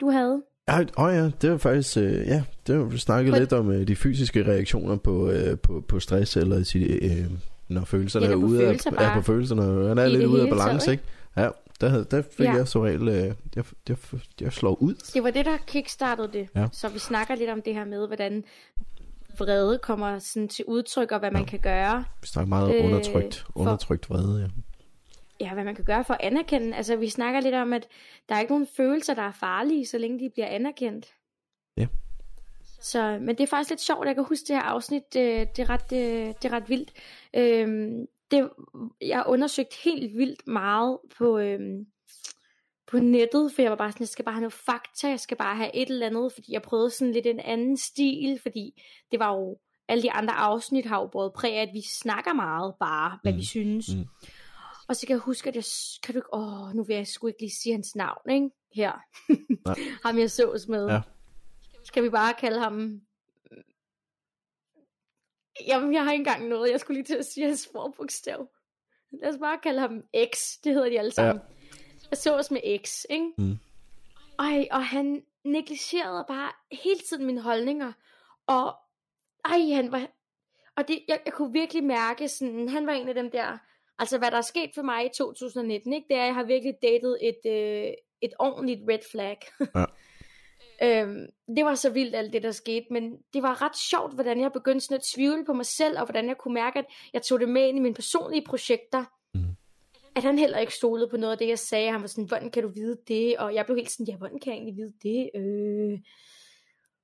du 0.00 0.10
havde? 0.10 0.42
Ja, 0.68 0.80
åh 0.98 1.14
ja, 1.14 1.30
det 1.42 1.50
var 1.50 1.56
faktisk, 1.58 1.96
øh, 1.96 2.12
ja, 2.26 2.44
det 2.66 2.78
var 2.78 2.84
vi 2.84 2.98
snakket 2.98 3.32
På- 3.34 3.38
lidt 3.38 3.52
om 3.52 3.70
øh, 3.70 3.88
de 3.88 3.96
fysiske 3.96 4.46
reaktioner 4.46 4.96
på, 4.96 5.30
øh, 5.30 5.58
på, 5.58 5.84
på 5.88 6.00
stress, 6.00 6.36
eller 6.36 6.62
sit, 6.62 7.02
øh, 7.04 7.10
når 7.68 7.84
følelserne 7.84 8.26
Eller 8.26 8.36
er 8.36 8.42
ude 8.42 8.58
følelser 8.60 8.90
af, 8.90 8.94
ja, 8.94 8.98
bare. 8.98 9.14
på 9.16 9.22
følelserne, 9.22 9.88
han 9.88 9.98
er 9.98 10.04
I 10.04 10.08
lidt 10.10 10.24
ude 10.24 10.40
af 10.40 10.46
hele 10.46 10.56
taget, 10.56 10.66
balance, 10.66 10.90
ikke? 10.92 11.02
Ja, 11.36 11.48
der, 11.80 12.04
der 12.04 12.22
fik 12.36 12.46
Ja. 12.46 12.54
jeg 12.54 12.68
så 12.68 12.84
regel, 12.84 13.08
øh, 13.08 13.14
jeg, 13.56 13.64
jeg, 13.88 13.96
jeg 14.40 14.52
slår 14.52 14.74
ud. 14.82 14.94
Det 15.14 15.22
var 15.22 15.30
det, 15.30 15.44
der 15.46 15.56
kickstartede 15.66 16.28
det. 16.32 16.48
Ja. 16.54 16.66
Så 16.72 16.88
vi 16.88 16.98
snakker 16.98 17.34
lidt 17.34 17.50
om 17.50 17.62
det 17.62 17.74
her 17.74 17.84
med, 17.84 18.06
hvordan 18.06 18.44
vrede 19.38 19.78
kommer 19.82 20.18
sådan 20.18 20.48
til 20.48 20.64
udtryk, 20.68 21.12
og 21.12 21.18
hvad 21.18 21.30
man 21.30 21.42
Ja. 21.42 21.48
kan 21.48 21.58
gøre. 21.58 22.04
Vi 22.20 22.26
snakker 22.26 22.48
meget 22.48 22.74
Øh, 22.78 22.84
undertrykt, 22.84 23.46
undertrykt 23.54 24.10
vrede, 24.10 24.40
ja. 24.40 24.46
Ja, 25.40 25.54
hvad 25.54 25.64
man 25.64 25.74
kan 25.74 25.84
gøre 25.84 26.04
for 26.04 26.14
at 26.14 26.20
anerkende. 26.20 26.76
Altså, 26.76 26.96
vi 26.96 27.08
snakker 27.08 27.40
lidt 27.40 27.54
om, 27.54 27.72
at 27.72 27.88
der 28.28 28.34
er 28.34 28.40
ikke 28.40 28.52
nogen 28.52 28.66
følelser, 28.76 29.14
der 29.14 29.22
er 29.22 29.32
farlige, 29.32 29.86
så 29.86 29.98
længe 29.98 30.18
de 30.24 30.30
bliver 30.30 30.46
anerkendt. 30.46 31.06
Ja. 31.76 31.86
Så, 32.80 33.18
men 33.20 33.28
det 33.28 33.40
er 33.40 33.46
faktisk 33.46 33.70
lidt 33.70 33.80
sjovt. 33.80 34.06
Jeg 34.06 34.14
kan 34.14 34.24
huske 34.24 34.44
det 34.48 34.56
her 34.56 34.62
afsnit. 34.62 35.02
Det, 35.14 35.56
det, 35.56 35.62
er, 35.62 35.70
ret, 35.70 35.90
det, 35.90 36.42
det 36.42 36.52
er 36.52 36.56
ret 36.56 36.68
vildt. 36.68 36.92
Øhm, 37.36 38.06
det, 38.30 38.50
jeg 39.00 39.16
har 39.18 39.26
undersøgt 39.28 39.74
helt 39.84 40.16
vildt 40.18 40.46
meget 40.46 40.98
på, 41.18 41.38
øhm, 41.38 41.86
på 42.86 42.98
nettet, 42.98 43.52
for 43.54 43.62
jeg 43.62 43.70
var 43.70 43.76
bare 43.76 43.92
sådan, 43.92 44.02
jeg 44.02 44.08
skal 44.08 44.24
bare 44.24 44.34
have 44.34 44.40
noget 44.40 44.52
fakta, 44.52 45.08
jeg 45.08 45.20
skal 45.20 45.36
bare 45.36 45.56
have 45.56 45.76
et 45.76 45.88
eller 45.90 46.06
andet, 46.06 46.32
fordi 46.32 46.52
jeg 46.52 46.62
prøvede 46.62 46.90
sådan 46.90 47.12
lidt 47.12 47.26
en 47.26 47.40
anden 47.40 47.76
stil, 47.76 48.38
fordi 48.42 48.82
det 49.10 49.18
var 49.18 49.34
jo, 49.34 49.58
alle 49.88 50.02
de 50.02 50.12
andre 50.12 50.34
afsnit 50.34 50.86
har 50.86 51.00
jo 51.00 51.06
båret 51.06 51.32
præg 51.32 51.52
af, 51.54 51.62
at 51.62 51.68
vi 51.72 51.82
snakker 52.00 52.32
meget 52.32 52.74
bare, 52.80 53.18
hvad 53.22 53.32
Mm. 53.32 53.38
vi 53.38 53.44
synes. 53.44 53.86
Mm. 53.96 54.04
Og 54.88 54.96
så 54.96 55.06
kan 55.06 55.14
jeg 55.14 55.20
huske, 55.20 55.48
at 55.48 55.56
jeg, 55.56 55.64
kan 56.02 56.14
du 56.14 56.18
ikke, 56.18 56.34
åh, 56.34 56.74
nu 56.74 56.82
vil 56.82 56.96
jeg 56.96 57.06
sgu 57.06 57.26
ikke 57.26 57.40
lige 57.40 57.50
sige 57.50 57.72
hans 57.72 57.96
navn, 57.96 58.30
ikke? 58.30 58.50
Her. 58.74 58.92
Nej. 59.66 59.76
ham 60.04 60.18
jeg 60.18 60.30
sås 60.30 60.68
med. 60.68 60.86
Ja. 60.88 61.00
Skal 61.84 62.02
vi 62.02 62.10
bare 62.10 62.34
kalde 62.34 62.58
ham... 62.58 63.00
Jamen, 65.66 65.94
jeg 65.94 66.04
har 66.04 66.12
ikke 66.12 66.20
engang 66.20 66.48
noget. 66.48 66.70
Jeg 66.70 66.80
skulle 66.80 66.96
lige 66.96 67.06
til 67.06 67.14
at 67.14 67.26
sige 67.26 67.46
hans 67.46 67.68
forbogstav. 67.72 68.48
Lad 69.22 69.28
os 69.28 69.38
bare 69.40 69.58
kalde 69.62 69.80
ham 69.80 70.02
X. 70.34 70.38
Det 70.64 70.74
hedder 70.74 70.88
de 70.88 70.98
alle 70.98 71.10
sammen. 71.10 71.36
Ja. 71.36 71.78
Jeg 72.10 72.18
sås 72.18 72.50
med 72.50 72.78
X, 72.84 73.04
ikke? 73.10 73.32
Mm. 73.38 73.58
Ej, 74.38 74.68
og 74.70 74.86
han 74.86 75.22
negligerede 75.44 76.24
bare 76.28 76.52
hele 76.72 77.00
tiden 77.00 77.26
mine 77.26 77.40
holdninger. 77.40 77.92
Og 78.46 78.74
ej, 79.44 79.74
han 79.74 79.92
var... 79.92 80.06
Og 80.76 80.88
det, 80.88 81.04
jeg, 81.08 81.20
jeg 81.24 81.32
kunne 81.32 81.52
virkelig 81.52 81.84
mærke, 81.84 82.28
sådan, 82.28 82.68
han 82.68 82.86
var 82.86 82.92
en 82.92 83.08
af 83.08 83.14
dem 83.14 83.30
der... 83.30 83.58
Altså, 83.98 84.18
hvad 84.18 84.30
der 84.30 84.36
er 84.36 84.42
sket 84.42 84.70
for 84.74 84.82
mig 84.82 85.06
i 85.06 85.10
2019, 85.16 85.92
ikke? 85.92 86.06
det 86.08 86.16
er, 86.16 86.20
at 86.20 86.26
jeg 86.26 86.34
har 86.34 86.44
virkelig 86.44 86.74
datet 86.82 87.18
et, 87.22 87.40
øh, 87.46 87.92
et 88.22 88.32
ordentligt 88.38 88.80
red 88.88 88.98
flag. 89.10 89.38
Ja. 89.74 89.84
øhm, 91.02 91.26
det 91.56 91.64
var 91.64 91.74
så 91.74 91.90
vildt 91.90 92.14
alt 92.14 92.32
det, 92.32 92.42
der 92.42 92.50
skete, 92.50 92.86
men 92.90 93.16
det 93.32 93.42
var 93.42 93.62
ret 93.62 93.76
sjovt, 93.90 94.14
hvordan 94.14 94.40
jeg 94.40 94.52
begyndte 94.52 94.86
sådan 94.86 94.96
at 94.96 95.04
tvivle 95.14 95.44
på 95.44 95.52
mig 95.52 95.66
selv, 95.66 95.98
og 95.98 96.04
hvordan 96.04 96.28
jeg 96.28 96.38
kunne 96.38 96.54
mærke, 96.54 96.78
at 96.78 96.84
jeg 97.12 97.22
tog 97.22 97.40
det 97.40 97.48
med 97.48 97.68
ind 97.68 97.78
i 97.78 97.80
mine 97.80 97.94
personlige 97.94 98.44
projekter. 98.46 99.04
Mhm. 99.34 99.56
At 100.16 100.22
han 100.22 100.38
heller 100.38 100.58
ikke 100.58 100.74
stolede 100.74 101.08
på 101.08 101.16
noget 101.16 101.32
af 101.32 101.38
det, 101.38 101.48
jeg 101.48 101.58
sagde. 101.58 101.92
Han 101.92 102.00
var 102.00 102.06
sådan, 102.06 102.28
hvordan 102.28 102.50
kan 102.50 102.62
du 102.62 102.68
vide 102.68 102.96
det? 103.08 103.38
Og 103.38 103.54
jeg 103.54 103.66
blev 103.66 103.76
helt 103.76 103.90
sådan, 103.90 104.06
ja, 104.06 104.16
hvordan 104.16 104.38
kan 104.40 104.52
jeg 104.52 104.58
egentlig 104.58 104.76
vide 104.76 104.92
det? 105.02 105.30
Øh... 105.34 105.98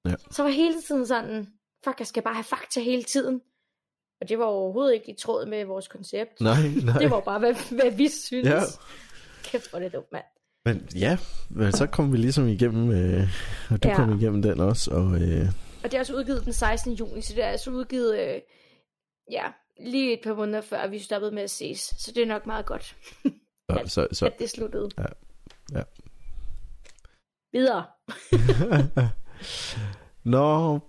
Ja. 0.05 0.15
Så 0.31 0.43
var 0.43 0.51
hele 0.51 0.83
tiden 0.83 1.07
sådan, 1.07 1.47
fuck, 1.85 1.99
jeg 1.99 2.07
skal 2.07 2.23
bare 2.23 2.35
have 2.35 2.45
fakta 2.45 2.81
hele 2.81 3.03
tiden. 3.03 3.41
Og 4.23 4.29
det 4.29 4.39
var 4.39 4.45
overhovedet 4.45 4.95
ikke 4.95 5.11
i 5.11 5.15
tråd 5.15 5.47
med 5.47 5.65
vores 5.65 5.89
koncept. 5.89 6.41
Nej, 6.41 6.69
nej. 6.85 6.99
Det 6.99 7.11
var 7.11 7.21
bare, 7.21 7.39
hvad, 7.39 7.55
hvad 7.75 7.91
vi 7.91 8.09
synes. 8.09 8.49
Ja. 8.49 8.61
Kæft, 9.45 9.71
hvor 9.71 9.79
det 9.79 9.93
dumt, 9.93 10.13
mand. 10.13 10.25
Men 10.65 10.89
ja, 10.95 11.19
men 11.51 11.73
så 11.73 11.87
kom 11.87 12.13
vi 12.13 12.17
ligesom 12.17 12.49
igennem, 12.49 12.91
øh, 12.91 13.29
og 13.71 13.83
du 13.83 13.89
Ja. 13.89 13.97
kom 13.97 14.19
igennem 14.21 14.43
den 14.43 14.61
også, 14.61 14.91
og 14.91 15.05
øh, 15.23 15.47
Og 15.85 15.91
det 15.91 15.95
er 15.95 15.99
også 16.01 16.15
udgivet 16.15 16.45
den 16.45 16.53
16. 16.53 16.93
juni, 16.93 17.21
så 17.21 17.35
det 17.35 17.45
er 17.45 17.49
altså 17.49 17.71
udgivet, 17.71 18.19
øh, 18.21 18.41
ja, 19.31 19.45
lige 19.81 20.13
et 20.13 20.21
par 20.25 20.35
måneder 20.35 20.61
før 20.61 20.87
vi 20.87 20.99
stoppede 20.99 21.35
med 21.35 21.43
at 21.43 21.51
ses. 21.51 21.79
Så 21.81 22.13
det 22.15 22.23
er 22.23 22.27
nok 22.27 22.47
meget 22.47 22.67
godt, 22.67 22.97
så, 23.69 23.83
så, 23.87 24.07
så 24.13 24.27
at 24.27 24.39
det 24.39 24.51
sluttede. 24.51 24.89
Ja. 24.99 25.05
Ja. 25.79 25.83
Videre. 27.53 27.85
Når 30.25 30.89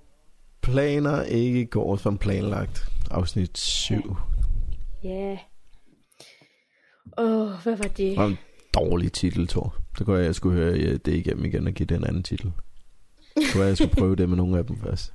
planer 0.61 1.23
ikke 1.23 1.65
går 1.65 1.95
som 1.95 2.17
planlagt, 2.17 2.85
afsnit 3.13 3.57
7. 3.57 4.15
Ja. 5.03 5.09
Yeah. 5.09 5.37
Åh, 7.17 7.41
oh, 7.41 7.63
hvad 7.63 7.75
var 7.75 7.87
det? 7.87 8.17
Og 8.17 8.27
en 8.27 8.37
dårlig 8.73 9.13
titel, 9.13 9.47
Thor. 9.47 9.75
Så 9.97 10.05
kunne 10.05 10.17
jeg, 10.17 10.25
jeg 10.25 10.35
skulle 10.35 10.55
høre 10.55 10.73
øh, 10.73 10.99
det 11.05 11.07
igennem 11.07 11.45
igen 11.45 11.67
og 11.67 11.73
give 11.73 11.87
det 11.87 11.97
en 11.97 12.07
anden 12.07 12.23
titel. 12.23 12.51
Så 13.51 13.59
jeg, 13.59 13.67
jeg 13.67 13.77
skulle 13.77 13.95
prøve 13.95 14.15
det 14.15 14.29
med 14.29 14.37
nogle 14.37 14.57
af 14.57 14.65
dem 14.65 14.77
først. 14.77 15.13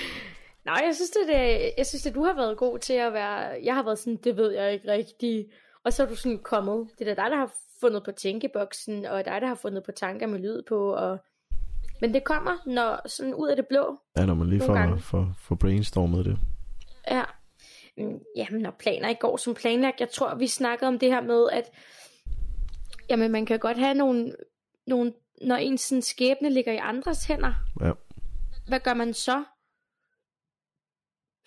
Nej, 0.66 0.82
jeg 0.86 0.94
synes, 0.94 1.10
det, 1.10 1.28
det, 1.28 1.72
jeg 1.78 1.86
synes, 1.86 2.06
at 2.06 2.14
du 2.14 2.24
har 2.24 2.34
været 2.34 2.56
god 2.56 2.78
til 2.78 2.92
at 2.92 3.12
være... 3.12 3.58
Jeg 3.64 3.74
har 3.74 3.82
været 3.82 3.98
sådan, 3.98 4.18
det 4.24 4.36
ved 4.36 4.52
jeg 4.52 4.72
ikke 4.72 4.92
rigtigt. 4.92 5.48
Og 5.84 5.92
så 5.92 6.02
er 6.02 6.06
du 6.06 6.16
sådan 6.16 6.38
kommet. 6.38 6.88
Det 6.98 7.08
er 7.08 7.14
da 7.14 7.22
dig, 7.22 7.30
der 7.30 7.36
har 7.36 7.52
fundet 7.80 8.04
på 8.04 8.12
tænkeboksen, 8.12 9.06
og 9.06 9.24
dig, 9.24 9.40
der 9.40 9.46
har 9.46 9.54
fundet 9.54 9.84
på 9.84 9.92
tanker 9.92 10.26
med 10.26 10.38
lyd 10.38 10.62
på. 10.68 10.94
Og... 10.94 11.18
Men 12.00 12.14
det 12.14 12.24
kommer 12.24 12.52
når 12.66 13.08
sådan 13.08 13.34
ud 13.34 13.48
af 13.48 13.56
det 13.56 13.66
blå. 13.68 13.98
Ja, 14.16 14.26
når 14.26 14.34
man 14.34 14.48
lige 14.48 14.60
får, 14.60 14.96
får, 15.00 15.32
får 15.38 15.54
brainstormet 15.54 16.24
det. 16.24 16.38
Ja. 17.10 17.22
Mm, 17.96 18.18
Jamen, 18.36 18.62
når 18.62 18.76
planer 18.78 19.08
ikke 19.08 19.20
går 19.20 19.36
som 19.36 19.54
planlagt. 19.54 20.00
Jeg 20.00 20.10
tror, 20.10 20.34
vi 20.34 20.46
snakkede 20.46 20.88
om 20.88 20.98
det 20.98 21.08
her 21.08 21.20
med, 21.20 21.48
at 21.52 21.64
jamen, 23.10 23.30
man 23.32 23.46
kan 23.46 23.58
godt 23.58 23.78
have 23.78 23.94
nogle, 23.94 24.34
nogle 24.86 25.12
når 25.42 25.56
ens 25.56 25.80
sådan, 25.80 26.02
skæbne 26.02 26.50
ligger 26.50 26.72
i 26.72 26.76
andres 26.76 27.24
hænder. 27.24 27.54
Ja. 27.80 27.92
Hvad 28.68 28.80
gør 28.80 28.94
man 28.94 29.14
så? 29.14 29.44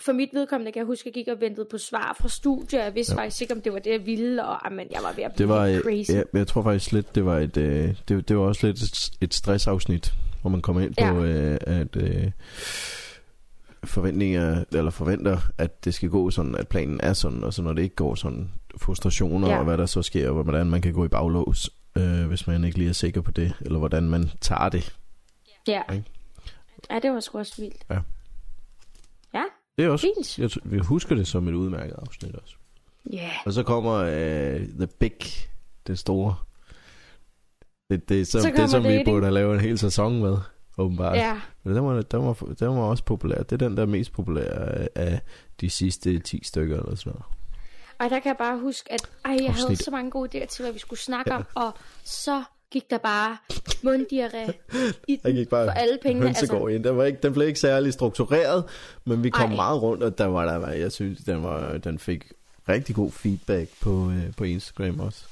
For 0.02 0.12
mit 0.12 0.30
vedkommende 0.34 0.71
kan 0.71 0.80
jeg 0.80 0.86
huske, 0.86 1.02
at 1.02 1.06
jeg 1.06 1.13
gik 1.26 1.28
og 1.34 1.41
ventede 1.41 1.67
på 1.71 1.78
svar 1.78 2.15
fra 2.19 2.30
studier. 2.30 2.84
Jeg 2.84 2.95
vidste 2.95 3.13
ja. 3.13 3.21
Faktisk 3.21 3.41
ikke, 3.41 3.54
om 3.54 3.62
det 3.62 3.73
var 3.73 3.80
det, 3.80 3.91
jeg 3.91 4.06
ville, 4.06 4.45
og 4.45 4.67
amen, 4.67 4.88
jeg 4.91 5.04
var 5.04 5.13
ved 5.13 5.23
at 5.23 5.32
blive 5.36 5.47
Det 5.47 5.56
var, 5.56 5.65
øh, 5.67 5.80
crazy. 5.82 6.12
ja, 6.12 6.21
jeg 6.34 6.47
tror 6.47 6.62
faktisk 6.63 6.91
lidt, 6.91 7.15
det 7.15 7.26
var 7.26 7.38
et, 7.39 7.58
øh, 7.58 7.95
det, 8.08 8.30
det 8.30 8.38
var 8.38 8.43
også 8.43 8.67
lidt 8.67 8.78
et, 8.78 9.12
et 9.21 9.34
stressafsnit, 9.34 10.13
hvor 10.41 10.49
man 10.49 10.62
kommer 10.62 10.82
ind 10.82 10.95
på, 10.95 11.04
Ja. 11.06 11.13
øh, 11.13 11.58
at 11.62 11.95
øh, 11.95 12.32
forventninger, 13.86 14.63
eller 14.72 14.91
forventer, 14.91 15.38
at 15.58 15.86
det 15.86 15.93
skal 15.93 16.10
gå 16.10 16.30
sådan, 16.30 16.56
at 16.56 16.67
planen 16.67 17.00
er 17.04 17.13
sådan, 17.13 17.43
og 17.43 17.54
så 17.54 17.62
når 17.62 17.74
det 17.74 17.82
ikke 17.82 17.96
går 17.96 18.15
sådan, 18.15 18.52
frustrationer, 18.78 19.50
Ja. 19.50 19.58
og 19.58 19.63
hvad 19.63 19.78
der 19.78 19.86
så 19.86 20.02
sker, 20.02 20.30
og 20.30 20.43
hvordan 20.43 20.67
man 20.69 20.82
kan 20.82 20.93
gå 20.93 21.06
i 21.06 21.08
baglås, 21.08 21.69
øh, 21.98 22.28
hvis 22.28 22.48
man 22.48 22.63
ikke 22.63 22.78
lige 22.78 22.89
er 22.89 22.93
sikker 22.93 23.22
på 23.22 23.32
det, 23.32 23.54
eller 23.62 23.80
hvordan 23.80 24.04
man 24.10 24.30
tager 24.41 24.69
det. 24.69 24.96
Ja. 25.67 25.82
Ikke? 25.93 26.06
ja, 26.89 27.00
det 27.00 27.12
var 27.12 27.19
sgu 27.19 27.38
også 27.38 27.62
vildt. 27.62 27.86
Ja. 27.89 28.00
Ja, 29.34 29.43
Det 29.78 29.86
er 29.86 29.89
også, 29.89 30.08
Fint. 30.15 30.39
jeg, 30.39 30.50
vi 30.72 30.78
husker 30.80 31.15
det 31.15 31.28
som 31.28 31.48
et 31.48 31.54
udmærket 31.54 31.93
afsnit 31.98 32.36
også. 32.36 32.56
Ja. 33.06 33.10
Vi. 33.12 33.15
Ja. 33.17 33.30
Og 33.46 33.54
så 33.54 33.63
kommer 33.63 34.02
uh, 34.02 34.60
The 34.78 34.88
Big, 35.00 35.19
det 35.88 36.00
store. 36.00 36.36
Det, 37.89 38.10
det 38.10 38.22
er, 38.22 38.26
som, 38.26 38.41
Så 38.41 38.52
det, 38.58 38.69
som 38.69 38.84
vi 38.84 38.88
dating. 38.89 39.06
burde 39.06 39.26
have 39.26 39.34
lavet 39.34 39.54
en 39.54 39.60
hel 39.62 39.78
sæson 39.78 40.22
med, 40.22 40.38
åbenbart. 40.77 41.17
Ja. 41.17 41.39
Men 41.63 41.75
den 41.75 41.86
var, 41.86 42.01
den, 42.01 42.25
var, 42.25 42.33
den 42.59 42.67
var 42.67 42.81
også 42.83 43.03
populær. 43.03 43.38
Det 43.43 43.51
er 43.51 43.67
den, 43.67 43.77
der 43.77 43.83
er 43.83 43.88
mest 43.88 44.12
populær 44.12 44.51
af- 44.53 44.89
af 44.95 45.19
de 45.62 45.69
sidste 45.69 46.19
10 46.19 46.43
stykker 46.43 46.79
eller 46.79 46.95
sådan 46.95 47.09
noget. 47.13 47.23
Og 47.99 48.09
der 48.09 48.19
kan 48.19 48.29
jeg 48.29 48.38
bare 48.38 48.59
huske, 48.59 48.93
at 48.93 49.01
ej, 49.25 49.31
jeg 49.41 49.53
havde 49.53 49.63
Afsnit. 49.65 49.83
så 49.83 49.91
mange 49.91 50.12
gode 50.12 50.29
idéer 50.43 50.45
til, 50.45 50.63
hvad 50.63 50.73
vi 50.73 50.79
skulle 50.79 50.99
snakke 50.99 51.31
om, 51.33 51.43
og 51.55 51.71
så 52.03 52.43
gik 52.71 52.89
der 52.89 52.97
bare 52.97 53.38
munddiarré 53.86 54.51
i 55.07 55.19
den 55.23 55.36
gik 55.36 55.49
bare 55.49 55.65
for 55.67 55.71
alle 55.71 55.97
pengene. 56.01 56.27
ind. 56.73 56.83
Den, 56.83 56.97
var 56.97 57.03
ikke, 57.03 57.19
den 57.23 57.33
blev 57.33 57.47
ikke 57.47 57.59
særlig 57.59 57.93
struktureret, 57.93 58.63
men 59.05 59.23
vi 59.23 59.29
kom 59.29 59.49
Ej. 59.49 59.55
meget 59.55 59.81
rundt, 59.81 60.03
og 60.03 60.17
der 60.17 60.25
var 60.25 60.45
der, 60.59 60.71
jeg 60.71 60.91
synes, 60.91 61.19
den, 61.23 61.43
var, 61.43 61.77
den 61.77 61.99
fik 61.99 62.31
rigtig 62.69 62.95
god 62.95 63.12
feedback 63.12 63.69
på, 63.81 64.09
øh, 64.12 64.33
på 64.38 64.43
Instagram 64.43 64.99
også. 64.99 65.25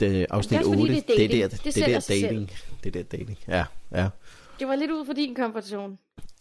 Det, 0.00 0.26
afsnit 0.30 0.58
Det 0.60 0.66
er 0.66 0.70
også 0.70 0.80
8, 0.80 0.94
fordi, 0.94 1.00
det 1.00 1.24
er 1.24 1.28
dating. 1.28 1.30
det 1.32 1.40
der, 1.40 1.48
Det 1.56 1.64
det, 1.64 1.74
sælger 1.74 1.88
der 1.88 2.00
sig 2.00 2.16
selv. 2.20 2.28
dating. 2.28 2.50
Det 2.84 2.94
der 2.94 3.02
dating, 3.02 3.38
ja, 3.48 3.64
ja. 3.92 4.08
Det 4.58 4.68
var 4.68 4.74
lidt 4.76 4.90
ud 4.90 5.06
for 5.06 5.12
din 5.12 5.34
komfortzone. 5.34 5.96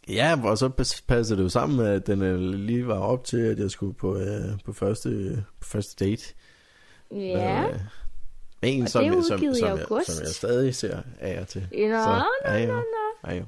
Ja, 0.09 0.39
og 0.43 0.57
så 0.57 0.69
pas- 0.81 1.03
passede 1.07 1.37
det 1.37 1.43
jo 1.43 1.49
sammen 1.49 1.77
med, 1.77 1.87
at 1.87 2.07
den 2.07 2.21
øh, 2.21 2.39
lige 2.39 2.87
var 2.87 2.99
op 2.99 3.23
til, 3.23 3.37
at 3.37 3.59
jeg 3.59 3.71
skulle 3.71 3.93
på, 3.93 4.17
øh, 4.17 4.59
på, 4.65 4.73
første, 4.73 5.43
på 5.59 5.67
første 5.69 6.05
date. 6.05 6.23
Ja. 7.11 7.63
Øh, 7.69 7.79
en, 8.61 8.83
Og 8.83 8.89
som, 8.89 9.03
det 9.03 9.09
er 9.17 9.21
som, 9.21 9.43
i 9.43 9.45
som, 9.59 9.67
jeg, 9.69 9.85
som 10.05 10.15
jeg 10.23 10.27
stadig 10.27 10.75
ser 10.75 11.01
af 11.19 11.41
og 11.41 11.47
til. 11.47 11.67
Nå, 11.71 11.87
nå, 11.87 12.23
ja, 12.45 12.57
jo. 12.65 12.67
nå, 12.73 12.73
nå. 13.23 13.29
Ja. 13.33 13.41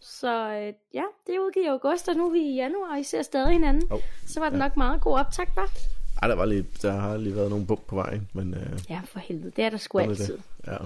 Så 0.00 0.50
øh, 0.50 0.72
ja, 0.94 1.02
det 1.26 1.34
er 1.34 1.38
udgivet 1.40 1.64
i 1.64 1.68
august, 1.68 2.08
og 2.08 2.16
nu 2.16 2.26
er 2.26 2.32
vi 2.32 2.38
i 2.38 2.54
januar, 2.54 2.92
og 2.92 3.00
I 3.00 3.02
ser 3.04 3.22
stadig 3.22 3.52
hinanden. 3.52 3.88
Hov. 3.90 4.00
Så 4.26 4.40
var 4.40 4.48
det 4.50 4.58
nok 4.58 4.76
meget 4.76 5.00
god 5.00 5.18
optag, 5.18 5.46
var? 5.54 5.70
Ej, 6.22 6.28
der, 6.28 6.34
var 6.34 6.44
lige, 6.44 6.66
der 6.82 6.92
har 6.92 7.16
lige 7.16 7.36
været 7.36 7.50
nogle 7.50 7.66
bump 7.66 7.80
på 7.86 7.94
vejen, 7.94 8.28
men 8.32 8.54
øh, 8.54 8.78
Ja, 8.90 9.00
for 9.04 9.18
helvede. 9.18 9.52
Det 9.56 9.64
er 9.64 9.70
der 9.70 9.76
sgu 9.76 9.98
er 9.98 10.02
det. 10.02 10.10
altid. 10.10 10.38
ja. 10.66 10.76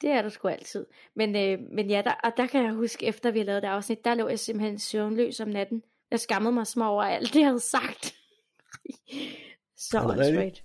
Det 0.00 0.10
er 0.10 0.22
der 0.22 0.28
sgu 0.28 0.48
altid. 0.48 0.86
Men, 1.14 1.36
øh, 1.36 1.58
men 1.72 1.90
ja, 1.90 2.02
der, 2.02 2.12
og 2.24 2.32
der 2.36 2.46
kan 2.46 2.64
jeg 2.64 2.72
huske, 2.72 3.06
efter 3.06 3.30
vi 3.30 3.42
lavet 3.42 3.62
det 3.62 3.68
afsnit, 3.68 4.04
der 4.04 4.14
lå 4.14 4.28
jeg 4.28 4.38
simpelthen 4.38 4.78
søvnløs 4.78 5.40
om 5.40 5.48
natten. 5.48 5.82
Jeg 6.10 6.20
skammede 6.20 6.54
mig 6.54 6.66
små 6.66 6.88
over 6.88 7.02
alt 7.02 7.34
det, 7.34 7.40
jeg 7.40 7.46
havde 7.46 7.60
sagt. 7.60 8.14
Så 9.90 10.00
åndssvagt. 10.00 10.64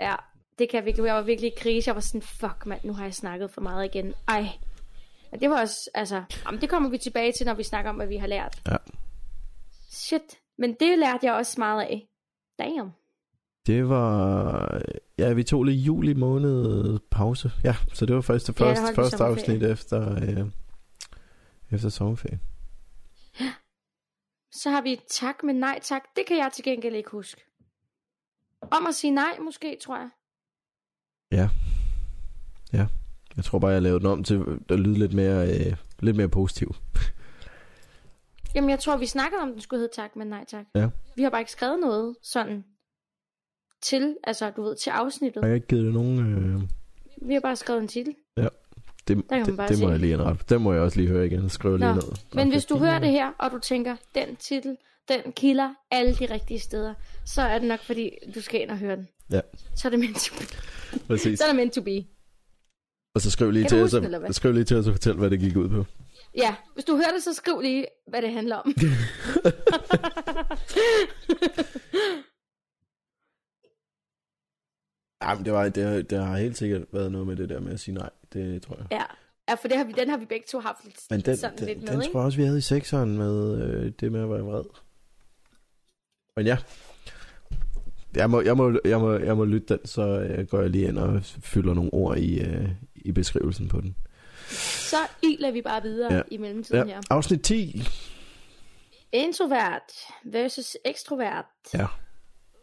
Ja, 0.00 0.14
det 0.58 0.68
kan 0.68 0.76
jeg 0.76 0.84
virkelig. 0.84 1.06
Jeg 1.06 1.14
var 1.14 1.22
virkelig 1.22 1.52
i 1.52 1.54
krise. 1.58 1.88
Jeg 1.88 1.94
var 1.94 2.00
sådan, 2.00 2.22
fuck 2.22 2.66
mand, 2.66 2.80
nu 2.84 2.92
har 2.92 3.04
jeg 3.04 3.14
snakket 3.14 3.50
for 3.50 3.60
meget 3.60 3.94
igen. 3.94 4.14
Ej. 4.28 4.46
Men 5.30 5.40
det 5.40 5.50
var 5.50 5.60
også, 5.60 5.90
altså, 5.94 6.22
jamen, 6.44 6.60
det 6.60 6.68
kommer 6.70 6.88
vi 6.90 6.98
tilbage 6.98 7.32
til, 7.32 7.46
når 7.46 7.54
vi 7.54 7.62
snakker 7.62 7.90
om, 7.90 7.96
hvad 7.96 8.06
vi 8.06 8.16
har 8.16 8.26
lært. 8.26 8.62
Ja. 8.66 8.76
Shit. 9.90 10.38
Men 10.58 10.74
det 10.74 10.98
lærte 10.98 11.26
jeg 11.26 11.34
også 11.34 11.54
meget 11.58 11.82
af. 11.82 12.08
Damn. 12.58 12.90
Det 13.66 13.88
var... 13.88 14.80
Ja, 15.18 15.32
vi 15.32 15.42
tog 15.42 15.64
lige 15.64 15.76
juli 15.76 16.14
måned 16.14 16.98
pause. 17.10 17.50
Ja, 17.64 17.76
så 17.92 18.06
det 18.06 18.14
var 18.14 18.20
faktisk 18.20 18.46
det 18.46 18.60
Ja, 18.60 18.66
første, 18.66 18.88
vi 18.88 18.94
første 18.94 19.24
afsnit 19.24 19.62
efter, 19.62 20.12
øh, 20.12 20.46
efter 21.70 21.88
sommerferien. 21.88 22.40
Så 24.52 24.70
har 24.70 24.82
vi 24.82 25.00
tak, 25.10 25.42
men 25.44 25.56
nej 25.56 25.78
tak. 25.82 26.02
Det 26.16 26.26
kan 26.26 26.36
jeg 26.36 26.50
til 26.54 26.64
gengæld 26.64 26.94
ikke 26.94 27.10
huske. 27.10 27.40
Om 28.70 28.86
at 28.86 28.94
sige 28.94 29.10
nej, 29.10 29.38
måske, 29.44 29.76
tror 29.82 29.96
jeg. 29.96 30.10
Jeg 33.40 33.44
tror 33.44 33.58
bare, 33.58 33.70
jeg 33.70 33.82
lavede 33.82 34.00
den 34.00 34.06
om 34.06 34.24
til 34.24 34.44
at 34.70 34.80
lyde 34.80 34.98
lidt 34.98 35.12
mere, 35.12 35.48
øh, 35.48 35.76
lidt 36.00 36.16
mere 36.16 36.28
positiv. 36.28 36.74
Jamen, 38.54 38.70
jeg 38.70 38.78
tror, 38.78 38.96
vi 38.96 39.06
snakkede 39.06 39.42
om, 39.42 39.52
den 39.52 39.60
skulle 39.60 39.80
hedde 39.80 39.94
tak, 39.94 40.16
men 40.16 40.28
nej 40.28 40.44
tak. 40.48 40.66
Ja. 40.74 40.88
Vi 41.16 41.22
har 41.22 41.30
bare 41.30 41.40
ikke 41.40 41.52
skrevet 41.52 41.80
noget 41.80 42.16
sådan 42.22 42.64
til, 43.82 44.16
altså 44.24 44.50
du 44.50 44.62
ved, 44.62 44.76
til 44.76 44.90
afsnittet. 44.90 45.42
Har 45.42 45.48
jeg 45.48 45.54
ikke 45.54 45.66
givet 45.66 45.84
det 45.84 45.94
nogen... 45.94 46.18
Øh, 46.18 46.60
Vi 47.28 47.32
har 47.34 47.40
bare 47.40 47.56
skrevet 47.56 47.82
en 47.82 47.88
titel. 47.88 48.14
det, 48.36 48.50
kan 49.08 49.22
man 49.30 49.46
det, 49.46 49.56
bare 49.56 49.68
det 49.68 49.80
må 49.80 49.90
jeg 49.90 49.98
lige 49.98 50.12
indrette. 50.12 50.44
Den 50.54 50.62
må 50.62 50.72
jeg 50.72 50.82
også 50.82 50.96
lige 51.00 51.08
høre 51.08 51.26
igen. 51.26 51.48
Skrive 51.48 51.78
lige 51.78 51.94
ned. 51.94 52.02
Men 52.34 52.50
hvis 52.50 52.64
du 52.64 52.74
det- 52.74 52.82
hører 52.82 52.98
det 52.98 53.10
her, 53.10 53.30
og 53.38 53.50
du 53.50 53.58
tænker, 53.58 53.96
den 54.14 54.36
titel, 54.36 54.76
den 55.08 55.32
kilder 55.32 55.74
alle 55.90 56.14
de 56.14 56.32
rigtige 56.34 56.60
steder, 56.60 56.94
så 57.26 57.42
er 57.42 57.58
det 57.58 57.68
nok, 57.68 57.80
fordi 57.80 58.10
du 58.34 58.40
skal 58.40 58.60
ind 58.60 58.70
og 58.70 58.78
høre 58.78 58.96
den. 58.96 59.08
Ja. 59.32 59.40
Så 59.76 59.88
er 59.88 59.90
det 59.90 59.98
meant 59.98 60.16
to 60.20 60.34
be. 60.38 60.44
Præcis. 61.06 61.38
Så 61.38 61.44
er 61.44 61.48
det 61.48 61.56
meant 61.56 61.72
to 61.72 61.82
be. 61.82 62.04
Og 63.14 63.20
så 63.20 63.30
skriv 63.30 63.50
lige, 63.50 63.62
Kan 63.62 63.68
til 63.68 63.82
os, 63.82 63.90
den, 63.90 64.14
og, 64.14 64.34
skriv 64.34 64.52
lige 64.52 64.64
til 64.64 64.76
os 64.76 64.86
og 64.86 64.92
fortæl, 64.92 65.14
hvad 65.14 65.30
det 65.30 65.40
gik 65.40 65.56
ud 65.56 65.68
på. 65.68 65.84
Ja, 66.36 66.54
hvis 66.74 66.84
du 66.84 66.96
hører 66.96 67.12
det, 67.14 67.22
så 67.22 67.34
skriv 67.34 67.60
lige, 67.60 67.86
hvad 68.08 68.22
det 68.22 68.32
handler 68.32 68.56
om. 68.56 68.74
Ja, 75.22 75.34
men 75.34 75.44
det, 75.44 75.52
var, 75.52 75.68
det, 75.68 75.84
har- 75.84 76.02
det 76.02 76.18
har 76.26 76.36
helt 76.38 76.56
sikkert 76.58 76.82
været 76.92 77.12
noget 77.12 77.26
med 77.26 77.36
det 77.36 77.48
der 77.48 77.60
med 77.60 77.72
at 77.72 77.80
sige 77.80 77.94
nej. 77.94 78.10
Det 78.32 78.62
tror 78.62 78.76
jeg. 78.76 78.86
ja. 78.90 79.02
ja, 79.48 79.54
for 79.54 79.68
det 79.68 79.76
har 79.76 79.84
vi, 79.84 79.92
den 79.92 80.10
har 80.10 80.16
vi 80.16 80.24
begge 80.24 80.46
to 80.48 80.60
haft 80.60 80.84
lidt, 80.84 80.96
Men 81.10 81.20
den, 81.20 81.36
sådan 81.36 81.58
den, 81.58 81.66
lidt 81.66 81.78
med, 81.78 81.88
den 81.88 82.02
ikke? 82.02 82.12
tror 82.12 82.20
jeg 82.20 82.24
også, 82.26 82.38
vi 82.38 82.44
havde 82.44 82.58
i 82.58 82.60
sekseren 82.60 83.16
med 83.18 83.62
øh, 83.62 83.92
det 84.00 84.12
med 84.12 84.22
at 84.22 84.30
være 84.30 84.40
vred. 84.40 84.64
Men 86.36 86.46
ja. 86.46 86.56
Jeg 88.16 88.30
må, 88.30 88.40
jeg 88.40 88.56
må, 88.56 88.78
jeg 88.84 89.00
må, 89.00 89.12
jeg 89.12 89.36
må 89.36 89.44
lytte 89.44 89.66
den, 89.76 89.86
så 89.86 90.02
øh, 90.20 90.46
går 90.46 90.60
jeg 90.60 90.70
lige 90.70 90.88
ind 90.88 90.98
og 90.98 91.20
fylder 91.24 91.74
nogle 91.74 91.94
ord 91.94 92.18
i, 92.18 92.40
øh, 92.40 92.68
i 92.94 93.12
beskrivelsen 93.12 93.68
på 93.68 93.80
den. 93.80 93.96
Så 94.90 94.96
iler 95.22 95.50
vi 95.50 95.62
bare 95.62 95.82
videre 95.82 96.14
ja. 96.14 96.22
i 96.30 96.36
mellemtiden 96.36 96.88
Ja. 96.88 96.94
her. 96.94 97.00
Afsnit 97.10 97.42
10. 97.42 97.82
Introvert 99.12 99.92
versus 100.24 100.76
ekstrovert. 100.84 101.44
Ja. 101.74 101.86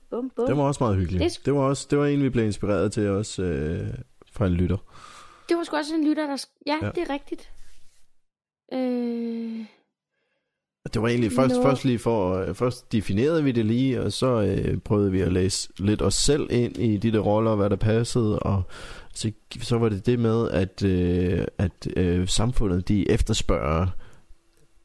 Bum, 0.09 0.31
bum. 0.35 0.45
Det 0.47 0.57
var 0.57 0.63
også 0.63 0.83
meget 0.83 0.95
hyggeligt. 0.97 1.23
Det 1.23 1.29
sk- 1.37 1.41
det 1.45 1.53
var, 1.53 1.59
også, 1.61 1.87
det 1.89 1.99
var 1.99 2.05
en, 2.05 2.23
vi 2.23 2.29
blev 2.29 2.45
inspireret 2.45 2.91
til 2.91 3.09
også 3.09 3.43
øh, 3.43 3.87
fra 4.31 4.45
en 4.47 4.53
lytter. 4.53 4.77
Det 5.49 5.57
var 5.57 5.63
sgu 5.63 5.75
også 5.77 5.95
en 5.95 6.07
lytter, 6.07 6.27
der... 6.27 6.45
Ja, 6.67 6.73
Ja. 6.81 6.85
ja. 6.85 6.91
det 6.91 7.09
er 7.09 7.13
rigtigt. 7.13 7.49
Øh... 8.73 9.65
Det 10.93 11.01
var 11.01 11.07
egentlig 11.07 11.31
først, 11.31 11.55
Nå. 11.55 11.61
først 11.63 11.85
lige 11.85 11.99
for, 11.99 12.33
øh, 12.33 12.55
først 12.55 12.91
definerede 12.91 13.43
vi 13.43 13.51
det 13.51 13.65
lige, 13.65 14.01
og 14.01 14.11
så 14.13 14.41
øh, 14.41 14.77
prøvede 14.77 15.11
vi 15.11 15.21
at 15.21 15.33
læse 15.33 15.69
lidt 15.79 16.01
os 16.01 16.13
selv 16.15 16.47
ind 16.51 16.77
i 16.77 16.97
de 16.97 17.11
der 17.11 17.19
roller, 17.19 17.55
hvad 17.55 17.69
der 17.69 17.75
passede, 17.75 18.39
og 18.39 18.63
så, 19.13 19.31
så 19.61 19.77
var 19.77 19.89
det 19.89 20.05
det 20.05 20.19
med, 20.19 20.49
at, 20.51 20.83
øh, 20.83 21.45
at 21.57 21.87
øh, 21.97 22.27
samfundet, 22.27 22.87
de 22.87 23.11
efterspørger 23.11 23.87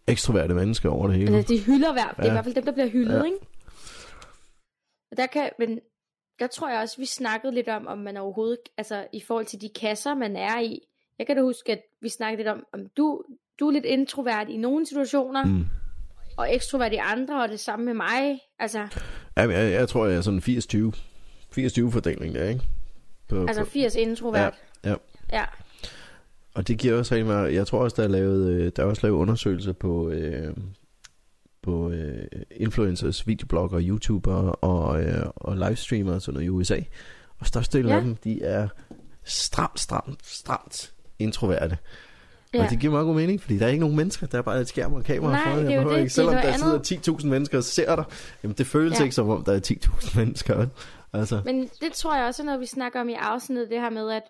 ekstroverte 0.07 0.55
mennesker 0.55 0.89
over 0.89 1.07
det 1.07 1.17
hele. 1.17 1.37
Altså, 1.37 1.55
de 1.55 1.61
hylder 1.61 1.93
hver. 1.93 2.09
Det 2.09 2.19
er 2.19 2.25
Ja. 2.25 2.29
i 2.29 2.33
hvert 2.33 2.45
fald 2.45 2.55
dem, 2.55 2.65
der 2.65 2.73
bliver 2.73 2.89
hyldet, 2.89 3.13
Ja. 3.13 3.19
ja. 3.19 3.25
ikke? 3.25 3.37
Og 5.13 5.19
der 5.19 5.27
kan... 5.27 5.51
Men 5.59 5.81
der 6.39 6.47
tror 6.47 6.71
jeg 6.71 6.81
også, 6.81 6.97
vi 6.99 7.07
snakkede 7.07 7.55
lidt 7.55 7.69
om, 7.69 7.87
om 7.87 7.99
man 7.99 8.17
overhovedet... 8.17 8.59
Altså, 8.77 9.07
i 9.13 9.21
forhold 9.21 9.47
til 9.47 9.61
de 9.61 9.69
kasser, 9.81 10.15
man 10.15 10.37
er 10.37 10.61
i. 10.61 10.79
Jeg 11.19 11.27
kan 11.27 11.37
da 11.37 11.43
huske, 11.43 11.73
at 11.73 11.83
vi 12.01 12.09
snakkede 12.09 12.37
lidt 12.37 12.49
om, 12.49 12.65
om 12.73 12.87
du, 12.97 13.23
du 13.61 13.69
er 13.69 13.73
lidt 13.73 13.85
introvert 13.85 14.49
i 14.49 14.57
nogle 14.57 14.87
situationer, 14.87 15.45
mm. 15.45 15.65
Og 16.37 16.55
ekstrovert 16.55 16.93
i 16.93 16.97
andre, 16.97 17.43
og 17.43 17.49
det 17.49 17.61
samme 17.61 17.85
med 17.85 17.95
mig. 17.95 18.41
Altså, 18.59 18.87
Jamen, 19.37 19.57
jeg, 19.57 19.73
jeg 19.73 19.89
tror, 19.89 20.07
jeg 20.07 20.17
er 20.17 20.21
sådan 20.21 20.39
80-20. 20.39 20.97
80-20 21.59 21.91
fordeling 21.91 22.35
der, 22.35 22.49
ikke? 22.49 22.61
På, 23.29 23.47
altså 23.47 23.65
på, 23.65 23.71
80 23.71 23.95
introvert. 23.95 24.55
ja. 24.85 24.95
Ja. 25.33 25.45
og 26.55 26.69
det 26.69 26.79
giver 26.79 26.99
også 26.99 27.15
rigtig 27.15 27.27
meget... 27.27 27.55
Jeg 27.55 27.67
tror 27.67 27.79
også, 27.79 28.03
der 28.03 28.09
er 28.09 28.13
lavet, 28.13 28.51
øh, 28.51 28.73
der 28.77 28.83
er 28.83 28.87
også 28.87 29.07
lavet 29.07 29.17
undersøgelser 29.17 29.73
på... 29.73 30.11
Øh, 30.11 30.57
på 31.63 31.91
øh, 31.91 32.25
influencers, 32.51 33.27
videoblogger, 33.27 33.81
YouTuber 33.83 34.35
og, 34.49 35.03
øh, 35.03 35.27
og 35.37 35.57
livestreamere 35.57 36.15
og 36.15 36.23
sådan 36.23 36.35
noget 36.35 36.47
i 36.47 36.51
USA. 36.51 36.81
Og 37.39 37.47
størstedelen 37.47 37.91
ja. 37.91 37.97
Af 37.97 38.03
dem, 38.03 38.17
de 38.17 38.43
er 38.43 38.69
stramt, 39.25 39.81
stramt, 39.81 40.27
stramt 40.27 40.93
introverte. 41.19 41.79
Ja. 42.55 42.65
Og 42.65 42.71
det 42.71 42.79
giver 42.81 42.93
meget 42.93 43.07
god 43.07 43.15
mening, 43.15 43.41
fordi 43.41 43.59
der 43.59 43.65
er 43.65 43.69
ikke 43.71 43.81
nogen 43.81 43.97
mennesker, 43.97 44.27
der 44.27 44.39
er 44.39 44.43
bare 44.43 44.61
et 44.61 44.69
skærm 44.69 44.93
og 44.93 44.99
et 44.99 45.05
kamera 45.05 45.33
Nej, 45.33 45.45
foran. 45.45 45.67
det 45.67 45.75
er 45.75 45.83
jo 45.83 45.91
det. 45.91 45.97
Ikke, 45.97 46.01
Det 46.01 46.05
er 46.05 46.09
selvom 46.09 46.35
der 46.35 46.57
sidder 46.57 46.75
andet. 46.75 47.23
10.000 47.23 47.27
mennesker 47.27 47.59
og 47.59 47.65
ser 47.65 47.97
dig, 47.97 48.05
jamen 48.43 48.55
det 48.59 48.67
føles 48.67 48.99
ja. 48.99 49.05
Ikke 49.05 49.15
som 49.15 49.29
om, 49.29 49.45
der 49.45 49.53
er 49.53 49.61
10.000 49.67 50.17
mennesker. 50.19 50.67
Altså, 51.13 51.41
Men 51.45 51.71
det 51.81 51.93
tror 51.93 52.17
jeg 52.17 52.27
også 52.27 52.43
er 52.43 52.47
noget, 52.47 52.61
vi 52.61 52.67
snakker 52.67 53.01
om 53.01 53.09
i 53.09 53.15
afsnittet, 53.15 53.71
det 53.71 53.81
her 53.81 53.91
med, 53.91 54.11
at 54.11 54.23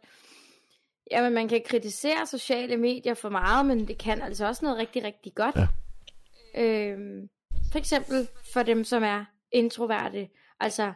jamen, 1.11 1.35
man 1.35 1.49
kan 1.49 1.61
kritisere 1.69 2.27
sociale 2.31 2.77
medier 2.77 3.15
for 3.15 3.29
meget, 3.29 3.67
men 3.67 3.89
det 3.89 3.99
kan 3.99 4.23
altså 4.23 4.47
også 4.47 4.65
noget 4.65 4.79
rigtig, 4.79 5.05
rigtig 5.05 5.33
godt. 5.35 5.57
Ja. 5.57 5.67
Øhm, 6.59 7.29
for 7.73 7.79
eksempel 7.79 8.29
for 8.53 8.63
dem, 8.63 8.85
som 8.85 9.03
er 9.03 9.25
introverte. 9.53 10.29
Altså, 10.61 10.93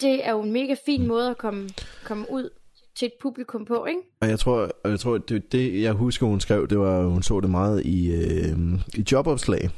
det 0.00 0.26
er 0.26 0.32
jo 0.32 0.42
en 0.42 0.52
mega 0.52 0.74
fin 0.86 1.06
måde 1.06 1.30
at 1.30 1.38
komme, 1.38 1.68
komme 2.04 2.26
ud 2.30 2.50
til 2.94 3.06
et 3.06 3.12
publikum 3.22 3.64
på, 3.64 3.84
ikke? 3.84 4.00
Og 4.20 4.28
jeg 4.28 4.38
tror, 4.38 4.70
og 4.84 4.90
jeg 4.90 5.00
tror 5.00 5.18
det, 5.18 5.52
det, 5.52 5.82
jeg 5.82 5.92
husker, 5.92 6.26
hun 6.26 6.40
skrev, 6.40 6.68
det 6.68 6.78
var, 6.78 7.02
hun 7.02 7.22
så 7.22 7.40
det 7.40 7.50
meget 7.50 7.86
i, 7.86 8.12
øh, 8.12 8.58
i 8.94 9.04
jobopslag. 9.12 9.70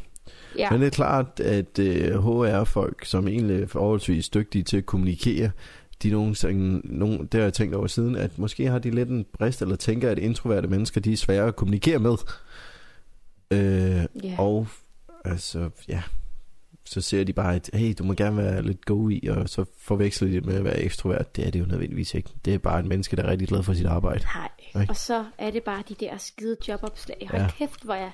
Ja, 0.58 0.70
Men 0.70 0.80
det 0.80 0.86
er 0.86 0.90
klart, 0.90 1.40
at 1.40 1.78
øh, 1.78 2.14
HR-folk, 2.14 3.04
som 3.04 3.28
egentlig 3.28 3.62
er 3.62 3.66
forholdsvis 3.66 4.28
dygtige 4.28 4.64
til 4.64 4.76
at 4.76 4.86
kommunikere, 4.86 5.50
de 6.02 6.34
sådan, 6.34 6.80
nogle, 6.84 7.18
det 7.18 7.34
har 7.34 7.42
jeg 7.42 7.52
tænkt 7.52 7.74
over 7.74 7.86
siden, 7.86 8.16
at 8.16 8.38
måske 8.38 8.66
har 8.66 8.78
de 8.78 8.90
lidt 8.90 9.08
en 9.08 9.26
brist, 9.38 9.62
eller 9.62 9.76
tænker, 9.76 10.10
at 10.10 10.18
introverte 10.18 10.68
mennesker, 10.68 11.00
de 11.00 11.12
er 11.12 11.16
svære 11.16 11.46
at 11.46 11.56
kommunikere 11.56 11.98
med. 11.98 12.16
Øh, 13.50 14.24
ja. 14.24 14.34
og 14.38 14.66
Altså, 15.24 15.70
ja. 15.88 16.02
Så 16.84 17.00
ser 17.00 17.24
de 17.24 17.32
bare, 17.32 17.54
at 17.54 17.70
hey, 17.74 17.94
du 17.98 18.04
må 18.04 18.14
gerne 18.14 18.36
være 18.36 18.62
lidt 18.62 18.84
go 18.84 19.08
i, 19.08 19.26
og 19.26 19.48
så 19.48 19.64
forveksler 19.78 20.28
de 20.28 20.34
det 20.34 20.46
med 20.46 20.54
at 20.54 20.64
være 20.64 20.80
ekstrovert. 20.80 21.36
Det 21.36 21.46
er 21.46 21.50
det 21.50 21.60
jo 21.60 21.64
nødvendigvis 21.64 22.14
ikke. 22.14 22.30
Det 22.44 22.54
er 22.54 22.58
bare 22.58 22.80
et 22.80 22.86
menneske, 22.86 23.16
der 23.16 23.22
er 23.22 23.30
rigtig 23.30 23.48
glad 23.48 23.62
for 23.62 23.72
sit 23.72 23.86
arbejde. 23.86 24.24
Nej. 24.34 24.48
Ikke? 24.80 24.90
Og 24.90 24.96
så 24.96 25.24
er 25.38 25.50
det 25.50 25.62
bare 25.62 25.82
de 25.88 25.94
der 25.94 26.16
skide 26.18 26.56
jobopslag. 26.68 27.28
Hold 27.30 27.42
Ja. 27.42 27.48
kæft, 27.58 27.84
hvor 27.84 27.94
jeg, 27.94 28.12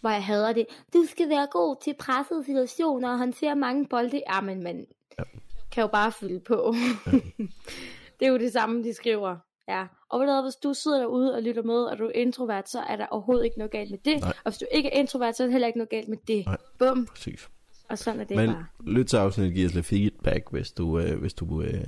hvor 0.00 0.10
jeg 0.10 0.24
hader 0.24 0.52
det. 0.52 0.66
Du 0.92 1.04
skal 1.10 1.28
være 1.28 1.46
god 1.50 1.76
til 1.84 1.94
pressede 1.98 2.44
situationer 2.44 3.12
og 3.12 3.18
håndtere 3.18 3.56
mange 3.56 3.86
bolde. 3.86 4.22
Ja, 4.32 4.40
men 4.40 4.62
man 4.62 4.86
ja. 5.18 5.24
kan 5.70 5.80
jo 5.80 5.86
bare 5.86 6.12
fylde 6.12 6.40
på. 6.40 6.74
Ja. 7.06 7.10
det 8.20 8.26
er 8.26 8.28
jo 8.28 8.38
det 8.38 8.52
samme, 8.52 8.84
de 8.84 8.94
skriver. 8.94 9.36
Ja, 9.68 9.86
og 10.08 10.18
hvad, 10.24 10.42
hvis 10.42 10.54
du 10.56 10.74
sidder 10.74 10.98
derude 10.98 11.34
og 11.34 11.42
lytter 11.42 11.62
med, 11.62 11.84
og 11.84 11.98
du 11.98 12.06
er 12.06 12.10
introvert, 12.12 12.68
så 12.68 12.80
er 12.80 12.96
der 12.96 13.06
overhovedet 13.06 13.44
ikke 13.44 13.58
noget 13.58 13.70
galt 13.70 13.90
med 13.90 13.98
det. 13.98 14.20
Nej. 14.20 14.32
Og 14.44 14.50
hvis 14.52 14.58
du 14.58 14.66
ikke 14.72 14.88
er 14.92 14.98
introvert, 15.00 15.36
så 15.36 15.42
er 15.42 15.46
der 15.46 15.52
heller 15.52 15.66
ikke 15.66 15.78
noget 15.78 15.90
galt 15.90 16.08
med 16.08 16.18
det. 16.28 16.46
Nej. 16.46 16.56
Bum, 16.78 17.06
Præcis. 17.06 17.48
og 17.88 17.98
sådan 17.98 18.20
er 18.20 18.24
det 18.24 18.36
Men 18.36 18.50
bare. 18.50 18.66
lyt 18.86 19.06
til 19.06 19.16
afsnittet, 19.16 19.54
giv 19.54 19.66
os 19.66 19.74
lidt 19.74 19.86
feedback, 19.86 20.50
hvis 20.50 20.72
du, 20.72 20.98
øh, 20.98 21.20
hvis 21.20 21.34
du, 21.34 21.62
øh, 21.62 21.86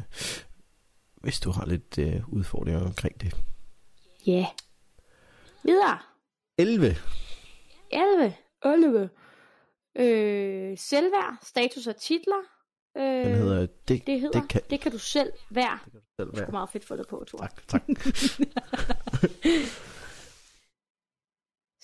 hvis 1.17 1.41
du 1.41 1.51
har 1.51 1.67
lidt 1.67 1.99
øh, 1.99 2.29
udfordringer 2.33 2.85
omkring 2.87 3.21
det. 3.21 3.37
Ja. 4.27 4.33
Yeah. 4.33 4.47
Videre. 5.63 5.99
11. 6.59 6.97
11. 7.91 8.35
11. 8.65 9.09
Øh, 9.99 10.79
selvværd, 10.79 11.37
status 11.43 11.87
og 11.87 11.97
titler. 11.97 12.43
Øh, 12.99 13.05
Den 13.05 13.37
hedder 13.37 13.67
det, 13.89 14.07
det 14.07 14.21
hedder, 14.21 14.41
det 14.41 14.49
kan, 14.49 14.61
det 14.71 14.81
kan 14.81 14.93
du 14.93 14.99
selv 14.99 15.33
være. 15.51 15.79
selv 16.21 16.31
Det 16.31 16.39
være. 16.39 16.47
er 16.47 16.53
meget 16.53 16.71
fedt 16.71 16.85
fundet 16.85 17.09
på, 17.09 17.25
tror 17.31 17.43
jeg. 17.43 17.51
Tak, 17.69 17.83
tak. 17.87 17.99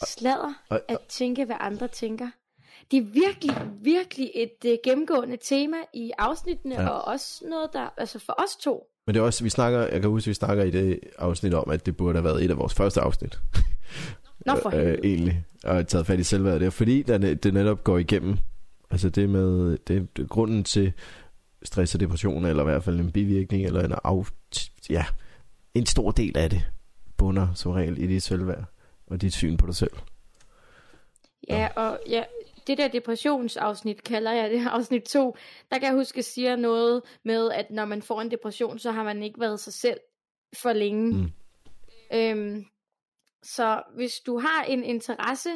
Sladder 0.06 0.52
Og, 0.70 0.80
at 0.88 0.98
tænke, 1.08 1.44
hvad 1.44 1.56
andre 1.60 1.88
tænker. 1.88 2.28
Det 2.90 2.96
er 2.98 3.02
virkelig, 3.02 3.56
virkelig 3.82 4.30
et 4.34 4.50
uh, 4.64 4.72
gennemgående 4.84 5.36
tema 5.36 5.76
i 5.94 6.10
afsnittene, 6.18 6.74
Ja. 6.74 6.88
og 6.88 7.04
også 7.04 7.44
noget, 7.48 7.70
der, 7.72 7.88
altså 7.96 8.18
for 8.18 8.34
os 8.44 8.56
to. 8.56 8.86
Men 9.06 9.14
det 9.14 9.20
er 9.20 9.24
også, 9.24 9.44
vi 9.44 9.50
snakker, 9.50 9.80
jeg 9.86 10.00
kan 10.00 10.10
huske, 10.10 10.28
vi 10.28 10.34
snakker 10.34 10.64
i 10.64 10.70
det 10.70 11.00
afsnit 11.18 11.54
om, 11.54 11.70
at 11.70 11.86
det 11.86 11.96
burde 11.96 12.14
have 12.18 12.24
været 12.24 12.44
et 12.44 12.50
af 12.50 12.58
vores 12.58 12.74
første 12.74 13.00
afsnit. 13.00 13.38
Nå 14.46 14.56
for 14.62 14.70
øh, 14.78 14.98
egentlig, 15.04 15.44
og 15.64 15.88
taget 15.88 16.06
fat 16.06 16.20
i 16.20 16.22
selvværd 16.24 16.60
der, 16.60 16.70
fordi 16.70 17.02
der, 17.02 17.18
det 17.34 17.54
netop 17.54 17.84
går 17.84 17.98
igennem, 17.98 18.36
altså 18.90 19.10
det 19.10 19.28
med, 19.28 19.78
det, 19.78 20.16
det 20.16 20.28
grunden 20.28 20.64
til 20.64 20.92
stress 21.62 21.94
og 21.94 22.00
depression, 22.00 22.44
eller 22.44 22.62
i 22.62 22.66
hvert 22.66 22.84
fald 22.84 23.00
en 23.00 23.12
bivirkning, 23.12 23.64
eller 23.64 23.84
en 23.84 23.92
af, 23.92 24.24
ja, 24.90 25.04
en 25.74 25.86
stor 25.86 26.10
del 26.10 26.38
af 26.38 26.50
det, 26.50 26.62
bunder 27.16 27.54
som 27.54 27.72
regel 27.72 28.02
i 28.02 28.06
dit 28.06 28.22
selvværd, 28.22 28.64
og 29.06 29.20
dit 29.20 29.32
syn 29.32 29.56
på 29.56 29.66
dig 29.66 29.74
selv. 29.74 29.92
Ja, 31.48 31.68
og 31.76 32.00
ja, 32.08 32.24
det 32.66 32.78
der 32.78 32.88
depressionsafsnit, 32.88 34.04
kalder 34.04 34.32
jeg 34.32 34.50
det, 34.50 34.66
afsnit 34.72 35.02
2, 35.02 35.36
der 35.70 35.78
kan 35.78 35.88
jeg 35.88 35.94
huske, 35.94 36.18
at 36.18 36.24
siger 36.24 36.56
noget 36.56 37.02
med, 37.24 37.50
at 37.50 37.70
når 37.70 37.84
man 37.84 38.02
får 38.02 38.20
en 38.20 38.30
depression, 38.30 38.78
så 38.78 38.92
har 38.92 39.02
man 39.02 39.22
ikke 39.22 39.40
været 39.40 39.60
sig 39.60 39.72
selv 39.72 40.00
for 40.62 40.72
længe. 40.72 41.16
Mm. 41.16 41.30
Øhm, 42.12 42.64
så 43.42 43.82
hvis 43.94 44.12
du 44.26 44.38
har 44.38 44.62
en 44.62 44.84
interesse 44.84 45.50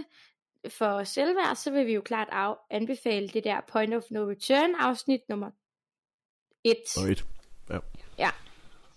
for 0.68 1.04
selvværd, 1.04 1.56
så 1.56 1.70
vil 1.70 1.86
vi 1.86 1.94
jo 1.94 2.00
klart 2.00 2.28
af, 2.32 2.54
anbefale 2.70 3.28
det 3.28 3.44
der 3.44 3.60
Point 3.68 3.94
of 3.94 4.02
No 4.10 4.30
Return 4.30 4.74
afsnit 4.74 5.20
nummer 5.28 5.50
1. 6.64 6.76
Og 6.96 7.10
et. 7.10 7.26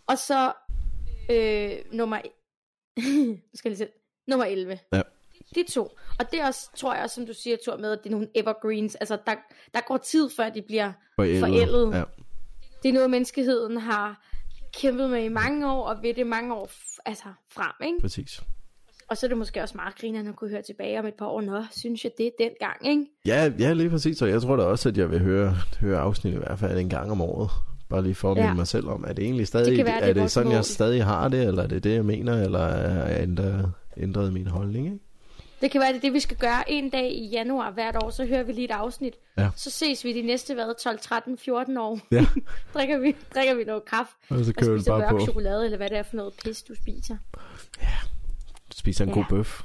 Og 0.08 0.18
så 0.18 0.54
øh, 1.32 1.98
nummer, 1.98 2.22
nu 3.28 3.56
skal 3.56 3.72
lige 3.72 3.78
se, 3.78 3.88
nummer 4.28 4.46
11. 4.46 4.80
Ja. 4.94 5.02
De 5.56 5.64
to. 5.64 5.98
Og 6.20 6.32
det 6.32 6.40
er 6.40 6.48
også, 6.48 6.70
tror 6.78 6.96
jeg 6.96 7.10
som 7.10 7.26
du 7.26 7.34
siger, 7.34 7.58
Thor, 7.64 7.78
med, 7.78 7.92
at 7.92 8.00
det 8.04 8.06
er 8.06 8.12
nogle 8.12 8.30
evergreens. 8.36 8.96
Altså, 8.96 9.18
der, 9.26 9.36
der 9.74 9.82
går 9.88 9.98
tid, 9.98 10.30
før 10.30 10.50
de 10.50 10.62
bliver 10.62 10.94
Forældet. 11.16 11.40
Forældet. 11.40 11.94
Ja. 11.94 12.04
det 12.84 12.90
er 12.90 12.94
noget, 12.94 13.10
menneskeheden 13.10 13.78
har 13.78 14.28
kæmpet 14.74 15.10
med 15.10 15.24
i 15.24 15.28
mange 15.28 15.72
år, 15.72 15.86
og 15.86 16.04
ved 16.04 16.14
det 16.14 16.28
mange 16.28 16.56
år 16.56 16.72
altså, 17.06 17.34
frem, 17.50 17.74
ikke? 17.84 17.98
Præcis. 18.02 18.42
Og 19.12 19.18
så 19.18 19.26
er 19.26 19.28
det 19.28 19.38
måske 19.38 19.62
også 19.62 19.78
meget 19.78 19.96
grinerende 19.96 20.30
at 20.30 20.36
kunne 20.36 20.50
høre 20.50 20.62
tilbage 20.62 21.00
om 21.00 21.06
et 21.06 21.14
par 21.14 21.26
år. 21.26 21.42
Nå, 21.42 21.64
synes 21.72 22.04
jeg 22.04 22.12
det 22.18 22.32
dengang, 22.40 22.88
ikke? 22.90 23.06
Ja, 23.26 23.52
ja, 23.60 23.74
lige 23.74 23.90
præcis. 23.90 24.22
Og 24.22 24.30
jeg 24.30 24.42
tror 24.42 24.56
da 24.56 24.64
også, 24.64 24.90
at 24.90 24.98
jeg 24.98 25.12
vil 25.12 25.20
høre, 25.20 25.56
høre 25.80 26.00
afsnit 26.00 26.34
i 26.34 26.38
hvert 26.38 26.60
fald 26.60 26.78
en 26.80 26.90
gang 26.90 27.12
om 27.12 27.22
året. 27.22 27.50
Bare 27.90 28.04
lige 28.04 28.16
for 28.16 28.32
at 28.32 28.38
minde 28.38 28.48
Ja. 28.50 28.54
mig 28.54 28.68
selv 28.68 28.88
om, 28.88 29.06
er 29.08 29.14
det 29.14 29.26
egentlig 29.26 29.48
stadig, 29.48 29.78
Det 29.78 29.86
være, 29.86 29.96
er 29.96 30.00
det 30.00 30.10
er 30.10 30.14
det 30.14 30.20
vores 30.22 30.32
sådan, 30.32 30.48
mål. 30.48 30.56
jeg 30.56 30.66
stadig 30.66 31.06
har 31.06 31.28
det, 31.28 31.44
eller 31.48 31.64
er 31.64 31.68
det 31.68 31.84
det, 31.84 31.94
jeg 31.94 32.06
mener, 32.06 32.44
eller 32.44 32.60
er 32.60 33.08
jeg 33.10 33.22
ændret, 33.24 33.72
ændret 33.98 34.34
min 34.34 34.48
holdning, 34.48 34.86
ikke? 34.86 35.00
Det 35.62 35.72
kan 35.72 35.82
være, 35.82 35.90
det 35.90 35.98
er 35.98 36.02
det, 36.02 36.14
vi 36.14 36.20
skal 36.20 36.38
gøre 36.38 36.72
en 36.72 36.90
dag 36.90 37.12
i 37.12 37.30
januar 37.30 37.72
hvert 37.72 37.96
år. 38.04 38.10
Så 38.10 38.26
hører 38.26 38.44
vi 38.44 38.52
lige 38.52 38.66
et 38.66 38.72
afsnit. 38.72 39.14
Ja. 39.38 39.50
Så 39.56 39.70
ses 39.70 40.04
vi 40.06 40.14
de 40.14 40.22
næste, 40.22 40.54
hvad, 40.54 40.84
12, 40.84 41.00
13, 41.00 41.38
14 41.38 41.78
år. 41.78 42.00
Ja, 42.12 42.26
drikker 42.74 43.00
vi, 43.00 43.16
drikker 43.36 43.56
vi 43.56 43.64
noget 43.64 43.86
kaffe. 43.86 44.14
og 44.30 44.46
så 44.46 44.52
Og 44.52 44.56
kører 44.56 44.74
vi 44.74 44.80
spiser 44.80 44.92
bare 44.92 45.00
mørk 45.00 45.10
på. 45.12 45.20
chokolade, 45.20 45.66
eller 45.66 45.78
hvad 45.78 45.90
det 45.90 45.98
er 45.98 46.04
for 46.04 46.16
noget 46.16 46.34
pis, 46.44 46.64
du 46.64 46.76
spiser. 46.76 47.16
Spiser 48.76 49.04
en 49.06 49.10
Ja. 49.10 49.14
god 49.16 49.26
bøf. 49.30 49.62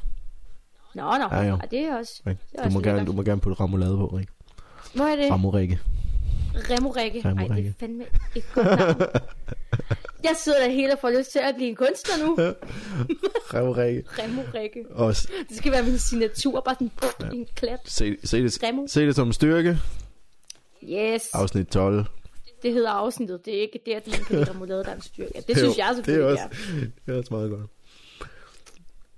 Nå, 0.95 1.03
nå. 1.03 1.29
Ja, 1.37 1.43
jo. 1.43 1.55
Og 1.55 1.71
det 1.71 1.79
er 1.81 1.97
også... 1.97 2.23
Det 2.25 2.37
er 2.55 2.65
Du, 2.65 2.71
må 2.71 2.79
også 2.79 2.81
gerne, 2.85 2.99
lækkert. 2.99 3.07
du 3.07 3.13
må 3.13 3.23
gerne 3.23 3.41
putte 3.41 3.61
ramulade 3.61 3.97
på, 3.97 4.19
ikke? 4.21 4.33
Må 4.95 5.07
jeg 5.07 5.19
det? 5.19 5.31
Ramorikke. 5.31 5.81
Remorikke. 6.71 7.19
Ej, 7.19 7.31
det 7.31 7.41
Remorikke. 7.41 7.69
er 7.69 7.73
fandme 7.81 8.05
et 8.37 8.45
godt 8.55 8.67
navn. 8.67 8.97
Jeg 10.25 10.37
sidder 10.39 10.59
der 10.65 10.71
helt 10.71 10.93
og 10.93 10.99
får 11.01 11.11
lyst 11.19 11.33
til 11.33 11.39
at 11.39 11.55
blive 11.55 11.69
en 11.71 11.77
kunstner 11.77 12.27
nu. 12.27 12.37
Remorikke. 13.55 14.85
S- 15.15 15.27
Det 15.49 15.57
skal 15.57 15.73
være 15.73 15.83
min 15.83 15.99
signatur, 15.99 16.61
bare 16.61 16.75
sådan 16.75 16.91
pff, 17.03 17.15
ja. 17.21 17.29
en 17.29 17.47
klat. 17.57 17.81
se, 17.85 18.17
se, 18.25 18.43
det, 18.43 18.59
Remo. 18.63 18.87
se 18.87 19.07
det 19.07 19.15
som 19.15 19.33
styrke. 19.33 19.79
Yes, 20.85 21.29
Afsnit 21.35 21.67
12. 21.67 22.05
det 22.63 22.73
hedder 22.73 22.91
afsnittet. 22.91 23.45
Det 23.45 23.57
er 23.57 23.61
ikke 23.63 23.81
det, 23.87 23.93
at 23.93 24.07
man 24.07 24.25
kan 24.27 24.37
lide 24.39 24.51
remoulade, 24.51 24.85
der 24.85 24.91
er 24.91 24.95
en 25.01 25.01
styrke. 25.03 25.31
Ja, 25.35 25.41
det 25.49 25.57
synes 25.59 25.77
jo- 25.79 25.83
jeg 25.85 25.89
det 25.89 25.97
selvfølgelig, 25.97 26.27
er 26.41 26.45
også, 26.45 26.57
det 27.07 27.15
er 27.15 27.19
også 27.19 27.35
meget 27.35 27.51
godt. 27.51 27.71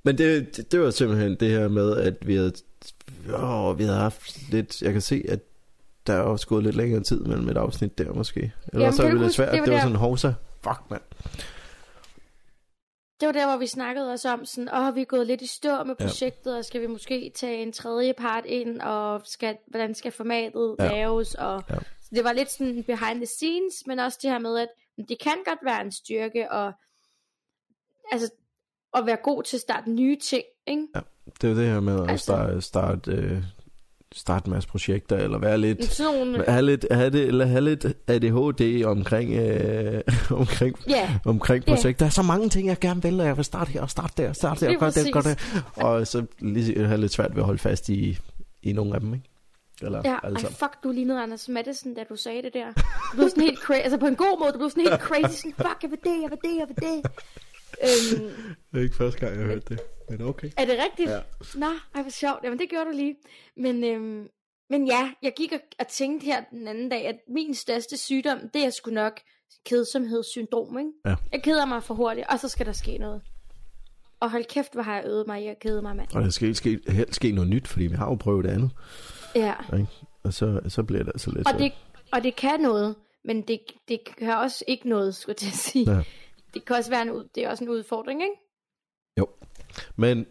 Men 0.03 0.19
det, 0.19 0.57
det, 0.57 0.73
det 0.73 0.81
var 0.81 0.91
simpelthen 0.91 1.37
det 1.41 1.51
her 1.51 1.69
med, 1.69 1.97
at 1.97 2.27
vi 2.29 2.35
havde, 2.37 2.53
åh, 3.35 3.79
vi 3.79 3.85
havde 3.85 3.97
haft 3.99 4.51
lidt, 4.51 4.83
jeg 4.83 4.93
kan 4.93 5.03
se, 5.03 5.25
at 5.29 5.41
der 6.07 6.13
er 6.15 6.21
også 6.21 6.47
gået 6.47 6.65
lidt 6.65 6.77
længere 6.77 7.03
tid 7.03 7.21
mellem 7.21 7.49
et 7.49 7.57
afsnit 7.57 7.99
der 7.99 8.13
måske. 8.13 8.53
Eller 8.73 8.85
Jamen, 8.85 8.97
så 8.97 9.03
er 9.03 9.11
det 9.11 9.21
lidt 9.21 9.35
svært, 9.35 9.53
det 9.53 9.59
var 9.61 9.65
det 9.65 9.73
var 9.73 9.79
der- 9.79 9.85
sådan 9.85 9.97
hovsa. 9.97 10.33
Fuck, 10.63 10.81
mand. 10.91 11.03
Det 13.21 13.27
var 13.27 13.33
der, 13.33 13.47
hvor 13.47 13.57
vi 13.57 13.67
snakkede 13.67 14.13
os 14.13 14.25
om, 14.25 14.45
sådan, 14.45 14.75
åh, 14.75 14.95
vi 14.95 15.01
er 15.01 15.05
gået 15.05 15.27
lidt 15.27 15.43
i 15.43 15.47
stå 15.47 15.85
med 15.85 15.95
Ja. 16.01 16.07
projektet, 16.07 16.57
og 16.57 16.65
skal 16.65 16.81
vi 16.81 16.87
måske 16.87 17.33
tage 17.35 17.63
en 17.63 17.73
tredje 17.73 18.13
part 18.13 18.45
ind, 18.47 18.81
og 18.81 19.21
skal, 19.25 19.57
hvordan 19.67 19.95
skal 19.95 20.13
formatet 20.13 20.77
Ja. 20.79 20.85
ja. 20.85 20.93
laves, 20.93 21.35
og 21.35 21.63
Ja. 21.71 21.75
så 21.75 22.09
det 22.15 22.25
var 22.25 22.33
lidt 22.33 22.51
sådan 22.51 22.85
behind 22.85 23.19
the 23.19 23.27
scenes, 23.27 23.75
men 23.87 23.99
også 23.99 24.19
det 24.23 24.31
her 24.31 24.39
med, 24.39 24.59
at 24.59 24.69
det 25.09 25.19
kan 25.21 25.35
godt 25.47 25.59
være 25.65 25.81
en 25.85 25.93
styrke, 25.93 26.53
og 26.53 26.73
altså, 28.13 28.31
at 28.97 29.07
være 29.07 29.17
god 29.25 29.43
til 29.43 29.57
at 29.57 29.61
starte 29.61 29.91
nye 29.91 30.17
ting, 30.17 30.43
ikke? 30.67 30.83
Det 31.43 31.51
er 31.51 31.55
det 31.55 31.67
her 31.67 31.81
med 31.81 32.03
at 32.03 32.11
Altså- 32.11 32.25
starte, 32.25 32.61
starte, 32.61 33.11
øh, 33.13 33.43
starte 34.15 34.47
en 34.47 34.53
masse 34.53 34.69
projekter, 34.69 35.17
eller 35.17 35.39
være 35.39 35.59
lidt... 35.59 35.85
Sådan 35.85 36.15
nogle, 36.15 36.45
Have 36.49 36.63
lidt, 36.63 36.87
have 36.91 37.11
det, 37.11 37.27
eller 37.27 37.47
have 37.47 37.61
lidt 37.61 37.85
ADHD 38.07 38.85
omkring, 38.85 39.33
øh, 39.35 40.01
omkring, 40.41 40.77
ja, 40.89 41.19
omkring 41.25 41.65
Ja. 41.69 41.75
projekter. 41.75 41.99
Der 41.99 42.07
er 42.07 42.11
så 42.11 42.23
mange 42.23 42.49
ting, 42.49 42.69
jeg 42.69 42.79
gerne 42.79 43.03
vil, 43.03 43.21
og 43.21 43.27
jeg 43.27 43.37
vil 43.37 43.45
starte 43.45 43.71
her, 43.71 43.83
og 43.83 43.91
starte 43.91 44.23
der, 44.23 44.29
og 44.29 44.37
starte 44.37 44.67
der, 44.67 44.73
og 44.75 44.81
gøre 44.81 44.91
det, 44.91 45.13
gøre 45.13 45.23
præcis. 45.23 45.53
det. 45.55 45.85
Og 45.85 46.07
så 46.07 46.25
lige 46.39 46.87
have 46.87 47.01
lidt 47.01 47.13
svært 47.13 47.31
ved 47.35 47.43
at 47.43 47.47
holde 47.47 47.59
fast 47.59 47.89
i, 47.89 48.19
i 48.63 48.73
nogle 48.73 48.95
af 48.95 49.01
dem, 49.01 49.15
ikke? 49.15 49.29
Eller 49.83 50.03
ja, 50.05 50.17
alle 50.23 50.39
ej, 50.39 50.45
fuck, 50.45 50.83
du 50.85 50.91
lignede 50.91 51.23
Anders 51.23 51.49
Madsen, 51.49 51.95
da 51.95 52.05
du 52.09 52.17
sagde 52.17 52.43
det 52.43 52.55
der. 52.55 52.67
Du 53.13 53.17
blev 53.17 53.29
sådan 53.29 53.43
helt 53.43 53.59
crazy, 53.59 53.81
altså 53.83 53.99
på 53.99 54.07
en 54.07 54.17
god 54.17 54.39
måde, 54.41 54.53
du 54.53 54.59
blev 54.59 54.71
sådan 54.71 54.83
helt 54.89 55.01
crazy, 55.01 55.37
sådan, 55.37 55.53
fuck, 55.57 55.83
jeg 55.83 55.91
vil 55.91 55.99
det, 56.05 56.23
jeg 56.23 56.31
vil 56.31 56.39
det, 56.51 56.59
jeg 56.59 56.67
vil 56.69 56.77
det. 56.77 57.11
Øhm, 57.83 58.31
Det 58.73 58.79
er 58.79 58.83
ikke 58.83 58.97
første 58.97 59.21
gang, 59.21 59.33
jeg 59.33 59.41
har 59.41 59.53
hørt 59.53 59.69
det, 59.69 59.81
men 60.11 60.23
okay. 60.23 60.51
Er 60.57 60.65
det 60.65 60.79
rigtigt? 60.85 61.11
Ja. 61.11 61.19
Nå, 61.55 61.67
ej, 61.95 62.03
hvor 62.03 62.11
sjovt. 62.11 62.41
Jamen, 62.45 62.59
det 62.59 62.69
gjorde 62.71 62.85
du 62.85 62.97
lige. 62.97 63.17
Men, 63.57 63.85
øhm, 63.85 64.29
men 64.71 64.87
ja, 64.87 65.11
jeg 65.23 65.33
gik 65.37 65.53
og, 65.53 65.61
og 65.79 65.89
tænkte 65.89 66.25
her 66.25 66.45
den 66.51 66.69
anden 66.69 66.89
dag, 66.89 67.07
at 67.07 67.17
min 67.29 67.55
største 67.55 67.97
sygdom, 67.97 68.39
det 68.55 68.65
er 68.65 68.71
sgu 68.71 68.91
nok 68.91 69.21
kedsomhedssyndrom, 69.67 70.79
ikke? 70.79 70.91
Ja. 71.07 71.15
Jeg 71.33 71.43
keder 71.43 71.65
mig 71.67 71.83
for 71.83 71.95
hurtigt, 71.95 72.27
og 72.31 72.41
så 72.41 72.49
skal 72.49 72.67
der 72.67 72.73
ske 72.73 72.99
noget. 72.99 73.23
Og 74.21 74.31
hold 74.31 74.45
kæft, 74.45 74.73
hvor 74.73 74.83
har 74.83 74.95
jeg 74.97 75.05
øvet 75.07 75.27
mig 75.27 75.43
i 75.45 75.47
at 75.47 75.59
kede 75.61 75.83
mig, 75.83 75.97
mand. 75.97 76.09
Og 76.15 76.23
der 76.23 76.31
skal 76.31 76.55
ske, 76.55 76.81
helst 76.89 77.15
ske 77.15 77.33
noget 77.33 77.51
nyt, 77.51 77.69
fordi 77.69 77.87
vi 77.87 77.95
har 77.97 78.07
jo 78.07 78.15
prøvet 78.15 78.45
det 78.45 78.51
andet. 78.51 78.71
Ja, 79.35 79.55
Ikke? 79.73 79.87
Og 80.23 80.33
så, 80.35 80.61
så 80.69 80.83
bliver 80.83 81.03
det 81.03 81.13
altså 81.15 81.31
lidt 81.31 81.49
og 81.49 81.59
det, 81.59 81.73
og 82.13 82.23
det 82.23 82.37
kan 82.37 82.61
noget, 82.61 82.95
men 83.25 83.43
det, 83.43 83.61
det 83.89 84.01
kan 84.19 84.37
også 84.37 84.65
ikke 84.67 84.89
noget, 84.89 85.15
skulle 85.15 85.33
jeg 85.33 85.37
til 85.37 85.47
at 85.49 85.53
sige. 85.55 85.91
Ja. 85.97 86.03
Det 86.55 86.65
kan 86.65 86.77
også 86.77 86.91
være 86.91 87.03
en, 87.03 87.11
ud- 87.11 87.29
det 87.35 87.45
er 87.45 87.51
også 87.51 87.65
en 87.65 87.71
udfordring, 87.71 88.23
ikke? 88.23 88.35
Men... 89.97 90.27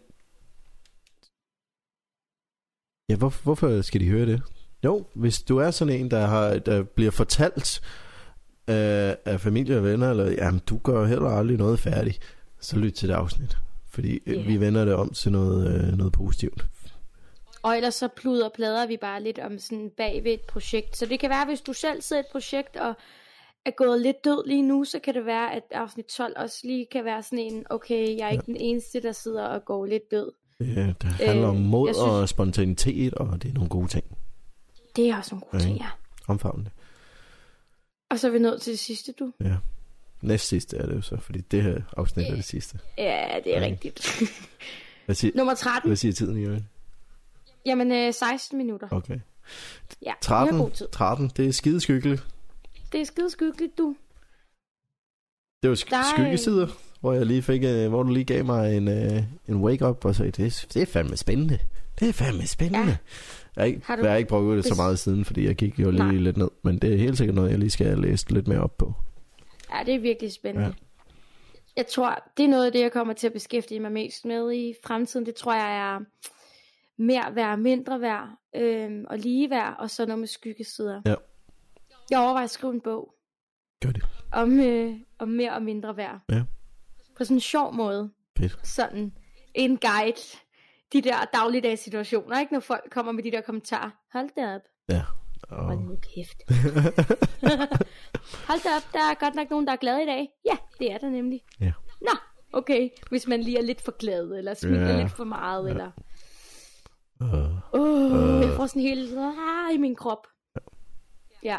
Ja, 3.08 3.16
hvor, 3.16 3.42
hvorfor 3.42 3.82
skal 3.82 4.00
de 4.00 4.08
høre 4.08 4.26
det? 4.26 4.42
Jo, 4.84 5.04
hvis 5.14 5.42
du 5.42 5.58
er 5.58 5.70
sådan 5.70 5.94
en, 5.94 6.10
der, 6.10 6.26
har, 6.26 6.58
der 6.58 6.82
bliver 6.82 7.10
fortalt 7.10 7.80
af, 8.66 9.18
af 9.24 9.40
familie 9.40 9.76
og 9.76 9.84
venner, 9.84 10.10
eller 10.10 10.30
jamen, 10.30 10.60
du 10.60 10.78
gør 10.78 11.06
heller 11.06 11.28
aldrig 11.28 11.56
noget 11.56 11.80
færdigt, 11.80 12.36
så 12.60 12.76
lyt 12.78 12.92
til 12.92 13.08
det 13.08 13.14
afsnit. 13.14 13.56
Fordi 13.88 14.20
yeah. 14.28 14.46
vi 14.46 14.60
vender 14.60 14.84
det 14.84 14.94
om 14.94 15.12
til 15.12 15.32
noget, 15.32 15.74
øh, 15.74 15.98
noget 15.98 16.12
positivt. 16.12 16.66
Og 17.62 17.76
ellers 17.76 17.94
så 17.94 18.08
pluder 18.08 18.48
plader 18.48 18.86
vi 18.86 18.96
bare 18.96 19.22
lidt 19.22 19.38
om 19.38 19.58
sådan 19.58 19.90
bag 19.96 20.24
ved 20.24 20.32
et 20.32 20.40
projekt. 20.40 20.96
Så 20.96 21.06
det 21.06 21.20
kan 21.20 21.30
være, 21.30 21.44
hvis 21.46 21.60
du 21.60 21.72
selv 21.72 22.02
sidder 22.02 22.22
et 22.22 22.28
projekt 22.32 22.76
og 22.76 22.94
er 23.68 23.72
gået 23.76 24.00
lidt 24.00 24.24
død 24.24 24.46
lige 24.46 24.62
nu, 24.62 24.84
så 24.84 24.98
kan 24.98 25.14
det 25.14 25.26
være, 25.26 25.54
at 25.54 25.62
afsnit 25.70 26.06
12 26.06 26.34
også 26.36 26.60
lige 26.64 26.86
kan 26.92 27.04
være 27.04 27.22
sådan 27.22 27.38
en, 27.38 27.66
okay, 27.70 28.18
jeg 28.18 28.26
er 28.26 28.30
ikke 28.30 28.44
ja. 28.46 28.52
den 28.52 28.56
eneste, 28.56 29.02
der 29.02 29.12
sidder 29.12 29.44
og 29.44 29.64
går 29.64 29.86
lidt 29.86 30.10
død. 30.10 30.32
Ja, 30.60 30.92
det 31.02 31.08
handler 31.08 31.48
øh, 31.48 31.48
om 31.48 31.56
mod 31.56 31.88
synes, 31.88 31.98
og 31.98 32.28
spontanitet, 32.28 33.14
og 33.14 33.42
det 33.42 33.48
er 33.48 33.54
nogle 33.54 33.68
gode 33.68 33.88
ting. 33.88 34.04
Det 34.96 35.08
er 35.08 35.16
også 35.16 35.34
nogle 35.34 35.46
gode 35.50 35.62
ja, 35.62 35.68
ting, 35.68 35.78
ja. 35.78 35.88
Omfavn 36.26 36.64
det. 36.64 36.72
Og 38.10 38.18
så 38.18 38.26
er 38.26 38.30
vi 38.30 38.38
nået 38.38 38.62
til 38.62 38.70
det 38.70 38.78
sidste, 38.78 39.12
du. 39.12 39.32
Ja. 39.40 39.56
Næst 40.22 40.48
sidste 40.48 40.76
er 40.76 40.86
det 40.86 40.96
jo 40.96 41.02
så, 41.02 41.16
fordi 41.16 41.40
det 41.40 41.62
her 41.62 41.80
afsnit 41.96 42.26
ja. 42.26 42.30
er 42.30 42.34
det 42.36 42.44
sidste. 42.44 42.78
Ja, 42.98 43.28
det 43.44 43.56
er 43.56 43.60
ja. 43.60 43.66
rigtigt. 43.66 44.22
Hvad 45.06 45.14
siger, 45.14 45.32
Nummer 45.34 45.54
13. 45.54 45.88
Hvad 45.88 45.96
siger 45.96 46.12
tiden, 46.12 46.42
Jørgen? 46.42 46.68
Jamen, 47.66 47.92
øh, 47.92 48.14
16 48.14 48.58
minutter. 48.58 48.88
Okay. 48.90 49.18
Ja, 50.02 50.12
13, 50.20 50.58
god 50.58 50.70
tid. 50.70 50.88
13, 50.92 51.30
det 51.36 51.48
er 51.48 51.52
skide 51.52 51.80
skyggeligt. 51.80 52.26
Det 52.92 53.00
er 53.00 53.04
skide 53.04 53.30
skyggeligt, 53.30 53.78
du. 53.78 53.96
Det 55.62 55.70
var 55.70 55.76
sk- 55.76 56.14
skyggesider, 56.14 56.66
hvor 57.00 57.12
jeg 57.12 57.26
lige 57.26 57.42
fik, 57.42 57.62
uh, 57.62 57.88
hvor 57.88 58.02
du 58.02 58.10
lige 58.12 58.24
gav 58.24 58.44
mig 58.44 58.76
en, 58.76 58.88
uh, 58.88 59.22
en 59.48 59.56
wake-up 59.64 60.04
og 60.04 60.14
sagde, 60.14 60.30
det, 60.30 60.66
det 60.74 60.82
er 60.82 60.86
fandme 60.86 61.16
spændende. 61.16 61.58
Det 62.00 62.08
er 62.08 62.12
fandme 62.12 62.46
spændende. 62.46 62.86
Ja. 62.86 62.96
Jeg 63.56 63.62
har 63.62 63.64
ikke, 63.64 63.80
har 63.84 63.96
du... 63.96 64.02
jeg 64.02 64.10
har 64.10 64.16
ikke 64.16 64.28
prøvet 64.28 64.56
det 64.56 64.64
så 64.64 64.74
meget 64.74 64.98
siden, 64.98 65.24
fordi 65.24 65.46
jeg 65.46 65.54
gik 65.56 65.78
jo 65.78 65.90
lige 65.90 66.02
Nej. 66.02 66.14
lidt 66.14 66.36
ned. 66.36 66.48
Men 66.62 66.78
det 66.78 66.92
er 66.92 66.96
helt 66.98 67.18
sikkert 67.18 67.34
noget, 67.34 67.50
jeg 67.50 67.58
lige 67.58 67.70
skal 67.70 67.98
læse 67.98 68.32
lidt 68.32 68.48
mere 68.48 68.60
op 68.60 68.78
på. 68.78 68.92
Ja, 69.74 69.84
det 69.86 69.94
er 69.94 69.98
virkelig 69.98 70.32
spændende. 70.32 70.66
Ja. 70.66 70.72
Jeg 71.76 71.86
tror, 71.86 72.30
det 72.36 72.44
er 72.44 72.48
noget 72.48 72.66
af 72.66 72.72
det, 72.72 72.80
jeg 72.80 72.92
kommer 72.92 73.14
til 73.14 73.26
at 73.26 73.32
beskæftige 73.32 73.80
mig 73.80 73.92
mest 73.92 74.24
med 74.24 74.52
i 74.52 74.74
fremtiden. 74.84 75.26
Det 75.26 75.34
tror 75.34 75.54
jeg 75.54 75.94
er 75.94 76.00
mere 77.02 77.34
værd, 77.34 77.58
mindre 77.58 78.00
værd 78.00 78.28
øhm, 78.56 79.04
og 79.10 79.18
lige 79.18 79.50
værd, 79.50 79.76
og 79.78 79.90
så 79.90 80.06
noget 80.06 80.18
med 80.18 80.28
skyggesider. 80.28 81.02
Ja. 81.06 81.14
Jeg 82.10 82.18
overvejer 82.18 82.44
at 82.44 82.50
skrive 82.50 82.72
en 82.74 82.80
bog. 82.80 83.14
Gør 83.82 83.92
det. 83.92 84.04
Om, 84.32 84.60
øh, 84.60 84.96
om 85.18 85.28
mere 85.28 85.52
og 85.52 85.62
mindre 85.62 85.96
værd. 85.96 86.20
Ja. 86.28 86.42
På 87.16 87.24
sådan 87.24 87.36
en 87.36 87.40
sjov 87.40 87.74
måde. 87.74 88.10
Fedt. 88.38 88.66
Sådan 88.66 89.12
en 89.54 89.78
guide. 89.78 90.20
De 90.92 91.02
der 91.02 91.24
dagligdags 91.34 91.82
situationer, 91.82 92.40
ikke? 92.40 92.52
Når 92.52 92.60
folk 92.60 92.90
kommer 92.90 93.12
med 93.12 93.22
de 93.22 93.30
der 93.30 93.40
kommentarer. 93.40 93.90
Hold 94.12 94.30
da 94.36 94.54
op. 94.54 94.60
Ja. 94.88 95.02
Oh. 95.50 95.58
Hold 95.58 95.78
nu 95.78 95.96
kæft. 95.96 96.42
Hold 98.48 98.62
da 98.62 98.68
op, 98.76 98.92
der 98.92 99.00
er 99.10 99.14
godt 99.20 99.34
nok 99.34 99.50
nogen, 99.50 99.66
der 99.66 99.72
er 99.72 99.76
glade 99.76 100.02
i 100.02 100.06
dag. 100.06 100.28
Ja, 100.44 100.56
det 100.78 100.92
er 100.92 100.98
der 100.98 101.10
nemlig. 101.10 101.40
Ja. 101.60 101.72
Nå, 102.00 102.10
okay. 102.52 102.88
Hvis 103.10 103.26
man 103.26 103.40
lige 103.40 103.58
er 103.58 103.62
lidt 103.62 103.80
for 103.80 103.92
glad, 103.98 104.30
eller 104.30 104.54
smiler 104.54 104.88
ja. 104.88 105.02
lidt 105.02 105.12
for 105.12 105.24
meget, 105.24 105.64
ja. 105.66 105.70
eller... 105.70 105.90
Uh, 107.20 107.80
uh, 107.80 108.42
jeg 108.42 108.56
får 108.56 108.66
sådan 108.66 108.82
helt 108.82 109.18
uh, 109.18 109.74
i 109.74 109.78
min 109.78 109.96
krop. 109.96 110.26
Ja. 111.42 111.58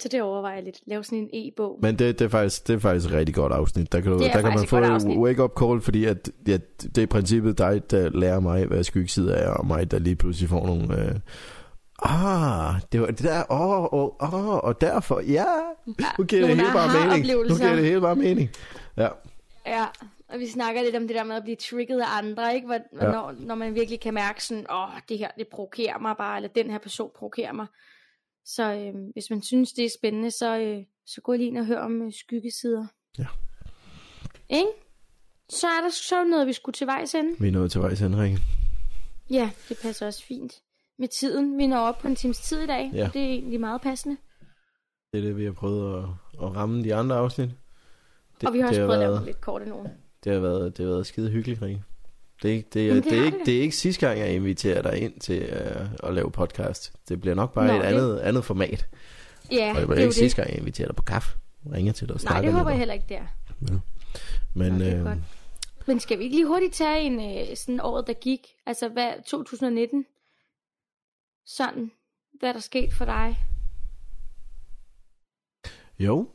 Så 0.00 0.08
det 0.08 0.22
overvejer 0.22 0.54
jeg 0.54 0.64
lidt. 0.64 0.80
Lave 0.86 1.04
sådan 1.04 1.18
en 1.18 1.28
e-bog. 1.32 1.78
Men 1.82 1.98
det, 1.98 2.18
det, 2.18 2.24
er 2.24 2.28
faktisk, 2.28 2.68
det 2.68 2.74
er 2.74 2.78
faktisk 2.78 3.06
et 3.06 3.12
rigtig 3.12 3.34
godt 3.34 3.52
afsnit. 3.52 3.92
Der 3.92 4.00
kan, 4.00 4.12
du, 4.12 4.18
der 4.18 4.40
kan 4.40 4.44
man 4.44 4.66
få 4.66 4.76
en 4.76 5.18
wake-up 5.20 5.52
call, 5.60 5.80
fordi 5.80 6.04
at, 6.04 6.30
ja, 6.46 6.58
det 6.82 6.98
er 6.98 7.02
i 7.02 7.06
princippet 7.06 7.58
dig, 7.58 7.90
der 7.90 8.08
lærer 8.08 8.40
mig, 8.40 8.66
hvad 8.66 8.84
skyggeside 8.84 9.32
er, 9.32 9.50
og 9.50 9.66
mig, 9.66 9.90
der 9.90 9.98
lige 9.98 10.16
pludselig 10.16 10.48
får 10.48 10.66
nogle... 10.66 11.04
Øh, 11.04 11.14
Ah, 12.02 12.74
det 12.92 13.00
var 13.00 13.06
det 13.06 13.22
der, 13.22 13.44
åh, 13.50 13.94
oh, 13.94 14.10
oh, 14.18 14.34
oh, 14.34 14.58
og 14.64 14.80
derfor, 14.80 15.20
ja, 15.20 15.44
nu 16.18 16.24
giver 16.24 16.46
det 16.46 16.56
hele 16.56 16.68
bare 16.72 17.06
mening. 17.06 17.26
Nu 17.48 17.56
giver 17.56 17.74
det 17.74 17.84
hele 17.84 18.00
bare 18.00 18.16
mening. 18.16 18.50
Ja. 18.96 19.08
Ja, 19.66 19.84
og 20.28 20.38
vi 20.38 20.46
snakker 20.46 20.82
lidt 20.82 20.96
om 20.96 21.06
det 21.06 21.16
der 21.16 21.24
med 21.24 21.36
at 21.36 21.42
blive 21.42 21.56
trigget 21.56 22.00
af 22.00 22.18
andre, 22.18 22.54
ikke? 22.54 22.66
Hvor, 22.66 22.74
ja. 22.74 23.10
når, 23.10 23.34
når 23.38 23.54
man 23.54 23.74
virkelig 23.74 24.00
kan 24.00 24.14
mærke 24.14 24.44
sådan, 24.44 24.66
åh, 24.70 24.82
oh, 24.82 25.00
det 25.08 25.18
her, 25.18 25.28
det 25.38 25.48
provokerer 25.48 25.98
mig 25.98 26.14
bare, 26.18 26.36
eller 26.36 26.48
den 26.48 26.70
her 26.70 26.78
person 26.78 27.10
provokerer 27.18 27.52
mig. 27.52 27.66
Så 28.44 28.74
øh, 28.74 28.94
hvis 29.12 29.30
man 29.30 29.42
synes, 29.42 29.72
det 29.72 29.84
er 29.84 29.90
spændende, 29.98 30.30
så, 30.30 30.58
øh, 30.58 30.84
så 31.06 31.20
gå 31.20 31.32
lige 31.32 31.46
ind 31.46 31.58
og 31.58 31.66
hør 31.66 31.80
om 31.80 32.02
øh, 32.02 32.12
skyggesider. 32.12 32.86
Ja. 33.18 33.26
Ikke? 34.48 34.70
Så 35.48 35.66
er 35.66 35.80
der 35.82 35.90
så 35.90 36.24
noget, 36.24 36.46
vi 36.46 36.52
skulle 36.52 36.74
til 36.74 36.86
vejs 36.86 37.14
ende. 37.14 37.36
Vi 37.40 37.48
er 37.48 37.52
nået 37.52 37.70
til 37.70 37.80
vejs 37.80 38.02
ende, 38.02 38.22
Rikke. 38.22 38.38
Ja, 39.30 39.50
det 39.68 39.78
passer 39.82 40.06
også 40.06 40.24
fint 40.24 40.62
med 40.98 41.08
tiden. 41.08 41.58
Vi 41.58 41.66
når 41.66 41.78
op 41.78 41.98
på 41.98 42.08
en 42.08 42.16
times 42.16 42.38
tid 42.38 42.60
i 42.60 42.66
dag. 42.66 42.90
Ja. 42.94 43.10
Det 43.12 43.22
er 43.22 43.28
egentlig 43.28 43.60
meget 43.60 43.80
passende. 43.80 44.16
Det 45.12 45.18
er 45.18 45.22
det, 45.22 45.36
vi 45.36 45.44
har 45.44 45.52
prøvet 45.52 45.98
at, 45.98 46.04
at 46.42 46.56
ramme 46.56 46.84
de 46.84 46.94
andre 46.94 47.16
afsnit. 47.16 47.50
Det, 48.40 48.48
og 48.48 48.54
vi 48.54 48.60
har 48.60 48.68
også 48.68 48.80
prøvet 48.80 49.00
været, 49.00 49.02
at 49.02 49.10
lave 49.10 49.26
lidt 49.26 49.40
kort 49.40 49.62
endnu. 49.62 49.86
Det 50.24 50.32
har 50.32 50.40
været, 50.40 50.76
det 50.76 50.84
har 50.84 50.92
været 50.92 51.06
skide 51.06 51.30
hyggeligt, 51.30 51.62
Rikke. 51.62 51.82
Det, 52.42 52.56
er, 52.56 52.62
det, 52.62 52.74
det, 52.74 53.04
det, 53.04 53.18
er 53.18 53.24
ikke, 53.24 53.38
det. 53.38 53.46
det 53.46 53.56
er 53.56 53.62
ikke 53.62 53.76
sidste 53.76 54.06
gang, 54.06 54.18
jeg 54.18 54.34
inviterer 54.34 54.82
dig 54.82 54.98
ind 55.02 55.20
til 55.20 55.42
uh, 55.42 56.08
at 56.08 56.14
lave 56.14 56.30
podcast. 56.30 56.92
Det 57.08 57.20
bliver 57.20 57.34
nok 57.34 57.54
bare 57.54 57.66
Nå, 57.66 57.74
et 57.74 57.82
andet, 57.82 58.18
andet 58.18 58.44
format. 58.44 58.86
Ja, 59.52 59.72
og 59.74 59.80
det 59.80 59.88
bliver 59.88 60.02
ikke 60.02 60.14
sidste 60.14 60.42
gang, 60.42 60.50
jeg 60.50 60.58
inviterer 60.58 60.88
dig 60.88 60.96
på 60.96 61.02
kaffe. 61.02 61.38
Ringer 61.72 61.92
til 61.92 62.08
dig 62.08 62.14
og 62.14 62.20
Nej, 62.24 62.40
det 62.40 62.52
håber 62.52 62.70
jeg 62.70 62.78
heller 62.78 62.94
ikke 62.94 63.06
der. 63.08 63.22
Ja. 63.70 63.78
Men, 64.54 64.72
Nå, 64.72 64.84
øh, 64.84 65.16
Men 65.86 66.00
skal 66.00 66.18
vi 66.18 66.24
ikke 66.24 66.36
lige 66.36 66.46
hurtigt 66.46 66.74
tage 66.74 67.00
en 67.00 67.20
øh, 67.20 67.56
sådan 67.56 67.80
året, 67.80 68.06
der 68.06 68.12
gik? 68.12 68.46
Altså, 68.66 68.88
hvad 68.88 69.12
2019? 69.26 70.04
Sådan, 71.46 71.90
hvad 72.40 72.54
der 72.54 72.60
sket 72.60 72.92
for 72.92 73.04
dig? 73.04 73.38
Jo, 75.98 76.28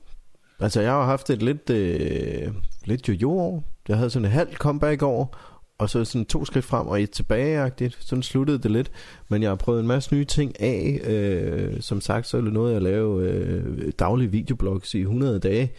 altså 0.59 0.81
jeg 0.81 0.91
har 0.91 1.05
haft 1.05 1.29
et 1.29 1.41
lidt, 1.41 1.69
øh, 1.69 2.53
lidt 2.85 3.09
jojo-år. 3.09 3.63
Jeg 3.87 3.97
havde 3.97 4.09
sådan 4.09 4.25
et 4.25 4.31
halvt 4.31 4.53
comeback-år, 4.57 5.37
og 5.77 5.89
så 5.89 6.05
sådan 6.05 6.25
to 6.25 6.45
skridt 6.45 6.65
frem 6.65 6.87
og 6.87 7.01
et 7.01 7.11
tilbage-agtigt. 7.11 7.97
Sådan 7.99 8.23
sluttede 8.23 8.57
det 8.57 8.71
lidt. 8.71 8.91
Men 9.29 9.41
jeg 9.41 9.51
har 9.51 9.55
prøvet 9.55 9.79
en 9.79 9.87
masse 9.87 10.13
nye 10.13 10.25
ting 10.25 10.61
af. 10.61 10.99
Øh, 11.03 11.81
som 11.81 12.01
sagt, 12.01 12.27
så 12.27 12.37
er 12.37 12.41
det 12.41 12.53
noget, 12.53 12.75
at 12.75 12.81
lave 12.81 13.29
øh, 13.29 13.91
daglige 13.99 14.31
videoblogs 14.31 14.93
i 14.93 14.99
100 14.99 15.39
dage. 15.39 15.71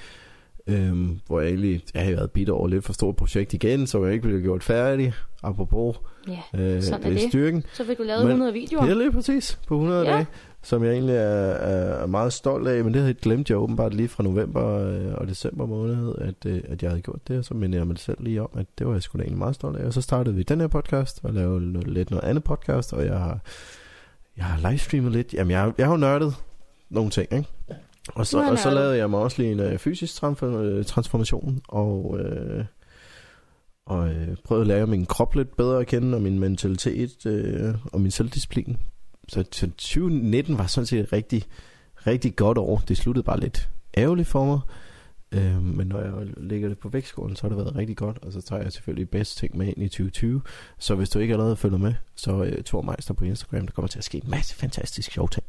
Øhm, 0.66 1.20
hvor 1.26 1.40
jeg 1.40 1.49
egentlig 1.49 1.82
jeg 1.94 2.05
har 2.05 2.11
været 2.11 2.30
bidt 2.30 2.49
over 2.49 2.68
lidt 2.68 2.84
for 2.84 2.92
stort 2.92 3.16
projekt 3.16 3.55
igen, 3.55 3.86
så 3.86 4.05
jeg 4.05 4.12
ikke 4.12 4.28
blev 4.28 4.42
gjort 4.42 4.62
færdig, 4.62 5.12
apropos 5.42 5.97
ja, 6.28 6.38
øh, 6.61 6.82
sådan 6.82 7.07
er 7.07 7.11
det. 7.11 7.28
styrken. 7.28 7.64
Så 7.72 7.84
fik 7.84 7.99
du 7.99 8.03
lavet 8.03 8.22
men, 8.22 8.30
100 8.30 8.53
videoer. 8.53 8.86
Ja, 8.86 8.94
lige 8.94 9.12
præcis, 9.12 9.59
på 9.66 9.74
100 9.74 10.07
ja. 10.07 10.12
dage, 10.12 10.26
som 10.67 10.85
jeg 10.85 10.93
egentlig 10.93 11.14
er, 11.14 11.21
er 11.23 12.07
meget 12.07 12.33
stolt 12.33 12.69
af, 12.69 12.85
men 12.85 12.95
det 12.95 13.03
havde 13.03 13.14
jeg 13.14 13.17
glemt 13.17 13.51
jeg 13.51 13.59
åbenbart 13.59 13.95
lige 13.95 14.09
fra 14.09 14.23
november 14.23 14.89
øh, 14.89 15.14
og 15.14 15.29
december 15.29 15.67
måned, 15.67 16.14
at, 16.19 16.47
øh, 16.47 16.62
at 16.69 16.83
jeg 16.83 16.91
havde 16.91 17.03
gjort 17.03 17.29
det, 17.29 17.39
og 17.39 17.45
så 17.45 17.55
minder 17.55 17.79
jeg 17.79 17.87
mig 17.87 17.99
selv 17.99 18.19
lige 18.21 18.43
om, 18.43 18.49
at 18.55 18.67
det 18.79 18.87
var 18.87 18.93
jeg 18.93 19.03
sgu 19.03 19.19
da 19.19 19.23
egentlig 19.23 19.39
meget 19.39 19.55
stolt 19.55 19.77
af, 19.77 19.87
og 19.87 19.93
så 19.93 20.01
startede 20.01 20.37
vi 20.37 20.43
den 20.43 20.61
her 20.61 20.69
podcast, 20.69 21.21
og 21.23 21.33
lavede 21.33 21.73
noget, 21.73 21.89
lidt 21.89 22.11
noget 22.11 22.25
andet 22.25 22.45
podcast, 22.45 22.93
og 22.93 23.05
jeg 23.05 23.19
har, 23.19 23.39
jeg 24.37 24.45
har 24.45 24.71
livestreamet 24.71 25.12
lidt, 25.12 25.35
jamen 25.35 25.51
jeg, 25.51 25.73
jeg 25.79 25.87
har 25.87 25.93
jo 25.93 25.99
nørdet 25.99 26.35
nogle 26.91 27.11
ting, 27.11 27.33
ikke? 27.33 27.49
Og 28.14 28.27
så, 28.27 28.51
og 28.51 28.59
så 28.59 28.71
lavede 28.71 28.97
jeg 28.97 29.11
mig 29.11 29.21
også 29.21 29.43
lige 29.43 29.53
en 29.53 29.61
uh, 29.61 29.79
fysisk 29.79 30.23
øh, 30.43 30.85
transformation, 30.85 31.61
og, 31.69 32.11
uh, 32.11 32.64
og 33.87 33.99
uh, 33.99 34.37
prøvede 34.45 34.62
at 34.62 34.67
lære 34.67 34.87
min 34.87 35.07
krop 35.07 35.35
lidt 35.35 35.57
bedre 35.57 35.81
at 35.81 35.87
kende, 35.87 36.17
og 36.17 36.23
min 36.23 36.39
mentalitet 36.39 37.27
uh, 37.27 37.93
og 37.93 38.01
min 38.01 38.11
selvdisciplin. 38.11 38.77
Så, 39.29 39.45
så 39.53 39.66
2019 39.66 40.59
var 40.59 40.66
sådan 40.66 40.87
set 40.87 41.01
et 41.01 41.12
rigtig, 41.12 41.45
rigtig 42.07 42.37
godt 42.37 42.59
år. 42.59 42.83
Det 42.89 42.97
sluttede 42.97 43.24
bare 43.24 43.41
lidt 43.41 43.68
ærgerligt 43.97 44.29
for 44.29 44.45
mig. 44.45 44.61
Øh, 45.33 45.62
men 45.62 45.87
når 45.87 46.01
jeg 46.01 46.12
lægger 46.37 46.68
det 46.68 46.79
på 46.79 46.89
vægtskålen, 46.89 47.37
så 47.37 47.43
har 47.43 47.49
det 47.49 47.59
været 47.59 47.77
rigtig 47.77 47.97
godt. 47.97 48.18
Og 48.22 48.33
så 48.33 48.41
tager 48.41 48.62
jeg 48.62 48.72
selvfølgelig 48.72 49.11
bedst 49.11 49.39
ting 49.39 49.57
med 49.57 49.66
ind 49.66 49.83
i 49.83 49.89
2020. 49.89 50.43
Så 50.79 50.95
hvis 50.95 51.11
du 51.11 51.18
ikke 51.18 51.35
allerede 51.35 51.57
følger 51.57 51.79
med, 51.79 51.95
så 52.14 52.45
øh, 52.45 52.64
Thor 52.64 52.83
Meister 52.83 53.14
på 53.14 53.24
Instagram. 53.24 53.66
Der 53.66 53.72
kommer 53.72 53.89
til 53.89 53.99
at 53.99 54.05
ske 54.05 54.18
en 54.24 54.31
masse 54.31 54.55
fantastisk 54.55 55.12
sjov 55.12 55.29
ting. 55.29 55.45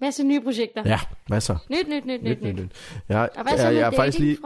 Masse 0.00 0.24
nye 0.24 0.40
projekter. 0.40 0.82
Ja, 0.86 1.00
masser. 1.30 1.56
Nyt, 1.70 1.88
nyt, 1.88 2.06
nyt, 2.06 2.22
nyt, 2.22 2.42
nyt. 2.42 2.54
nyt. 2.54 2.70
Jeg, 3.08 3.28
og 3.36 3.42
hvad 3.42 3.58
så 3.58 3.66
jeg, 3.66 3.74
jeg 3.74 3.86
er 3.86 3.90
faktisk 3.90 4.18
lige, 4.18 4.38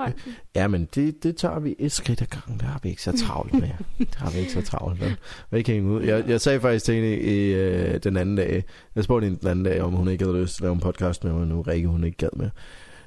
Ja, 0.54 0.68
men 0.68 0.88
det, 0.94 1.22
det 1.22 1.36
tager 1.36 1.58
vi 1.58 1.74
et 1.78 1.92
skridt 1.92 2.22
ad 2.22 2.26
gangen. 2.26 2.58
Det 2.58 2.68
har 2.68 2.80
vi 2.82 2.88
ikke 2.88 3.02
så 3.02 3.18
travlt 3.26 3.52
med. 3.52 3.68
det 3.98 4.14
har 4.14 4.30
vi 4.30 4.38
ikke 4.38 4.52
så 4.52 4.62
travlt 4.62 5.00
med. 5.00 5.10
Vi 5.50 5.64
hænge 5.66 5.90
ud. 5.90 6.02
Jeg, 6.02 6.24
jeg 6.28 6.40
sagde 6.40 6.60
faktisk 6.60 6.84
til 6.84 6.94
hende 6.94 7.20
i, 7.20 7.54
uh, 7.54 7.96
den 7.96 8.16
anden 8.16 8.36
dag, 8.36 8.64
jeg 8.94 9.04
spurgte 9.04 9.24
hende 9.24 9.40
den 9.40 9.48
anden 9.48 9.64
dag, 9.64 9.82
om 9.82 9.92
hun 9.92 10.08
ikke 10.08 10.24
havde 10.24 10.40
lyst 10.40 10.54
til 10.54 10.62
at 10.62 10.64
lave 10.64 10.74
en 10.74 10.80
podcast 10.80 11.24
med 11.24 11.32
mig 11.32 11.46
nu. 11.46 11.62
Rikke, 11.62 11.88
hun 11.88 12.04
ikke 12.04 12.16
gad 12.16 12.36
med. 12.36 12.50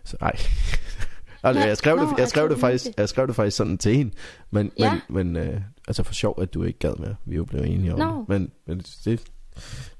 Så 0.03 0.17
ej. 0.21 0.31
altså, 1.43 1.67
jeg 1.67 1.77
skrev, 1.77 1.99
det, 1.99 2.07
jeg, 2.17 2.27
skrev 2.27 2.49
det 2.49 2.59
faktisk, 2.59 2.85
jeg 2.97 3.09
skrev 3.09 3.27
det 3.27 3.35
faktisk 3.35 3.57
sådan 3.57 3.77
til 3.77 3.95
hende. 3.95 4.11
Men, 4.51 4.71
ja. 4.79 4.99
men, 5.09 5.33
men 5.33 5.49
uh, 5.49 5.61
altså 5.87 6.03
for 6.03 6.13
sjov, 6.13 6.41
at 6.41 6.53
du 6.53 6.63
ikke 6.63 6.79
gad 6.79 6.93
med. 6.99 7.15
Vi 7.25 7.35
er 7.35 7.37
jo 7.37 7.45
blevet 7.45 7.67
enige 7.67 7.93
om 7.93 7.99
no. 7.99 8.19
det. 8.19 8.29
Men, 8.29 8.51
men 8.67 8.77
det, 9.05 9.21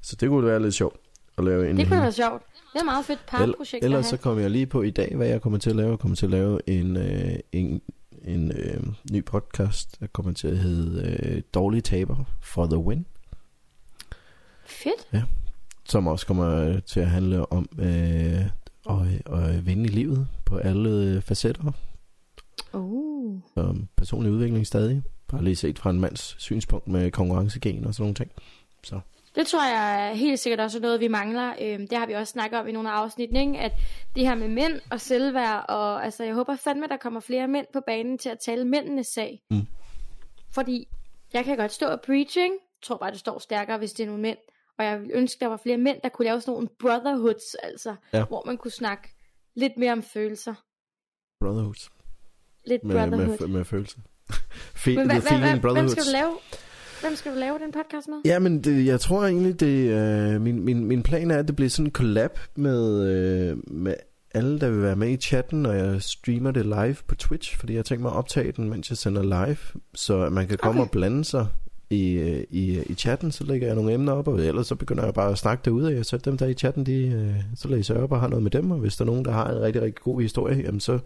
så 0.02 0.16
det 0.20 0.28
kunne 0.28 0.46
være 0.46 0.62
lidt 0.62 0.74
sjovt 0.74 0.96
at 1.38 1.44
lave 1.44 1.70
en... 1.70 1.76
Det 1.76 1.88
kunne 1.88 2.00
være 2.00 2.12
sjovt. 2.12 2.42
Det 2.72 2.80
er 2.80 2.84
meget 2.84 3.04
fedt 3.04 3.26
parprojekt 3.26 3.84
Ellers 3.84 4.06
så 4.06 4.16
kommer 4.16 4.40
jeg 4.40 4.50
lige 4.50 4.66
på 4.66 4.82
i 4.82 4.90
dag, 4.90 5.16
hvad 5.16 5.26
jeg 5.26 5.42
kommer 5.42 5.58
til 5.58 5.70
at 5.70 5.76
lave. 5.76 5.90
Jeg 5.90 5.98
kommer 5.98 6.16
til 6.16 6.26
at 6.26 6.30
lave 6.30 6.68
en, 6.68 6.96
øh, 6.96 7.38
en, 7.52 7.80
en 8.24 8.52
øh, 8.52 8.82
ny 9.12 9.24
podcast, 9.24 10.00
der 10.00 10.06
kommer 10.06 10.32
til 10.32 10.48
at 10.48 10.58
hedde 10.58 11.18
øh, 11.22 11.42
Dårlige 11.54 11.80
Taber 11.80 12.24
for 12.40 12.66
the 12.66 12.78
Win. 12.78 13.06
Fedt. 14.64 15.08
Ja. 15.12 15.22
Som 15.84 16.06
også 16.06 16.26
kommer 16.26 16.80
til 16.80 17.00
at 17.00 17.08
handle 17.08 17.52
om 17.52 17.68
øh, 17.78 18.40
at, 18.90 19.32
at 19.32 19.66
vinde 19.66 19.84
i 19.84 19.88
livet 19.88 20.28
på 20.44 20.56
alle 20.56 21.22
facetter. 21.22 21.72
Uh. 22.72 23.40
Så 23.54 23.76
personlig 23.96 24.32
udvikling 24.32 24.66
stadig. 24.66 25.02
Bare 25.28 25.44
lige 25.44 25.56
set 25.56 25.78
fra 25.78 25.90
en 25.90 26.00
mands 26.00 26.34
synspunkt 26.38 26.88
med 26.88 27.10
konkurrencegen 27.10 27.84
og 27.84 27.94
sådan 27.94 28.02
nogle 28.02 28.14
ting. 28.14 28.30
Så. 28.84 29.00
Det 29.34 29.46
tror 29.46 29.64
jeg 29.68 30.12
helt 30.16 30.38
sikkert 30.40 30.60
også 30.60 30.78
er 30.78 30.82
noget, 30.82 31.00
vi 31.00 31.08
mangler. 31.08 31.54
Øhm, 31.60 31.88
det 31.88 31.98
har 31.98 32.06
vi 32.06 32.12
også 32.12 32.30
snakket 32.30 32.58
om 32.60 32.68
i 32.68 32.72
nogle 32.72 32.90
af 32.90 32.94
afsnittene, 32.94 33.40
ikke? 33.40 33.58
at 33.58 33.72
det 34.14 34.26
her 34.26 34.34
med 34.34 34.48
mænd 34.48 34.80
og 34.90 35.00
selvværd, 35.00 35.64
og 35.68 36.04
altså, 36.04 36.24
jeg 36.24 36.34
håber 36.34 36.56
fandme, 36.56 36.84
at 36.84 36.90
der 36.90 36.96
kommer 36.96 37.20
flere 37.20 37.48
mænd 37.48 37.66
på 37.72 37.80
banen 37.86 38.18
til 38.18 38.28
at 38.28 38.38
tale 38.38 38.64
mændenes 38.64 39.06
sag. 39.06 39.42
Mm. 39.50 39.66
Fordi 40.50 40.88
jeg 41.32 41.44
kan 41.44 41.56
godt 41.56 41.72
stå 41.72 41.86
og 41.86 42.00
preaching, 42.00 42.52
jeg 42.52 42.82
tror 42.82 42.96
bare, 42.96 43.10
det 43.10 43.18
står 43.18 43.38
stærkere, 43.38 43.78
hvis 43.78 43.92
det 43.92 44.02
er 44.02 44.06
nogle 44.06 44.22
mænd. 44.22 44.38
Og 44.78 44.84
jeg 44.84 45.00
ville 45.00 45.14
ønske, 45.14 45.40
der 45.40 45.46
var 45.46 45.56
flere 45.56 45.76
mænd, 45.78 46.00
der 46.02 46.08
kunne 46.08 46.24
lave 46.26 46.40
sådan 46.40 46.52
nogle 46.52 46.68
brotherhoods, 46.80 47.54
altså, 47.54 47.94
Ja. 48.12 48.24
hvor 48.24 48.42
man 48.46 48.56
kunne 48.56 48.70
snakke 48.70 49.08
lidt 49.56 49.72
mere 49.76 49.92
om 49.92 50.02
følelser. 50.02 50.54
Brotherhood. 51.40 51.88
Lidt 52.66 52.84
Med, 52.84 52.96
brotherhood. 52.96 53.38
med, 53.38 53.48
med 53.48 53.64
følelser. 53.64 53.98
Fe- 54.30 54.94
Men 54.94 55.06
hvad, 55.06 55.20
hvad, 55.20 55.38
hvad, 55.38 55.60
brotherhoods. 55.60 55.92
skal 55.92 56.04
du 56.04 56.10
lave? 56.12 56.38
Hvem 57.00 57.16
skal 57.16 57.32
du 57.34 57.38
lave 57.38 57.58
den 57.58 57.72
podcast 57.72 58.08
med? 58.08 58.16
Ja, 58.24 58.38
men 58.38 58.60
det, 58.64 58.86
jeg 58.86 59.00
tror 59.00 59.24
egentlig, 59.24 59.60
det 59.60 59.90
øh, 59.90 60.40
min, 60.40 60.64
min, 60.64 60.84
min 60.84 61.02
plan 61.02 61.30
er, 61.30 61.38
at 61.38 61.48
det 61.48 61.56
bliver 61.56 61.68
sådan 61.68 61.86
en 61.86 61.92
collab 61.92 62.38
med, 62.56 63.06
øh, 63.08 63.56
med 63.70 63.94
alle, 64.34 64.60
der 64.60 64.70
vil 64.70 64.82
være 64.82 64.96
med 64.96 65.08
i 65.08 65.16
chatten, 65.16 65.62
når 65.62 65.72
jeg 65.72 66.02
streamer 66.02 66.50
det 66.50 66.64
live 66.66 66.96
på 67.06 67.14
Twitch, 67.14 67.58
fordi 67.58 67.74
jeg 67.74 67.84
tænkt 67.84 68.02
mig 68.02 68.10
at 68.10 68.16
optage 68.16 68.52
den, 68.52 68.70
mens 68.70 68.90
jeg 68.90 68.96
sender 68.96 69.22
live, 69.22 69.56
så 69.94 70.28
man 70.28 70.46
kan 70.48 70.58
komme 70.58 70.80
Okay. 70.80 70.86
og 70.88 70.90
blande 70.90 71.24
sig 71.24 71.46
i, 71.90 72.12
øh, 72.12 72.44
i, 72.50 72.78
i 72.86 72.94
chatten, 72.94 73.32
så 73.32 73.44
lægger 73.44 73.66
jeg 73.66 73.76
nogle 73.76 73.92
emner 73.92 74.12
op, 74.12 74.28
og 74.28 74.40
ellers 74.40 74.66
så 74.66 74.74
begynder 74.74 75.04
jeg 75.04 75.14
bare 75.14 75.30
at 75.30 75.38
snakke 75.38 75.62
derude, 75.64 75.98
og 75.98 76.04
så 76.04 76.16
dem 76.16 76.38
der 76.38 76.46
i 76.46 76.54
chatten, 76.54 76.86
de, 76.86 76.92
øh, 77.06 77.34
så 77.56 77.68
læser 77.68 77.94
jeg 77.94 78.02
op 78.02 78.12
og 78.12 78.20
har 78.20 78.28
noget 78.28 78.42
med 78.42 78.50
dem, 78.50 78.70
og 78.70 78.78
hvis 78.78 78.96
der 78.96 79.04
er 79.04 79.06
nogen, 79.06 79.24
der 79.24 79.30
har 79.32 79.50
en 79.50 79.60
rigtig, 79.60 79.82
rigtig 79.82 80.02
god 80.02 80.20
historie, 80.20 80.62
jamen 80.62 80.80
så 80.80 80.98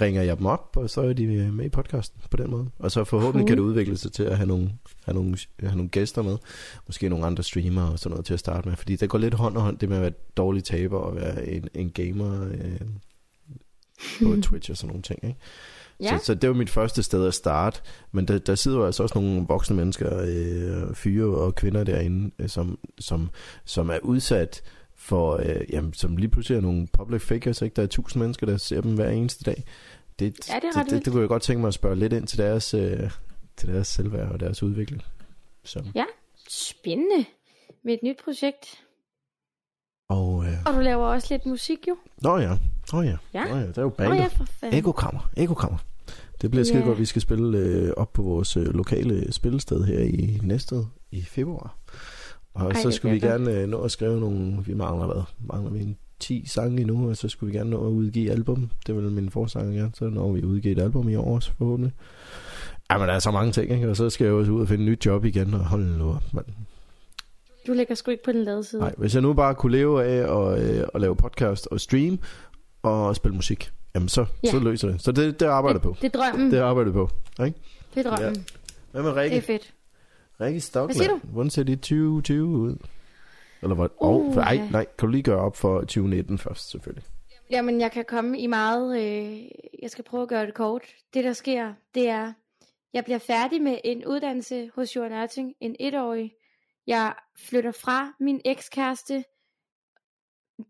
ringer 0.00 0.22
jeg 0.22 0.38
dem 0.38 0.46
op, 0.46 0.76
og 0.76 0.90
så 0.90 1.00
er 1.00 1.12
de 1.12 1.24
øh, 1.24 1.54
med 1.54 1.64
i 1.64 1.68
podcasten 1.68 2.20
på 2.30 2.36
den 2.36 2.50
måde. 2.50 2.70
Og 2.78 2.90
så 2.90 3.04
forhåbentlig 3.04 3.42
Cool. 3.42 3.48
kan 3.48 3.56
det 3.56 3.62
udvikle 3.62 3.96
sig 3.96 4.12
til 4.12 4.22
at 4.22 4.36
have 4.36 4.46
nogle, 4.46 4.72
have 5.04 5.14
nogle, 5.14 5.36
have 5.60 5.76
nogle 5.76 5.88
gæster 5.88 6.22
med. 6.22 6.36
Måske 6.86 7.08
nogle 7.08 7.26
andre 7.26 7.42
streamere 7.42 7.92
og 7.92 7.98
sådan 7.98 8.10
noget 8.10 8.26
til 8.26 8.34
at 8.34 8.40
starte 8.40 8.68
med. 8.68 8.76
Fordi 8.76 8.96
det 8.96 9.08
går 9.08 9.18
lidt 9.18 9.34
hånd 9.34 9.56
og 9.56 9.62
hånd, 9.62 9.78
det 9.78 9.88
med 9.88 9.96
at 9.96 10.02
være 10.02 10.12
dårlig 10.36 10.64
taber 10.64 10.98
og 10.98 11.16
være 11.16 11.46
en, 11.46 11.68
en 11.74 11.90
gamer 11.90 12.48
øh, 12.50 12.80
på 14.22 14.36
Twitch 14.42 14.70
og 14.70 14.76
sådan 14.76 14.88
nogle 14.88 15.02
ting. 15.02 15.24
Ikke? 15.24 15.38
Ja, 16.00 16.18
Så, 16.18 16.24
så 16.24 16.34
det 16.34 16.48
var 16.48 16.56
mit 16.56 16.70
første 16.70 17.02
sted 17.02 17.26
at 17.26 17.34
starte. 17.34 17.80
Men 18.12 18.28
der, 18.28 18.38
der 18.38 18.54
sidder 18.54 18.78
jo 18.78 18.86
altså 18.86 19.02
også 19.02 19.18
nogle 19.18 19.46
voksne 19.48 19.76
mennesker, 19.76 20.20
øh, 20.26 20.94
fyre 20.94 21.36
og 21.36 21.54
kvinder 21.54 21.84
derinde, 21.84 22.30
øh, 22.38 22.48
som, 22.48 22.78
som, 22.98 23.30
som 23.64 23.90
er 23.90 23.98
udsat 24.02 24.62
for, 25.06 25.36
øh, 25.36 25.60
jamen, 25.72 25.92
som 25.94 26.16
lige 26.16 26.28
pludselig 26.28 26.56
er 26.56 26.60
nogle 26.60 26.86
public 26.92 27.22
figures, 27.22 27.62
ikke? 27.62 27.74
Der 27.76 27.82
er 27.82 27.86
tusind 27.86 28.22
mennesker, 28.22 28.46
der 28.46 28.56
ser 28.56 28.80
dem 28.80 28.94
hver 28.94 29.08
eneste 29.10 29.44
dag. 29.44 29.64
Det, 30.18 30.48
Ja, 30.48 30.54
det 30.54 30.64
er 30.76 30.82
det, 30.82 30.90
det, 30.90 31.04
det, 31.04 31.12
kunne 31.12 31.20
jeg 31.20 31.28
godt 31.28 31.42
tænke 31.42 31.60
mig 31.60 31.68
at 31.68 31.74
spørge 31.74 31.96
lidt 31.96 32.12
ind 32.12 32.26
til 32.26 32.38
deres, 32.38 32.74
øh, 32.74 33.10
til 33.56 33.68
deres 33.68 33.88
selvværd 33.88 34.28
og 34.32 34.40
deres 34.40 34.62
udvikling. 34.62 35.02
Så. 35.64 35.84
spændende 36.48 37.24
med 37.84 37.94
et 37.94 38.00
nyt 38.02 38.16
projekt. 38.24 38.82
Og, 40.08 40.44
øh, 40.44 40.52
Og 40.66 40.74
du 40.74 40.80
laver 40.80 41.06
også 41.06 41.26
lidt 41.34 41.46
musik 41.46 41.78
jo. 41.88 41.96
nå 42.22 42.38
ja, 42.38 42.58
nå 42.92 43.02
ja, 43.02 43.16
Ja. 43.34 43.44
nå 43.48 43.56
ja, 43.56 43.62
der 43.66 43.78
er 43.78 43.82
jo 43.82 43.86
Åh 43.86 43.92
bander. 43.92 44.12
oh, 44.12 44.18
ja, 44.18 44.26
for 44.26 44.44
fanden. 44.44 44.78
Ekokammer, 44.78 45.30
ekokammer. 45.36 45.78
Det 46.42 46.50
bliver 46.50 46.64
skide 46.64 46.78
Ja. 46.78 46.84
godt. 46.86 46.98
Vi 46.98 47.04
skal 47.04 47.22
spille 47.22 47.58
øh, 47.58 47.92
op 47.96 48.12
på 48.12 48.22
vores 48.22 48.56
øh, 48.56 48.66
lokale 48.66 49.32
spillested 49.32 49.84
her 49.84 50.00
i 50.00 50.40
Næstved 50.42 50.84
i 51.10 51.22
februar. 51.22 51.76
Og 52.56 52.66
Ej, 52.72 52.82
så 52.82 52.88
det 52.88 52.94
skulle 52.94 53.14
vi 53.14 53.20
gerne 53.20 53.52
øh, 53.52 53.68
nå 53.68 53.80
at 53.80 53.90
skrive 53.90 54.20
nogle... 54.20 54.56
Vi 54.66 54.74
mangler 54.74 55.06
hvad? 55.06 55.22
Mangler 55.52 55.70
vi 55.70 55.80
en 55.80 55.96
10 56.20 56.46
sange 56.46 56.80
endnu, 56.80 57.08
og 57.08 57.16
så 57.16 57.28
skulle 57.28 57.52
vi 57.52 57.58
gerne 57.58 57.70
nå 57.70 57.86
at 57.86 57.90
udgive 57.90 58.30
album. 58.30 58.70
Det 58.86 58.96
vil 58.96 59.10
min 59.12 59.30
forsanger 59.30 59.72
gerne. 59.78 59.90
Så 59.94 60.04
når 60.08 60.32
vi 60.32 60.44
udgive 60.44 60.76
et 60.76 60.82
album 60.82 61.08
i 61.08 61.14
år 61.14 61.34
også, 61.34 61.50
forhåbentlig. 61.58 61.92
Ja, 62.90 62.98
men 62.98 63.08
der 63.08 63.14
er 63.14 63.18
så 63.18 63.30
mange 63.30 63.52
ting, 63.52 63.70
ikke? 63.72 63.90
Og 63.90 63.96
så 63.96 64.10
skal 64.10 64.24
jeg 64.24 64.34
også 64.34 64.52
ud 64.52 64.60
og 64.60 64.68
finde 64.68 64.84
et 64.84 64.90
nyt 64.90 65.06
job 65.06 65.24
igen, 65.24 65.54
og 65.54 65.60
holde 65.66 65.98
nu 65.98 66.08
op, 66.08 66.22
mand. 66.32 66.46
Du 67.66 67.72
ligger 67.72 67.94
sgu 67.94 68.10
ikke 68.10 68.24
på 68.24 68.32
den 68.32 68.44
lade 68.44 68.64
side. 68.64 68.80
Nej, 68.80 68.94
hvis 68.96 69.14
jeg 69.14 69.22
nu 69.22 69.32
bare 69.32 69.54
kunne 69.54 69.72
leve 69.72 70.04
af 70.04 70.36
at, 70.52 70.70
øh, 70.80 70.86
at 70.94 71.00
lave 71.00 71.16
podcast 71.16 71.68
og 71.70 71.80
stream 71.80 72.18
og 72.82 73.16
spille 73.16 73.34
musik, 73.36 73.70
jamen 73.94 74.08
så, 74.08 74.24
Ja. 74.44 74.50
så 74.50 74.58
løser 74.58 74.88
det. 74.88 75.02
Så 75.02 75.12
det, 75.12 75.40
det 75.40 75.46
arbejder 75.46 75.74
jeg 75.78 75.82
på. 75.82 75.96
det, 76.02 76.02
det 76.12 76.14
er 76.20 76.30
drømmen. 76.30 76.50
Det 76.50 76.58
arbejder 76.58 76.92
på. 76.92 77.10
Ikke? 77.44 77.58
Det 77.94 78.06
er 78.06 78.10
drømmen. 78.10 78.44
Hvad 78.92 79.02
med 79.02 79.10
Det 79.10 79.18
er 79.18 79.22
Rikke? 79.22 79.40
fedt. 79.40 79.72
Rikke 80.40 80.60
Stockland. 80.60 80.98
Hvad 80.98 81.04
siger 81.04 81.18
du? 81.18 81.26
Hvordan 81.26 81.50
ser 81.50 81.62
det 81.62 81.80
2020 81.80 82.46
ud? 82.46 82.76
Eller 83.62 83.74
hvad? 83.74 83.88
Uh, 84.00 84.08
oh, 84.08 84.34
nej, 84.34 84.54
ja. 84.54 84.70
nej, 84.70 84.84
kan 84.84 85.06
du 85.06 85.12
lige 85.12 85.22
gøre 85.22 85.40
op 85.40 85.56
for 85.56 85.80
2019 85.80 86.38
først, 86.38 86.70
selvfølgelig. 86.70 87.04
Jamen, 87.50 87.80
jeg 87.80 87.92
kan 87.92 88.04
komme 88.04 88.38
i 88.38 88.46
meget... 88.46 89.00
Øh, 89.00 89.48
jeg 89.82 89.90
skal 89.90 90.04
prøve 90.04 90.22
at 90.22 90.28
gøre 90.28 90.46
det 90.46 90.54
kort. 90.54 90.82
Det, 91.14 91.24
der 91.24 91.32
sker, 91.32 91.74
det 91.94 92.08
er... 92.08 92.32
Jeg 92.92 93.04
bliver 93.04 93.18
færdig 93.18 93.62
med 93.62 93.78
en 93.84 94.06
uddannelse 94.06 94.70
hos 94.74 94.96
Johan 94.96 95.12
Ørting, 95.12 95.54
en 95.60 95.76
etårig. 95.80 96.32
Jeg 96.86 97.14
flytter 97.36 97.72
fra 97.72 98.12
min 98.20 98.40
ekskæreste, 98.44 99.24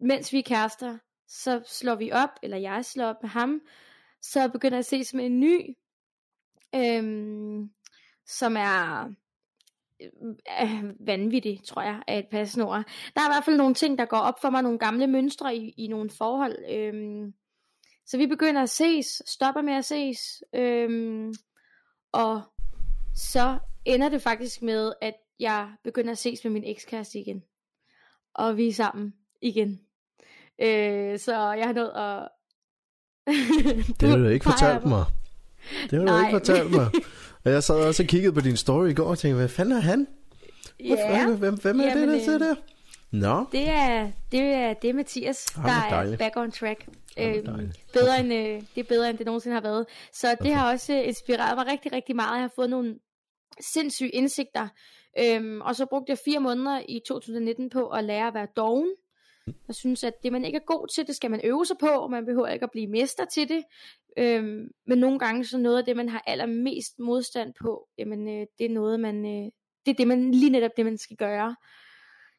mens 0.01 0.33
vi 0.33 0.39
er 0.39 0.43
kærester. 0.43 0.99
Så 1.29 1.63
slår 1.67 1.95
vi 1.95 2.13
op, 2.13 2.31
eller 2.43 2.57
jeg 2.57 2.85
slår 2.85 3.07
op 3.07 3.23
med 3.23 3.31
ham. 3.31 3.61
Så 4.23 4.49
begynder 4.49 4.77
jeg 4.77 4.79
at 4.79 4.87
se 4.87 5.05
som 5.05 5.21
en 5.21 5.41
ny, 5.41 5.77
øhm, 6.75 7.71
som 8.27 8.57
er 8.57 9.13
øh, 10.63 10.85
vanvittig, 11.07 11.61
tror 11.67 11.83
jeg, 11.83 12.03
er 12.07 12.19
et 12.19 12.27
passende 12.31 12.67
ord. 12.67 12.85
Der 13.15 13.21
er 13.21 13.29
i 13.29 13.33
hvert 13.33 13.45
fald 13.45 13.57
nogle 13.57 13.75
ting, 13.75 13.99
der 13.99 14.05
går 14.05 14.17
op 14.17 14.41
for 14.41 14.51
mig, 14.51 14.63
nogle 14.63 14.79
gamle 14.79 15.07
mønstre 15.07 15.57
i, 15.57 15.75
i 15.77 15.87
nogle 15.87 16.11
forhold. 16.11 16.57
Øhm, 16.71 17.35
så 18.07 18.19
vi 18.19 18.27
begynder 18.27 18.63
at 18.63 18.71
ses, 18.71 19.23
stopper 19.27 19.63
med 19.63 19.73
at 19.73 19.85
ses, 19.85 20.43
øhm, 20.55 21.35
og 22.13 22.43
så 23.15 23.59
ender 23.85 24.09
det 24.09 24.23
faktisk 24.23 24.63
med, 24.63 24.93
at 25.01 25.15
jeg 25.41 25.71
begynder 25.85 26.13
at 26.13 26.19
ses 26.19 26.45
med 26.45 26.53
min 26.53 26.65
ekskæreste 26.65 27.19
igen. 27.19 27.43
Og 28.35 28.57
vi 28.57 28.69
er 28.69 28.73
sammen 28.73 29.15
igen. 29.43 29.81
Øh, 30.59 31.19
så 31.19 31.53
jeg 31.53 31.67
har 31.67 31.73
nået 31.73 31.91
at... 31.91 32.29
Det 34.01 34.09
har 34.09 34.17
du 34.17 34.27
ikke 34.27 34.45
fortalt 34.45 34.85
mig. 34.85 35.05
Det 35.91 35.93
har 35.93 35.99
du 35.99 36.05
Nej. 36.05 36.21
ikke 36.21 36.39
fortalt 36.39 36.71
mig. 36.71 36.91
Og 37.47 37.53
jeg 37.53 37.63
sad 37.63 37.75
også 37.87 38.03
og 38.03 38.07
kiggede 38.07 38.33
på 38.33 38.41
din 38.41 38.57
story 38.57 38.89
i 38.89 38.95
går 38.95 39.05
og 39.05 39.19
tænkte, 39.19 39.37
hvad 39.37 39.49
fanden 39.49 39.77
er 39.77 39.81
han? 39.81 40.07
Ja, 40.81 41.27
hvem, 41.35 41.55
hvem 41.61 41.81
er 41.81 41.85
det, 41.85 41.91
Jamen, 41.91 42.09
der 42.09 42.17
øh, 42.17 42.23
sidder 42.25 42.39
der? 42.39 42.55
Nå, 43.11 43.47
det 43.53 43.69
er, 43.69 44.11
det 44.33 44.41
er, 44.41 44.75
det 44.75 44.91
er 44.91 44.95
Mathias, 44.95 45.45
der 45.45 45.61
hvor 45.61 45.71
er 45.71 45.89
dejligt. 45.91 46.19
back 46.19 46.37
on 46.37 46.51
track. 46.51 46.87
Øhm, 47.19 47.45
dejligt. 47.45 47.93
bedre 47.93 48.21
end, 48.21 48.33
øh, 48.33 48.63
det 48.75 48.81
er 48.81 48.85
bedre 48.89 49.11
end 49.11 49.19
det 49.19 49.27
nogensinde 49.27 49.55
har 49.55 49.61
været. 49.61 49.87
Så 50.13 50.29
det 50.31 50.41
Okay. 50.41 50.53
har 50.53 50.73
også 50.73 50.93
øh, 50.93 51.09
inspireret 51.09 51.57
mig 51.59 51.67
rigtig, 51.67 51.93
rigtig 51.93 52.17
meget. 52.17 52.35
Jeg 52.35 52.43
har 52.43 52.53
fået 52.57 52.71
nogle 52.71 52.95
sindssyge 53.61 54.11
indsigter. 54.11 54.69
Øhm, 55.19 55.61
og 55.61 55.77
så 55.77 55.87
brugte 55.87 56.11
jeg 56.11 56.19
fire 56.25 56.41
måneder 56.41 56.81
i 56.89 57.01
2019 57.09 57.71
på 57.71 57.89
at 57.89 58.05
lære 58.05 58.27
at 58.29 58.35
være 58.35 58.47
doven. 58.57 58.89
Jeg 59.69 59.75
synes, 59.75 60.05
at 60.05 60.23
det 60.23 60.33
man 60.33 60.45
ikke 60.45 60.57
er 60.57 60.65
god 60.67 60.89
til, 60.89 61.07
det 61.07 61.17
skal 61.17 61.31
man 61.31 61.41
øve 61.45 61.67
sig 61.67 61.77
på, 61.81 61.87
og 61.87 62.11
man 62.11 62.27
behøver 62.27 62.49
ikke 62.49 62.65
at 62.65 62.71
blive 62.71 62.87
mester 62.87 63.25
til 63.25 63.49
det. 63.49 63.65
Øhm, 64.19 64.69
men 64.87 64.99
nogle 64.99 65.19
gange 65.19 65.45
så 65.45 65.59
noget 65.59 65.79
af 65.79 65.85
det, 65.85 65.97
man 65.97 66.09
har 66.09 66.23
allermest 66.27 66.99
modstand 66.99 67.55
på, 67.61 67.89
jamen 67.99 68.29
øh, 68.29 68.47
det 68.59 68.67
er 68.67 68.71
noget, 68.71 69.01
man, 69.01 69.27
øh, 69.27 69.51
det 69.87 69.93
er 69.93 69.95
det, 69.95 70.09
man, 70.09 70.31
lige 70.31 70.51
netop 70.51 70.71
det, 70.77 70.85
man 70.85 70.99
skal 70.99 71.17
gøre. 71.17 71.57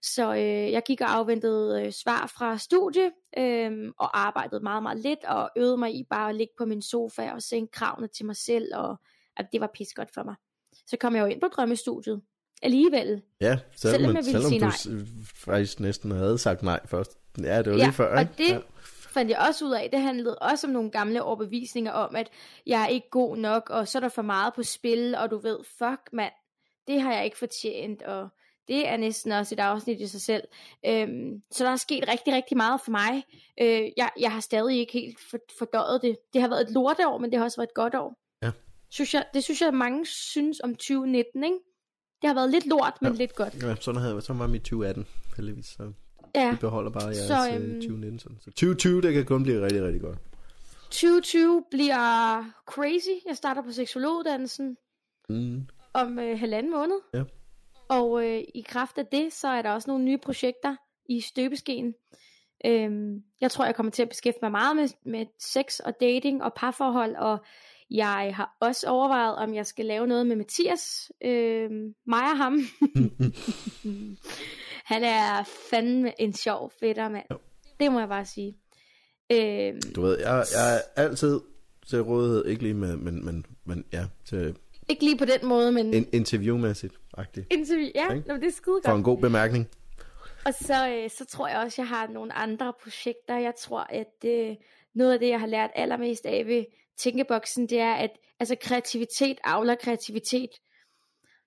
Så 0.01 0.33
øh, 0.33 0.71
jeg 0.71 0.83
gik 0.87 1.01
og 1.01 1.15
afventede 1.15 1.85
øh, 1.85 1.91
svar 1.91 2.33
fra 2.37 2.57
studie, 2.57 3.11
øh, 3.37 3.91
og 3.99 4.19
arbejdede 4.19 4.63
meget, 4.63 4.83
meget 4.83 4.99
lidt, 4.99 5.23
og 5.23 5.49
øvede 5.57 5.77
mig 5.77 5.95
i 5.95 6.03
bare 6.09 6.29
at 6.29 6.35
ligge 6.35 6.53
på 6.57 6.65
min 6.65 6.81
sofa 6.81 7.31
og 7.31 7.41
sænke 7.41 7.71
kravene 7.71 8.07
til 8.07 8.25
mig 8.25 8.35
selv, 8.35 8.75
og 8.75 8.95
at 9.37 9.47
det 9.51 9.61
var 9.61 9.71
pis 9.73 9.93
godt 9.93 10.13
for 10.13 10.23
mig. 10.23 10.35
Så 10.87 10.97
kom 10.97 11.15
jeg 11.15 11.21
jo 11.21 11.25
ind 11.25 11.41
på 11.41 11.47
drømmestudiet 11.47 12.21
alligevel. 12.61 13.21
ja, 13.41 13.57
selvom, 13.75 13.95
selvom 13.99 14.13
man, 14.13 14.23
selvom 14.23 14.49
sige 14.49 14.61
du 14.61 14.71
s- 14.71 14.87
faktisk 15.35 15.79
næsten 15.79 16.11
havde 16.11 16.37
sagt 16.37 16.63
nej 16.63 16.79
først. 16.85 17.17
Ja, 17.43 17.57
det 17.57 17.71
var 17.71 17.77
Ja, 17.77 17.83
lige 17.83 17.93
før, 17.93 18.15
og 18.15 18.21
ikke? 18.21 18.33
det 18.37 18.49
Ja. 18.49 18.59
fandt 19.09 19.31
jeg 19.31 19.39
også 19.49 19.65
ud 19.65 19.71
af. 19.71 19.89
Det 19.91 20.01
handlede 20.01 20.37
også 20.37 20.67
om 20.67 20.73
nogle 20.73 20.91
gamle 20.91 21.23
overbevisninger 21.23 21.91
om, 21.91 22.15
at 22.15 22.29
jeg 22.65 22.83
er 22.83 22.87
ikke 22.87 23.09
god 23.09 23.37
nok, 23.37 23.69
og 23.69 23.87
så 23.87 23.97
er 23.97 23.99
der 23.99 24.09
for 24.09 24.21
meget 24.21 24.53
på 24.53 24.63
spil, 24.63 25.15
og 25.15 25.31
du 25.31 25.37
ved, 25.37 25.57
fuck 25.77 25.99
mand, 26.13 26.33
det 26.87 27.01
har 27.01 27.13
jeg 27.13 27.25
ikke 27.25 27.37
fortjent, 27.37 28.01
og 28.01 28.29
det 28.67 28.87
er 28.87 28.97
næsten 28.97 29.31
også 29.31 29.55
et 29.55 29.59
afsnit 29.59 30.01
i 30.01 30.07
sig 30.07 30.21
selv. 30.21 30.43
Øhm, 30.85 31.41
så 31.51 31.63
der 31.63 31.69
er 31.71 31.75
sket 31.75 32.07
rigtig, 32.07 32.33
rigtig 32.33 32.57
meget 32.57 32.81
for 32.85 32.91
mig. 32.91 33.23
Øh, 33.61 33.91
jeg, 33.97 34.09
jeg 34.19 34.31
har 34.31 34.39
stadig 34.39 34.77
ikke 34.79 34.93
helt 34.93 35.17
for, 35.29 35.37
fordøjet 35.59 36.01
det. 36.01 36.17
Det 36.33 36.41
har 36.41 36.47
været 36.49 36.61
et 36.61 36.73
lorteår, 36.73 37.17
men 37.17 37.31
det 37.31 37.37
har 37.39 37.45
også 37.45 37.57
været 37.57 37.69
et 37.69 37.73
godt 37.73 37.95
år. 37.95 38.19
Ja. 38.43 38.51
Synes 38.89 39.13
jeg, 39.13 39.25
det 39.33 39.43
synes 39.43 39.61
jeg, 39.61 39.73
mange 39.73 40.05
synes 40.05 40.59
om 40.63 40.75
2019, 40.75 41.43
ikke? 41.43 41.57
Det 42.21 42.27
har 42.27 42.33
været 42.33 42.49
lidt 42.51 42.65
lort, 42.67 42.93
men 43.01 43.11
Ja. 43.11 43.17
lidt 43.17 43.35
godt. 43.35 43.63
Ja, 43.63 43.75
sådan, 43.75 44.01
havde, 44.01 44.21
sådan 44.21 44.39
var 44.39 44.47
mit 44.47 44.61
2018, 44.61 45.05
heldigvis. 45.37 45.65
Så 45.65 45.91
Ja. 46.35 46.51
vi 46.51 46.57
beholder 46.57 46.91
bare 46.91 47.03
jeres 47.05 47.17
Så, 47.17 47.27
så, 47.27 47.49
øhm, 47.55 47.73
2019. 47.81 48.19
Sådan. 48.19 48.37
Så 48.41 48.51
2020, 48.51 49.01
det 49.01 49.13
kan 49.13 49.25
kun 49.25 49.43
blive 49.43 49.61
rigtig, 49.65 49.83
rigtig 49.83 50.01
godt. 50.01 50.17
2020 50.91 51.63
bliver 51.71 52.43
crazy. 52.65 53.25
Jeg 53.27 53.37
starter 53.37 53.61
på 53.61 53.71
seksologuddannelsen. 53.71 54.77
Mm. 55.29 55.67
om 55.93 56.19
øh, 56.19 56.39
halvanden 56.39 56.71
måned. 56.71 56.95
Ja. 57.13 57.23
Og 57.89 58.25
øh, 58.25 58.43
i 58.55 58.65
kraft 58.67 58.97
af 58.97 59.05
det, 59.05 59.33
så 59.33 59.47
er 59.47 59.61
der 59.61 59.71
også 59.71 59.89
nogle 59.91 60.05
nye 60.05 60.17
projekter 60.17 60.75
i 61.09 61.21
støbeskeen. 61.21 61.93
Øhm, 62.65 63.23
jeg 63.41 63.51
tror, 63.51 63.65
jeg 63.65 63.75
kommer 63.75 63.91
til 63.91 64.01
at 64.01 64.09
beskæftige 64.09 64.39
mig 64.45 64.51
meget 64.51 64.75
med, 64.75 64.87
med 65.05 65.25
sex 65.39 65.79
og 65.79 65.93
dating 66.01 66.43
og 66.43 66.53
parforhold 66.53 67.15
og 67.15 67.37
Jeg 67.91 68.33
har 68.35 68.57
også 68.59 68.87
overvejet, 68.87 69.35
om 69.35 69.53
jeg 69.53 69.65
skal 69.65 69.85
lave 69.85 70.07
noget 70.07 70.27
med 70.27 70.35
Mathias. 70.35 71.11
Øh, 71.23 71.69
mig 72.07 72.21
og 72.31 72.37
ham. 72.37 72.59
Han 74.85 75.03
er 75.03 75.43
fandme 75.69 76.21
en 76.21 76.33
sjov 76.33 76.71
fætter, 76.79 77.09
mand. 77.09 77.25
Jo. 77.31 77.37
Det 77.79 77.91
må 77.91 77.99
jeg 77.99 78.07
bare 78.09 78.25
sige. 78.25 78.57
Øh, 79.31 79.73
Du 79.95 80.01
ved, 80.01 80.19
jeg, 80.19 80.45
jeg 80.55 80.75
er 80.75 81.01
altid 81.03 81.39
til 81.87 82.01
rådighed, 82.01 82.45
ikke 82.45 82.61
lige 82.63 82.73
med, 82.73 82.97
men, 82.97 83.25
men, 83.25 83.45
men 83.65 83.85
ja, 83.93 84.05
til 84.25 84.55
ikke 84.89 85.03
lige 85.03 85.17
på 85.17 85.25
den 85.25 85.47
måde, 85.49 85.71
men 85.71 85.93
in, 85.93 86.07
interviewmæssigt, 86.13 86.93
agtigt. 87.17 87.53
interview. 87.53 87.89
Ja, 87.95 88.13
Ikke? 88.13 88.27
nå, 88.27 88.35
det 88.35 88.43
er 88.43 88.51
skide 88.51 88.79
For 88.85 88.89
godt. 88.91 88.97
en 88.97 89.03
god 89.03 89.17
bemærkning. 89.17 89.67
Og 90.45 90.53
så, 90.53 90.89
øh, 90.89 91.09
så 91.09 91.25
tror 91.25 91.47
jeg 91.47 91.57
også, 91.59 91.81
jeg 91.81 91.87
har 91.89 92.07
nogle 92.07 92.33
andre 92.33 92.73
projekter. 92.83 93.37
Jeg 93.37 93.53
tror, 93.59 93.79
at 93.89 94.25
øh, 94.25 94.55
noget 94.95 95.13
af 95.13 95.19
det, 95.19 95.27
jeg 95.29 95.39
har 95.39 95.47
lært 95.47 95.69
allermest 95.75 96.25
af 96.25 96.45
ved 96.47 96.65
Tænkeboksen, 96.97 97.69
det 97.69 97.79
er, 97.79 97.93
at 97.93 98.11
altså, 98.39 98.55
kreativitet 98.61 99.37
avler 99.43 99.75
kreativitet. 99.75 100.49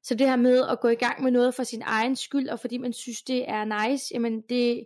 Så 0.03 0.15
det 0.15 0.29
her 0.29 0.37
med 0.37 0.67
at 0.69 0.81
gå 0.81 0.89
i 0.89 0.95
gang 0.95 1.23
med 1.23 1.31
noget 1.31 1.55
for 1.55 1.63
sin 1.63 1.83
egen 1.83 2.17
skyld, 2.17 2.49
og 2.49 2.61
fordi 2.61 2.79
man 2.79 2.93
synes, 2.93 3.23
det 3.23 3.49
er 3.49 3.89
nice, 3.89 4.15
jamen 4.15 4.41
det, 4.41 4.85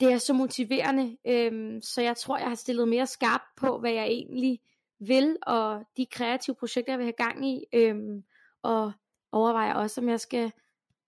det 0.00 0.12
er 0.12 0.18
så 0.18 0.32
motiverende. 0.32 1.16
Øhm, 1.26 1.82
så 1.82 2.02
jeg 2.02 2.16
tror, 2.16 2.38
jeg 2.38 2.48
har 2.48 2.54
stillet 2.54 2.88
mere 2.88 3.06
skarpt 3.06 3.56
på, 3.56 3.78
hvad 3.78 3.92
jeg 3.92 4.06
egentlig 4.06 4.60
vil, 5.00 5.36
og 5.42 5.82
de 5.96 6.06
kreative 6.06 6.56
projekter, 6.56 6.92
jeg 6.92 6.98
vil 6.98 7.06
have 7.06 7.12
gang 7.12 7.48
i. 7.48 7.64
Øhm, 7.72 8.24
og 8.62 8.92
overvejer 9.32 9.74
også, 9.74 10.00
om 10.00 10.08
jeg 10.08 10.20
skal 10.20 10.52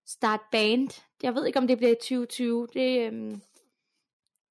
starte 0.05 0.43
band. 0.51 0.89
Jeg 1.23 1.35
ved 1.35 1.45
ikke, 1.45 1.59
om 1.59 1.67
det 1.67 1.77
bliver 1.77 1.91
i 1.91 1.95
2020. 1.95 2.67
Det, 2.73 3.07
øhm, 3.07 3.41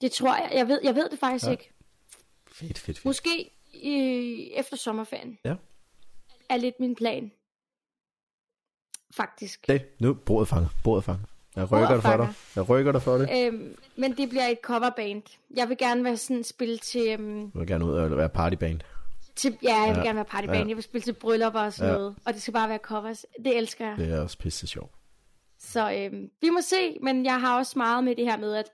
det 0.01 0.12
tror 0.12 0.35
jeg. 0.35 0.51
Jeg 0.55 0.68
ved, 0.68 0.80
jeg 0.85 0.95
ved 0.95 1.09
det 1.09 1.18
faktisk 1.18 1.47
ja. 1.47 1.51
ikke. 1.51 1.72
Fedt, 2.47 2.78
fedt, 2.78 2.99
fedt. 2.99 3.05
Måske 3.05 3.51
i, 3.83 4.53
efter 4.55 4.77
sommerferien. 4.77 5.39
Ja. 5.45 5.55
Er 6.49 6.57
lidt 6.57 6.81
min 6.81 6.95
plan. 6.95 7.33
Faktisk. 9.14 9.61
Okay, 9.68 9.81
nu 10.01 10.14
bordet 10.14 10.49
fanger, 10.49 10.68
bordet 10.85 11.05
fanger. 11.05 11.25
Jeg 11.57 11.72
rykker 11.72 11.89
dig 11.95 12.03
for 12.03 12.16
dig. 12.16 12.29
Jeg 12.57 12.68
rykker 12.68 12.93
dig 12.93 13.03
for 13.03 13.18
det. 13.18 13.47
Øhm, 13.47 13.77
men 13.97 14.16
det 14.16 14.29
bliver 14.29 14.47
et 14.47 14.59
coverband. 14.62 15.22
Jeg 15.57 15.68
vil 15.68 15.79
gerne 15.79 16.05
være 16.05 16.16
sådan 16.16 16.45
spille 16.45 16.79
til, 16.79 17.09
øhm, 17.12 17.41
Jeg 17.43 17.51
vil 17.61 17.66
gerne 17.66 17.85
ud 17.85 17.93
og 17.93 18.16
være 18.16 18.29
partyband. 18.29 18.81
til 19.37 19.59
ja, 19.62 19.77
jeg 19.77 19.89
vil 19.89 19.99
Ja. 19.99 20.05
gerne 20.05 20.16
være 20.16 20.25
partyband. 20.25 20.62
Ja. 20.62 20.68
Jeg 20.68 20.77
vil 20.77 20.85
spille 20.85 21.03
til 21.03 21.12
bryllupper 21.12 21.61
og 21.61 21.72
sådan 21.72 21.93
Ja. 21.93 21.99
noget. 21.99 22.16
Og 22.27 22.35
det 22.35 22.43
skal 22.43 22.55
bare 22.55 22.68
være 22.68 22.79
covers. 22.79 23.27
Det 23.45 23.57
elsker 23.57 23.89
jeg. 23.89 23.97
Det 23.99 24.12
er 24.12 24.20
også 24.20 24.39
pisse 24.39 24.66
sjovt. 24.66 24.91
Så 25.59 25.93
øhm, 25.93 26.31
vi 26.41 26.51
må 26.51 26.61
se, 26.61 26.99
men 27.03 27.25
jeg 27.25 27.41
har 27.41 27.59
også 27.59 27.79
meget 27.79 28.05
med 28.05 28.16
det 28.16 28.25
her 28.25 28.37
med, 28.39 28.55
at 28.55 28.66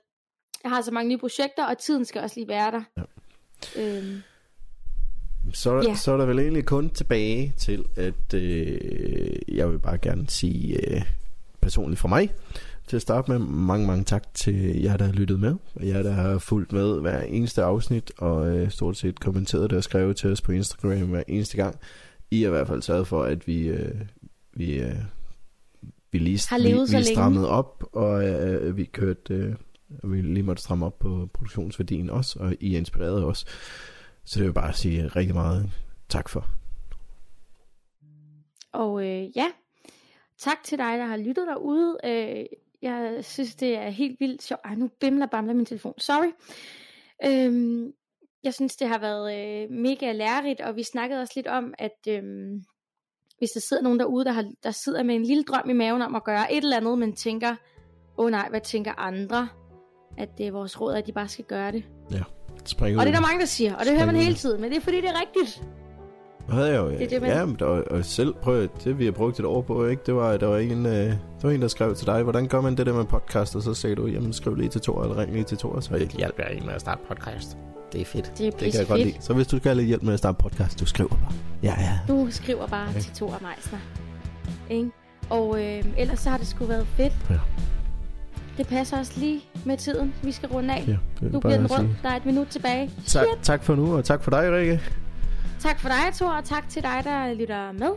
jeg 0.62 0.70
har 0.70 0.80
så 0.82 0.90
mange 0.90 1.09
nye 1.09 1.18
projekter, 1.18 1.66
og 1.66 1.78
tiden 1.78 2.05
skal 2.05 2.22
også 2.22 2.40
lige 2.40 2.48
være 2.48 2.70
der. 2.70 2.82
Ja. 2.96 3.03
Øhm, 3.82 4.22
Så, 5.53 5.82
Ja. 5.88 5.95
så 5.95 6.12
er 6.12 6.16
der 6.16 6.26
vel 6.26 6.38
egentlig 6.38 6.64
kun 6.64 6.91
tilbage 6.91 7.55
til, 7.59 7.84
at 7.97 8.34
øh, 8.34 8.78
jeg 9.49 9.70
vil 9.70 9.78
bare 9.78 9.99
gerne 9.99 10.24
sige 10.28 10.95
øh, 10.95 11.03
personligt 11.61 12.01
fra 12.01 12.09
mig, 12.09 12.30
til 12.86 12.97
at 12.97 13.03
starte 13.03 13.30
med 13.30 13.38
mange, 13.38 13.86
mange 13.86 14.05
tak 14.05 14.34
til 14.34 14.82
jer, 14.82 14.97
der 14.97 15.05
har 15.05 15.12
lyttet 15.12 15.41
med, 15.41 15.55
og 15.74 15.86
jer, 15.88 16.03
der 16.03 16.11
har 16.12 16.38
fulgt 16.38 16.72
med 16.72 17.01
hver 17.01 17.22
eneste 17.22 17.62
afsnit, 17.62 18.12
og 18.18 18.57
øh, 18.57 18.70
stort 18.70 18.97
set 18.97 19.20
kommenteret 19.20 19.70
det 19.70 19.76
og 19.78 19.84
skrevet 19.84 20.16
til 20.16 20.32
os 20.32 20.41
på 20.41 20.53
Instagram 20.53 20.99
hver 21.09 21.22
eneste 21.28 21.57
gang. 21.57 21.76
I 22.30 22.41
har 22.43 22.49
i 22.49 22.51
hvert 22.51 22.66
fald 22.66 22.82
sørget 22.82 23.07
for, 23.07 23.22
at 23.22 23.47
vi, 23.47 23.66
øh, 23.68 23.95
vi, 24.55 24.72
øh, 24.80 24.95
vi 26.12 26.18
lige, 26.18 26.41
Har 26.49 26.59
vi, 26.59 26.64
levet 26.64 26.88
vi 26.91 26.95
længe. 26.95 27.07
strammede 27.14 27.49
op, 27.49 27.84
og 27.93 28.24
øh, 28.28 28.76
vi 28.76 28.84
kørte, 28.84 29.34
øh, 29.34 29.55
og 30.03 30.12
vi 30.12 30.20
lige 30.22 30.43
måtte 30.43 30.62
stramme 30.62 30.86
op 30.86 30.99
på 30.99 31.28
produktionsværdien 31.34 32.11
også, 32.11 32.38
og 32.38 32.55
I 32.61 32.76
inspirerede 32.76 33.24
os. 33.24 33.45
Så 34.24 34.34
det 34.34 34.40
vil 34.40 34.46
jeg 34.46 34.54
bare 34.54 34.72
sige 34.72 35.08
rigtig 35.08 35.34
meget 35.34 35.70
tak 36.08 36.28
for. 36.28 36.46
Og 38.72 39.06
øh, 39.06 39.36
ja, 39.36 39.46
tak 40.38 40.56
til 40.64 40.78
dig, 40.78 40.98
der 40.98 41.06
har 41.06 41.16
lyttet 41.16 41.46
derude. 41.46 41.96
Øh, 42.04 42.44
jeg 42.82 43.24
synes, 43.24 43.54
det 43.54 43.76
er 43.76 43.88
helt 43.88 44.20
vildt 44.20 44.42
sjovt. 44.42 44.60
Ej, 44.64 44.74
nu 44.74 44.90
bimler 45.00 45.26
bamler 45.26 45.54
min 45.54 45.66
telefon. 45.66 45.94
Sorry. 45.98 46.32
Øhm, 47.24 47.92
jeg 48.42 48.54
synes, 48.54 48.76
det 48.76 48.88
har 48.88 48.98
været 48.98 49.34
øh, 49.38 49.70
mega 49.70 50.12
lærerigt, 50.12 50.60
og 50.60 50.76
vi 50.76 50.82
snakkede 50.82 51.20
også 51.20 51.32
lidt 51.36 51.46
om, 51.46 51.74
at 51.78 51.98
øhm, 52.08 52.62
hvis 53.38 53.50
der 53.50 53.60
sidder 53.60 53.82
nogen 53.82 53.98
derude, 53.98 54.24
der, 54.24 54.32
har, 54.32 54.50
der 54.62 54.70
sidder 54.70 55.02
med 55.02 55.14
en 55.14 55.22
lille 55.22 55.44
drøm 55.44 55.70
i 55.70 55.72
maven 55.72 56.02
om 56.02 56.14
at 56.14 56.24
gøre 56.24 56.52
et 56.52 56.64
eller 56.64 56.76
andet, 56.76 56.98
men 56.98 57.16
tænker, 57.16 57.50
åh 58.18 58.24
oh, 58.24 58.30
nej, 58.30 58.48
hvad 58.50 58.60
tænker 58.60 58.92
andre? 58.92 59.48
At 60.18 60.28
det 60.38 60.46
er 60.46 60.52
vores 60.52 60.80
råd, 60.80 60.94
at 60.94 61.06
de 61.06 61.12
bare 61.12 61.28
skal 61.28 61.44
gøre 61.44 61.72
det. 61.72 61.84
Spring 62.64 62.98
Og 62.98 63.06
det 63.06 63.11
er 63.11 63.14
der 63.16 63.22
mange, 63.26 63.40
der 63.40 63.46
siger, 63.46 63.74
og 63.74 63.84
det 63.84 63.92
hører 63.94 64.06
man 64.06 64.16
hele 64.16 64.34
tiden, 64.34 64.61
men 64.61 64.70
det 64.70 64.76
er 64.76 64.80
fordi, 64.80 64.96
det 64.96 65.08
er 65.08 65.20
rigtigt. 65.20 65.62
havde 66.50 66.68
jeg 66.68 66.76
jo, 66.78 66.90
Det 66.90 67.02
er 67.02 67.08
det, 67.08 67.22
man- 67.22 67.30
ja, 67.30 67.44
men 67.46 67.56
der, 67.58 67.64
og 67.66 68.04
selv 68.04 68.34
prøv, 68.42 68.68
det 68.84 68.98
vi 68.98 69.04
har 69.04 69.12
brugt 69.12 69.38
et 69.40 69.46
år 69.46 69.62
på, 69.62 69.86
ikke? 69.86 70.02
Det 70.06 70.14
var, 70.14 70.36
der 70.36 70.46
var 70.46 70.58
en, 70.58 70.86
øh, 70.86 70.92
der 70.92 71.14
var 71.42 71.50
en, 71.50 71.62
der 71.62 71.68
skrev 71.68 71.94
til 71.94 72.06
dig, 72.06 72.22
hvordan 72.22 72.48
gør 72.48 72.61
man 72.61 72.76
det 72.76 72.86
der 72.86 72.92
med 72.94 73.04
podcast, 73.04 73.56
og 73.56 73.62
så 73.62 73.74
sagde 73.74 73.96
du, 73.96 74.06
jamen 74.06 74.32
skriv 74.32 74.54
lige 74.54 74.68
til 74.68 74.80
Thor, 74.80 75.02
eller 75.02 75.18
ring 75.18 75.32
lige 75.32 75.44
til 75.44 75.58
Thor, 75.58 75.80
så 75.80 75.94
jeg 75.96 76.06
hjælp 76.08 76.38
jeg 76.38 76.52
en 76.56 76.66
med 76.66 76.74
at 76.74 76.80
starte 76.80 77.00
podcast. 77.08 77.56
Det 77.92 78.00
er 78.00 78.04
fedt. 78.04 78.32
Det 78.38 78.46
er 78.46 78.50
Det 78.50 78.58
kan 78.72 78.80
jeg 78.80 78.86
godt 78.88 78.98
fedt. 79.00 79.06
lide. 79.12 79.22
Så 79.22 79.34
hvis 79.34 79.46
du 79.46 79.56
skal 79.56 79.68
have 79.68 79.76
lidt 79.76 79.86
hjælp 79.88 80.02
med 80.02 80.12
at 80.12 80.18
starte 80.18 80.38
podcast, 80.38 80.80
du 80.80 80.86
skriver 80.86 81.11
bare. 81.11 81.32
Ja, 81.62 81.74
ja. 81.80 81.98
Du 82.08 82.26
skriver 82.30 82.66
bare 82.66 82.88
okay. 82.88 83.00
til 83.00 83.12
Thor 83.14 83.28
Meisner. 83.42 83.78
Ikke? 84.70 84.90
Og 85.30 85.62
øh, 85.64 85.84
ellers 85.98 86.20
så 86.20 86.30
har 86.30 86.38
det 86.38 86.46
sgu 86.46 86.64
været 86.64 86.86
fedt. 86.86 87.12
Ja. 87.30 87.34
Det 88.57 88.66
passer 88.66 88.98
også 88.98 89.12
lige 89.16 89.40
med 89.64 89.76
tiden. 89.76 90.14
Vi 90.22 90.32
skal 90.32 90.48
runde 90.48 90.74
af. 90.74 90.84
ja 90.88 90.96
Nu 91.20 91.40
bliver 91.40 91.55
den 91.57 91.64
at 91.64 91.70
sige. 91.70 91.80
rund. 91.80 91.88
Der 92.03 92.09
er 92.09 92.16
et 92.16 92.26
minut 92.26 92.46
tilbage. 92.48 92.90
Tak, 93.07 93.26
tak 93.42 93.64
for 93.64 93.74
nu, 93.74 93.96
og 93.96 94.05
tak 94.05 94.22
for 94.22 94.30
dig, 94.30 94.53
Rikke. 94.53 94.80
Tak 95.61 95.80
for 95.80 95.88
dig, 95.88 96.14
Thor, 96.14 96.28
og 96.30 96.44
tak 96.44 96.68
til 96.68 96.82
dig, 96.82 97.01
der 97.05 97.34
lytter 97.34 97.72
med. 97.72 97.90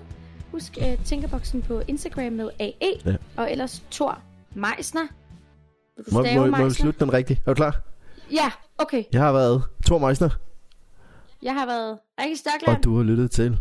Husk 0.51 0.77
uh, 0.81 1.03
Tænkeboksen 1.05 1.61
på 1.61 1.81
Instagram 1.87 2.31
med 2.33 2.49
AE. 2.59 2.71
Ja. 3.05 3.15
Og 3.37 3.51
ellers 3.51 3.83
Thor 3.91 4.17
Meisner. 4.53 5.01
Vil 5.97 6.05
du 6.05 6.11
Må, 6.13 6.23
må, 6.23 6.51
må 6.51 6.57
vi 6.57 6.63
Meisner? 6.63 6.69
slutte 6.69 6.99
den 6.99 7.13
rigtigt? 7.13 7.39
Er 7.45 7.51
du 7.51 7.55
klar? 7.55 7.81
Ja, 8.31 8.51
okay. 8.77 9.03
Jeg 9.13 9.21
har 9.21 9.31
været 9.31 9.63
Thor 9.85 9.97
Meisner, 9.97 10.29
Jeg 11.43 11.53
har 11.53 11.65
været 11.65 11.97
Rikke 12.21 12.33
og 12.33 12.37
Stockland. 12.37 12.81
du 12.83 12.95
har 12.97 13.03
lyttet 13.03 13.31
til 13.31 13.59